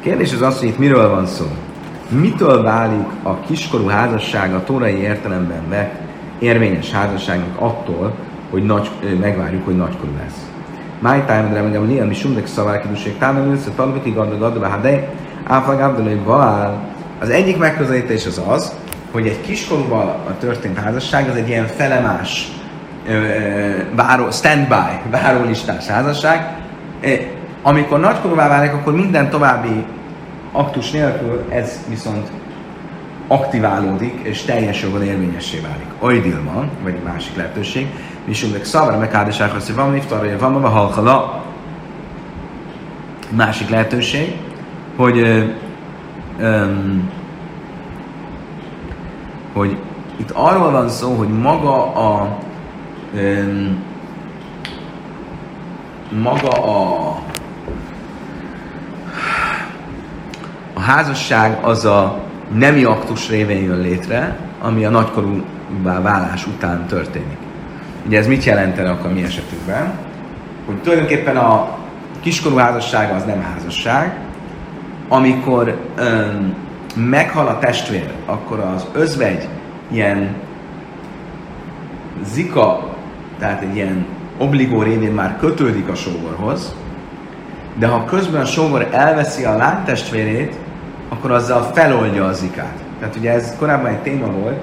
Kérdés 0.00 0.32
az 0.32 0.42
az, 0.42 0.58
hogy 0.58 0.68
itt 0.68 0.78
miről 0.78 1.08
van 1.08 1.26
szó. 1.26 1.46
Mitől 2.08 2.62
válik 2.62 3.06
a 3.22 3.40
kiskorú 3.40 3.86
házasság 3.86 4.54
a 4.54 4.64
tórai 4.64 4.96
értelemben 4.96 5.68
vett 5.68 5.94
érvényes 6.38 6.90
házasságnak 6.90 7.60
attól, 7.60 8.14
hogy 8.50 8.62
nagy, 8.62 8.90
megvárjuk, 9.20 9.64
hogy 9.64 9.76
nagykorú 9.76 10.12
lesz? 10.18 10.48
My 10.98 11.22
time, 11.26 11.68
de 11.70 11.78
hogy 11.78 12.06
mi 12.06 12.14
sumdek 12.14 12.46
szavál 12.46 12.80
kiduség 12.80 13.18
támadni, 13.18 13.58
szóval 13.58 13.74
tanulni, 13.74 14.10
gadda, 14.10 14.38
gadda, 14.38 14.68
hát 14.68 14.80
de 14.80 15.12
áflag 15.44 16.24
val. 16.24 16.88
Az 17.20 17.30
egyik 17.30 17.58
megközelítés 17.58 18.26
az 18.26 18.42
az, 18.46 18.74
hogy 19.12 19.26
egy 19.26 19.40
kiskorúval 19.40 20.06
a 20.28 20.38
történt 20.38 20.78
házasság 20.78 21.28
az 21.28 21.36
egy 21.36 21.48
ilyen 21.48 21.66
felemás, 21.66 22.59
váró, 23.94 24.30
standby, 24.30 25.10
várólistás 25.10 25.86
házasság. 25.86 26.56
Amikor 27.62 28.00
nagykorúvá 28.00 28.48
válik, 28.48 28.72
akkor 28.72 28.94
minden 28.94 29.30
további 29.30 29.84
aktus 30.52 30.90
nélkül 30.90 31.44
ez 31.48 31.80
viszont 31.88 32.30
aktiválódik, 33.28 34.20
és 34.22 34.42
teljes 34.42 34.82
jogon 34.82 35.02
érvényessé 35.02 35.60
válik. 35.60 35.86
Oidil 35.98 36.42
van, 36.52 36.70
vagy 36.82 36.94
másik 37.04 37.36
lehetőség, 37.36 37.86
Misumnek 38.24 38.64
szavra 38.64 38.98
meghádasság, 38.98 39.50
hogy 39.50 39.74
van 39.74 39.90
niftarja, 39.90 40.38
van 40.38 40.52
ma 40.52 40.68
halkala. 40.68 41.42
Másik 43.30 43.68
lehetőség, 43.68 44.36
hogy 44.96 45.18
um, 46.40 47.10
hogy 49.52 49.76
itt 50.16 50.30
arról 50.30 50.70
van 50.70 50.88
szó, 50.88 51.14
hogy 51.14 51.28
maga 51.28 51.94
a 51.94 52.38
um, 53.14 53.84
maga 56.22 56.48
a 56.48 57.18
a 60.74 60.80
házasság 60.80 61.64
az 61.64 61.84
a 61.84 62.18
nemi 62.54 62.84
aktus 62.84 63.28
révén 63.28 63.62
jön 63.62 63.80
létre, 63.80 64.38
ami 64.62 64.84
a 64.84 64.90
nagykorúvá 64.90 66.00
válás 66.02 66.46
után 66.46 66.86
történik. 66.86 67.36
Ugye 68.06 68.18
ez 68.18 68.26
mit 68.26 68.44
jelentene 68.44 68.90
akkor 68.90 69.12
mi 69.12 69.22
esetünkben? 69.22 69.92
Hogy 70.66 70.76
tulajdonképpen 70.82 71.36
a 71.36 71.78
kiskorú 72.20 72.56
házasság 72.56 73.12
az 73.12 73.24
nem 73.24 73.42
házasság, 73.42 74.18
amikor 75.08 75.76
öm, 75.96 76.54
meghal 76.94 77.46
a 77.46 77.58
testvér, 77.58 78.12
akkor 78.26 78.58
az 78.58 78.86
özvegy 78.92 79.48
ilyen 79.90 80.34
zika, 82.24 82.89
tehát 83.40 83.62
egy 83.62 83.74
ilyen 83.74 84.06
obligó 84.38 84.82
révén 84.82 85.12
már 85.12 85.36
kötődik 85.40 85.88
a 85.88 85.94
sógorhoz, 85.94 86.74
de 87.78 87.86
ha 87.86 88.04
közben 88.04 88.40
a 88.40 88.44
sógor 88.44 88.88
elveszi 88.92 89.44
a 89.44 89.56
lánytestvérét, 89.56 90.54
akkor 91.08 91.30
azzal 91.30 91.70
feloldja 91.74 92.24
a 92.24 92.32
zikát. 92.32 92.78
Tehát 92.98 93.16
ugye 93.16 93.32
ez 93.32 93.56
korábban 93.58 93.90
egy 93.90 93.98
téma 93.98 94.26
volt, 94.26 94.58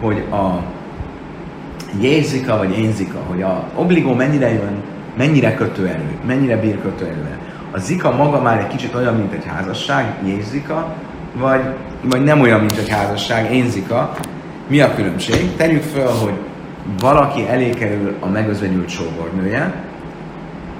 hogy 0.00 0.24
a 0.30 0.62
jézika 2.00 2.56
vagy 2.56 2.78
énzika, 2.78 3.18
hogy 3.28 3.42
a 3.42 3.64
obligó 3.74 4.14
mennyire 4.14 4.52
jön, 4.52 4.82
mennyire 5.16 5.54
kötőerő, 5.54 6.18
mennyire 6.26 6.56
bír 6.56 6.80
kötőerővel. 6.82 7.38
A 7.70 7.78
zika 7.78 8.16
maga 8.16 8.40
már 8.40 8.58
egy 8.58 8.66
kicsit 8.66 8.94
olyan, 8.94 9.14
mint 9.14 9.32
egy 9.32 9.44
házasság, 9.46 10.14
jézika, 10.24 10.94
vagy, 11.34 11.60
vagy 12.02 12.22
nem 12.22 12.40
olyan, 12.40 12.60
mint 12.60 12.76
egy 12.76 12.88
házasság, 12.88 13.54
énzika. 13.54 14.12
Mi 14.66 14.80
a 14.80 14.94
különbség? 14.94 15.56
Tegyük 15.56 15.82
föl, 15.82 16.06
hogy 16.06 16.34
valaki 16.98 17.48
elé 17.48 17.70
kerül 17.70 18.16
a 18.20 18.26
megözvegyült 18.26 18.88
sógornője, 18.88 19.74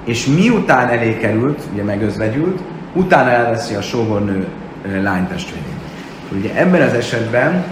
és 0.05 0.27
miután 0.27 0.89
elé 0.89 1.17
került, 1.17 1.63
ugye 1.73 1.83
megözvegyült, 1.83 2.61
utána 2.93 3.31
elveszi 3.31 3.75
a 3.75 3.83
sógornő 3.83 4.47
lánytestvérét. 5.03 5.65
Ugye 6.33 6.55
ebben 6.55 6.83
az 6.83 6.93
esetben, 6.93 7.65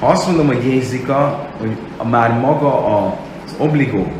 ha 0.00 0.06
azt 0.06 0.26
mondom, 0.26 0.46
hogy 0.46 0.64
Jézika, 0.64 1.48
hogy 1.58 1.76
már 2.10 2.40
maga 2.40 2.86
az 2.86 3.54
obligó, 3.58 4.12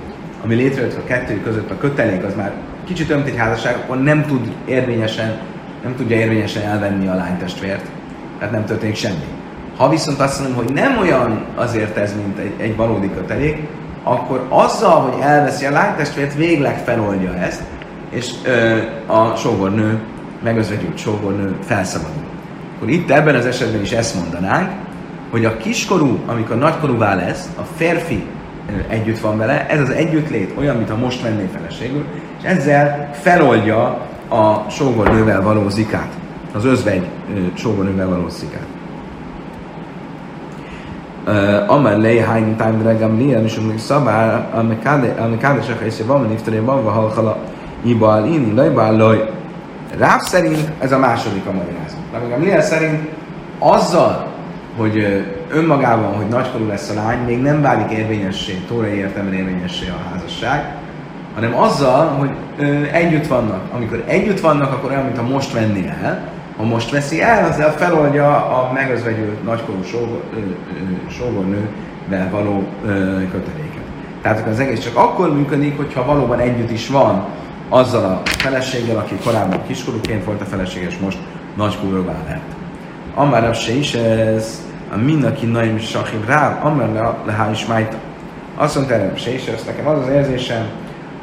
ami 0.45 0.55
létrejött 0.55 0.97
a 0.97 1.05
kettő 1.05 1.41
között, 1.41 1.71
a 1.71 1.79
kötelék, 1.79 2.25
az 2.25 2.35
már 2.35 2.53
kicsit 2.85 3.11
olyan, 3.11 3.25
egy 3.25 3.37
házasság, 3.37 3.75
akkor 3.75 4.03
nem 4.03 4.27
tud 4.27 4.53
érvényesen, 4.65 5.39
nem 5.83 5.97
tudja 5.97 6.17
érvényesen 6.17 6.63
elvenni 6.63 7.07
a 7.07 7.15
lánytestvért. 7.15 7.91
Tehát 8.39 8.55
nem 8.55 8.65
történik 8.65 8.97
semmi. 8.97 9.36
Ha 9.77 9.89
viszont 9.89 10.21
azt 10.21 10.41
mondom, 10.41 10.57
hogy 10.57 10.73
nem 10.73 10.99
olyan 10.99 11.45
azért 11.55 11.97
ez, 11.97 12.15
mint 12.15 12.39
egy, 12.39 12.53
egy 12.57 12.77
valódi 12.77 13.11
kötelék, 13.15 13.69
akkor 14.03 14.47
azzal, 14.49 15.01
hogy 15.01 15.21
elveszi 15.23 15.67
a 15.67 15.71
lánytestvért, 15.71 16.35
végleg 16.35 16.79
feloldja 16.79 17.35
ezt, 17.35 17.63
és 18.11 18.31
ö, 18.45 18.77
a 19.07 19.35
sógornő, 19.37 20.01
megözvegyült 20.43 20.99
sógornő 20.99 21.57
felszabadul. 21.65 22.25
Akkor 22.77 22.89
itt 22.89 23.11
ebben 23.11 23.35
az 23.35 23.47
esetben 23.47 23.81
is 23.81 23.93
ezt 23.93 24.15
mondanánk, 24.15 24.71
hogy 25.31 25.45
a 25.45 25.57
kiskorú, 25.57 26.19
amikor 26.27 26.57
nagykorúvá 26.57 27.15
lesz, 27.15 27.49
a 27.59 27.63
férfi 27.77 28.27
együtt 28.89 29.19
van 29.19 29.37
vele, 29.37 29.67
ez 29.69 29.81
az 29.81 29.91
együttlét 29.91 30.53
olyan, 30.59 30.77
mintha 30.77 30.97
most 30.97 31.23
venné 31.23 31.49
feleségül, 31.53 32.05
és 32.39 32.45
ezzel 32.45 33.11
feloldja 33.13 34.07
a 34.29 34.71
sógornővel 34.71 35.43
való 35.43 35.69
zikát, 35.69 36.13
az 36.53 36.65
özvegy 36.65 37.07
sógornővel 37.55 38.09
való 38.09 38.29
zikát. 38.29 38.76
Amar 41.67 41.97
lei 41.97 42.19
hain 42.19 42.57
time 42.57 42.77
dregam 42.83 43.19
lia, 43.19 43.43
és 43.43 43.57
amik 43.57 43.79
szabár, 43.79 44.49
amikádes 45.19 45.69
akár 45.69 45.91
van, 46.07 46.23
van 46.23 46.33
iftaré, 46.33 46.59
van, 46.59 46.85
van 46.85 46.93
halkala, 46.93 47.37
ibal, 47.83 48.27
inni, 48.27 48.55
lajbál, 48.55 48.97
laj. 48.97 49.31
Ráv 49.99 50.21
szerint 50.21 50.73
ez 50.79 50.93
a 50.93 50.99
második 50.99 51.47
a 51.47 51.53
magyarázat. 51.53 51.99
Dregam 52.11 52.43
lia 52.43 52.61
szerint 52.61 53.09
azzal, 53.59 54.27
hogy 54.77 55.25
önmagában, 55.51 56.13
hogy 56.13 56.29
nagykorú 56.29 56.67
lesz 56.67 56.91
a 56.91 56.95
lány, 56.95 57.19
még 57.27 57.43
nem 57.43 57.63
válik 57.63 57.91
érvényessé, 57.91 58.63
tórai 58.69 58.95
értelemben 58.95 59.39
érvényessé 59.39 59.89
a 59.89 60.11
házasság, 60.13 60.75
hanem 61.35 61.57
azzal, 61.57 62.07
hogy 62.07 62.31
ö, 62.59 62.83
együtt 62.93 63.27
vannak. 63.27 63.61
Amikor 63.75 64.03
együtt 64.07 64.41
vannak, 64.41 64.73
akkor 64.73 64.91
olyan, 64.91 65.05
mintha 65.05 65.23
most 65.23 65.53
venni 65.53 65.93
el. 66.03 66.29
Ha 66.57 66.65
most 66.65 66.91
veszi 66.91 67.23
el, 67.23 67.49
azzal 67.49 67.71
feloldja 67.71 68.29
a 68.29 68.73
megözvegyült 68.73 69.45
nagykorú 69.45 69.83
sógornővel 71.09 72.31
való 72.31 72.65
köteléket. 73.31 73.85
Tehát 74.23 74.49
az 74.49 74.61
egész 74.61 74.81
csak 74.81 74.97
akkor 74.97 75.35
működik, 75.35 75.77
hogyha 75.77 76.05
valóban 76.05 76.39
együtt 76.39 76.71
is 76.71 76.89
van 76.89 77.25
azzal 77.69 78.05
a 78.05 78.21
feleséggel, 78.25 78.97
aki 78.97 79.15
korábban 79.25 79.61
kiskorúként 79.67 80.25
volt 80.25 80.41
a 80.41 80.45
feleséges, 80.45 80.99
most 80.99 81.19
nagykorúvá 81.57 82.15
lett. 82.29 82.55
Amár 83.15 83.55
se 83.55 83.73
is 83.73 83.95
ez, 83.95 84.63
a 84.93 84.97
mindenki 84.97 85.47
naim 85.47 85.79
sachib 85.79 86.27
rá, 86.27 86.61
amár 86.63 87.15
lehá 87.27 87.51
is 87.51 87.67
májta. 87.67 87.97
Azt 88.57 88.75
mondta 88.75 88.95
erre 88.95 89.13
se 89.17 89.35
is 89.35 89.47
ez, 89.47 89.65
nekem 89.67 89.87
az 89.87 89.99
az 89.99 90.09
érzésem, 90.09 90.67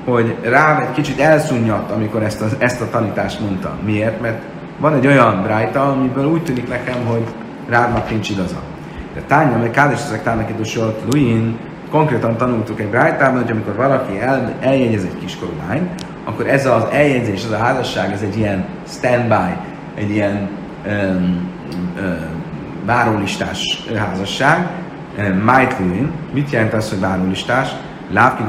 hogy 0.06 0.36
rá 0.42 0.82
egy 0.82 0.92
kicsit 0.92 1.20
elszúnnyadt, 1.20 1.92
amikor 1.92 2.24
ezt 2.24 2.42
a, 2.42 2.46
ezt 2.58 2.82
a 2.82 2.90
tanítást 2.90 3.40
mondta. 3.40 3.78
Miért? 3.86 4.22
Mert 4.22 4.42
van 4.80 4.94
egy 4.94 5.08
olyan 5.08 5.42
brájta, 5.44 5.92
amiből 5.92 6.26
úgy 6.26 6.44
tűnik 6.44 6.68
nekem, 6.68 7.06
hogy 7.06 7.24
rádnak 7.70 8.10
nincs 8.10 8.30
igaza. 8.30 8.62
De 9.14 9.22
tánya, 9.28 9.58
meg 9.58 9.72
kádés 9.72 10.00
ezek 10.00 10.24
tának 10.24 10.50
idősolt 10.50 11.02
Luin, 11.12 11.58
konkrétan 11.90 12.38
tanultuk 12.38 12.80
egy 12.80 12.88
brájtában, 12.90 13.42
hogy 13.42 13.52
amikor 13.52 13.76
valaki 13.76 14.20
el, 14.20 14.54
eljegyez 14.60 15.04
egy 15.04 15.18
kiskorú 15.20 15.52
lányt, 15.68 16.06
akkor 16.24 16.48
ez 16.48 16.66
az 16.66 16.84
eljegyzés, 16.92 17.44
ez 17.44 17.52
a 17.52 17.58
házasság, 17.58 18.12
ez 18.12 18.22
egy 18.22 18.38
ilyen 18.38 18.66
standby, 18.88 19.54
egy 19.96 20.10
ilyen 20.10 20.50
um, 20.86 21.52
um, 21.98 22.42
várólistás 22.86 23.84
házasság. 23.98 24.68
Májtluin, 25.44 26.12
mit 26.34 26.50
jelent 26.50 26.74
az, 26.74 26.90
hogy 26.90 27.00
várólistás? 27.00 27.70
Lápki 28.12 28.44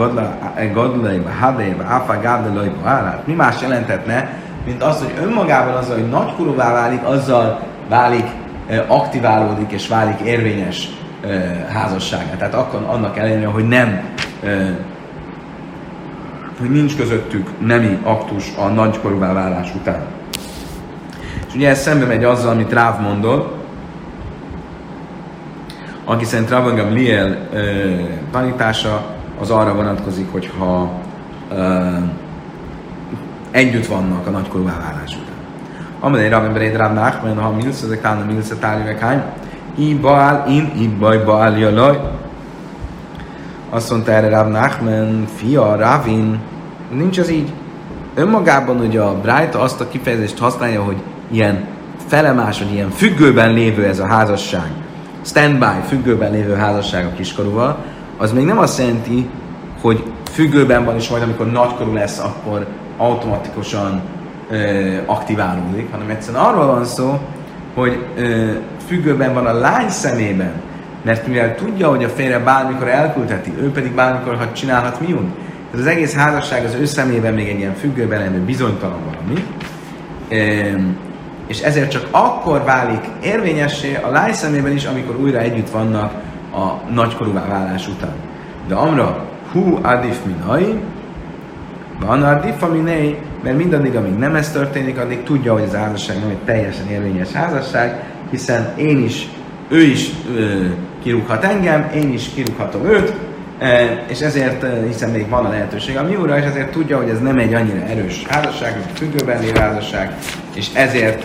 gadlaiba, 0.72 1.30
hadaiba, 1.40 1.84
áfá 1.88 2.20
gárdalaiba, 2.20 2.88
állát. 2.88 3.26
Mi 3.26 3.32
más 3.32 3.60
jelentetne, 3.60 4.28
mint 4.64 4.82
az, 4.82 4.98
hogy 4.98 5.14
önmagában 5.22 5.74
azzal, 5.74 5.94
hogy 5.94 6.08
nagykorúvá 6.08 6.72
válik, 6.72 7.02
azzal 7.02 7.60
válik, 7.88 8.26
aktiválódik 8.86 9.70
és 9.70 9.88
válik 9.88 10.20
érvényes 10.20 10.88
házassága. 11.72 12.36
Tehát 12.38 12.54
akkor 12.54 12.84
annak 12.86 13.18
ellenére, 13.18 13.46
hogy 13.46 13.68
nem 13.68 14.02
hogy 16.58 16.70
nincs 16.70 16.96
közöttük 16.96 17.50
nemi 17.58 17.98
aktus 18.02 18.52
a 18.58 18.66
nagykorúvá 18.66 19.32
válás 19.32 19.74
után. 19.74 20.02
És 21.48 21.54
ugye 21.54 21.68
ez 21.68 21.80
szembe 21.80 22.04
megy 22.06 22.24
azzal, 22.24 22.50
amit 22.50 22.72
Ráv 22.72 23.00
mondott, 23.00 23.54
aki 26.04 26.24
szerint 26.24 26.50
Rav 26.50 26.76
Gamliel 26.76 27.48
tanítása 28.30 29.04
az 29.40 29.50
arra 29.50 29.74
vonatkozik, 29.74 30.32
hogyha 30.32 30.90
ö, 31.50 31.88
együtt 33.54 33.86
vannak 33.86 34.26
a 34.26 34.30
nagykorú 34.30 34.64
válás 34.64 35.10
után. 35.10 35.34
Amelé 36.00 36.28
Rav 36.28 36.44
Emberéd 36.44 36.76
Rav 36.76 36.92
Nachman, 36.92 37.38
ha 37.38 37.50
milsz, 37.50 37.82
ezek 37.82 38.00
talán 38.00 38.20
a 38.20 38.32
milsz 38.32 38.50
a 38.50 38.58
tálivekány, 38.58 39.22
i 39.74 39.94
baál 39.94 40.44
in, 40.48 40.72
i 40.78 40.88
baj 40.88 41.24
baál 41.24 41.58
jalaj. 41.58 42.00
Azt 43.70 43.90
mondta 43.90 44.12
erre 44.12 44.28
Rav 44.28 44.48
Nachman, 44.48 45.26
fia, 45.34 45.76
Ravin, 45.76 46.38
nincs 46.90 47.18
az 47.18 47.30
így. 47.30 47.52
Önmagában 48.14 48.80
ugye 48.80 49.00
a 49.00 49.20
Bright 49.20 49.54
azt 49.54 49.80
a 49.80 49.88
kifejezést 49.88 50.38
használja, 50.38 50.82
hogy 50.82 50.96
ilyen 51.30 51.66
felemás, 52.06 52.58
vagy 52.58 52.72
ilyen 52.72 52.90
függőben 52.90 53.52
lévő 53.52 53.84
ez 53.84 53.98
a 53.98 54.06
házasság, 54.06 54.70
standby, 55.24 55.86
függőben 55.86 56.32
lévő 56.32 56.54
házasság 56.54 57.06
a 57.06 57.16
kiskorúval, 57.16 57.84
az 58.18 58.32
még 58.32 58.44
nem 58.44 58.58
azt 58.58 58.78
jelenti, 58.78 59.28
hogy 59.80 60.02
függőben 60.32 60.84
van, 60.84 60.96
és 60.96 61.08
majd 61.08 61.22
amikor 61.22 61.50
nagykorú 61.50 61.92
lesz, 61.92 62.18
akkor 62.18 62.66
automatikusan 62.96 64.02
ö, 64.50 64.96
aktiválódik, 65.06 65.90
hanem 65.90 66.08
egyszerűen 66.10 66.42
arról 66.42 66.66
van 66.66 66.84
szó, 66.84 67.18
hogy 67.74 68.04
ö, 68.16 68.50
függőben 68.86 69.34
van 69.34 69.46
a 69.46 69.52
lány 69.52 69.88
szemében, 69.88 70.52
mert 71.02 71.26
mivel 71.26 71.54
tudja, 71.54 71.88
hogy 71.88 72.04
a 72.04 72.08
férje 72.08 72.38
bármikor 72.38 72.88
elküldheti, 72.88 73.52
ő 73.60 73.70
pedig 73.70 73.92
bármikor 73.92 74.36
ha 74.36 74.52
csinálhat 74.52 75.00
miút. 75.00 75.28
Ez 75.74 75.80
az 75.80 75.86
egész 75.86 76.14
házasság 76.14 76.64
az 76.64 76.74
ő 76.74 76.84
szemében 76.84 77.34
még 77.34 77.48
egy 77.48 77.58
ilyen 77.58 77.74
függőben 77.74 78.20
levő 78.20 78.38
bizonytalan 78.38 78.98
valami. 79.04 79.44
Ö, 80.28 80.78
és 81.46 81.60
ezért 81.60 81.90
csak 81.90 82.08
akkor 82.10 82.64
válik 82.64 83.04
érvényessé 83.22 83.98
a 84.02 84.08
lány 84.08 84.32
szemében 84.32 84.72
is, 84.72 84.84
amikor 84.84 85.16
újra 85.16 85.38
együtt 85.38 85.70
vannak 85.70 86.12
a 86.52 86.90
nagykorúvá 86.92 87.46
válás 87.46 87.88
után. 87.88 88.14
De 88.68 88.74
amra, 88.74 89.24
hu 89.52 89.78
adif 89.82 90.20
minai, 90.24 90.80
van 92.00 92.22
adif 92.22 92.68
minai, 92.72 93.16
mert 93.42 93.56
mindaddig, 93.56 93.96
amíg 93.96 94.14
nem 94.14 94.34
ez 94.34 94.50
történik, 94.50 94.98
addig 94.98 95.22
tudja, 95.22 95.52
hogy 95.52 95.62
az 95.62 95.74
házasság 95.74 96.18
nem 96.18 96.28
egy 96.28 96.44
teljesen 96.44 96.90
érvényes 96.90 97.32
házasság, 97.32 98.02
hiszen 98.30 98.72
én 98.76 99.04
is, 99.04 99.28
ő 99.68 99.80
is 99.80 100.10
ö, 100.36 100.64
kirúghat 101.02 101.44
engem, 101.44 101.90
én 101.94 102.12
is 102.12 102.30
kirúghatom 102.34 102.84
őt, 102.84 103.12
és 104.06 104.20
ezért, 104.20 104.66
hiszen 104.86 105.10
még 105.10 105.28
van 105.28 105.44
a 105.44 105.48
lehetőség 105.48 105.96
a 105.96 106.02
miúra, 106.02 106.38
és 106.38 106.44
ezért 106.44 106.70
tudja, 106.70 106.96
hogy 106.96 107.08
ez 107.08 107.20
nem 107.20 107.38
egy 107.38 107.54
annyira 107.54 107.86
erős 107.86 108.24
házasság, 108.28 108.76
mint 108.76 108.98
függőben 108.98 109.40
lévő 109.40 109.58
házasság, 109.58 110.14
és 110.54 110.68
ezért 110.74 111.24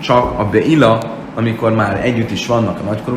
csak 0.00 0.38
a 0.38 0.48
beila, 0.50 1.14
amikor 1.34 1.74
már 1.74 2.00
együtt 2.04 2.30
is 2.30 2.46
vannak 2.46 2.78
a 2.80 2.82
nagykorú 2.82 3.16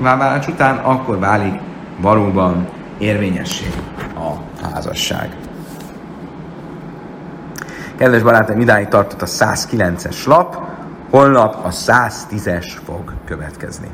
válás 0.00 0.46
után, 0.48 0.76
akkor 0.76 1.18
válik 1.18 1.54
valóban 2.00 2.66
érvényessé 2.98 3.66
a 4.14 4.55
házasság. 4.76 5.36
Kedves 7.96 8.22
barátaim, 8.22 8.60
idáig 8.60 8.88
tartott 8.88 9.22
a 9.22 9.26
109-es 9.26 10.26
lap, 10.26 10.56
holnap 11.10 11.64
a 11.64 11.70
110-es 11.70 12.66
fog 12.84 13.12
következni. 13.24 13.90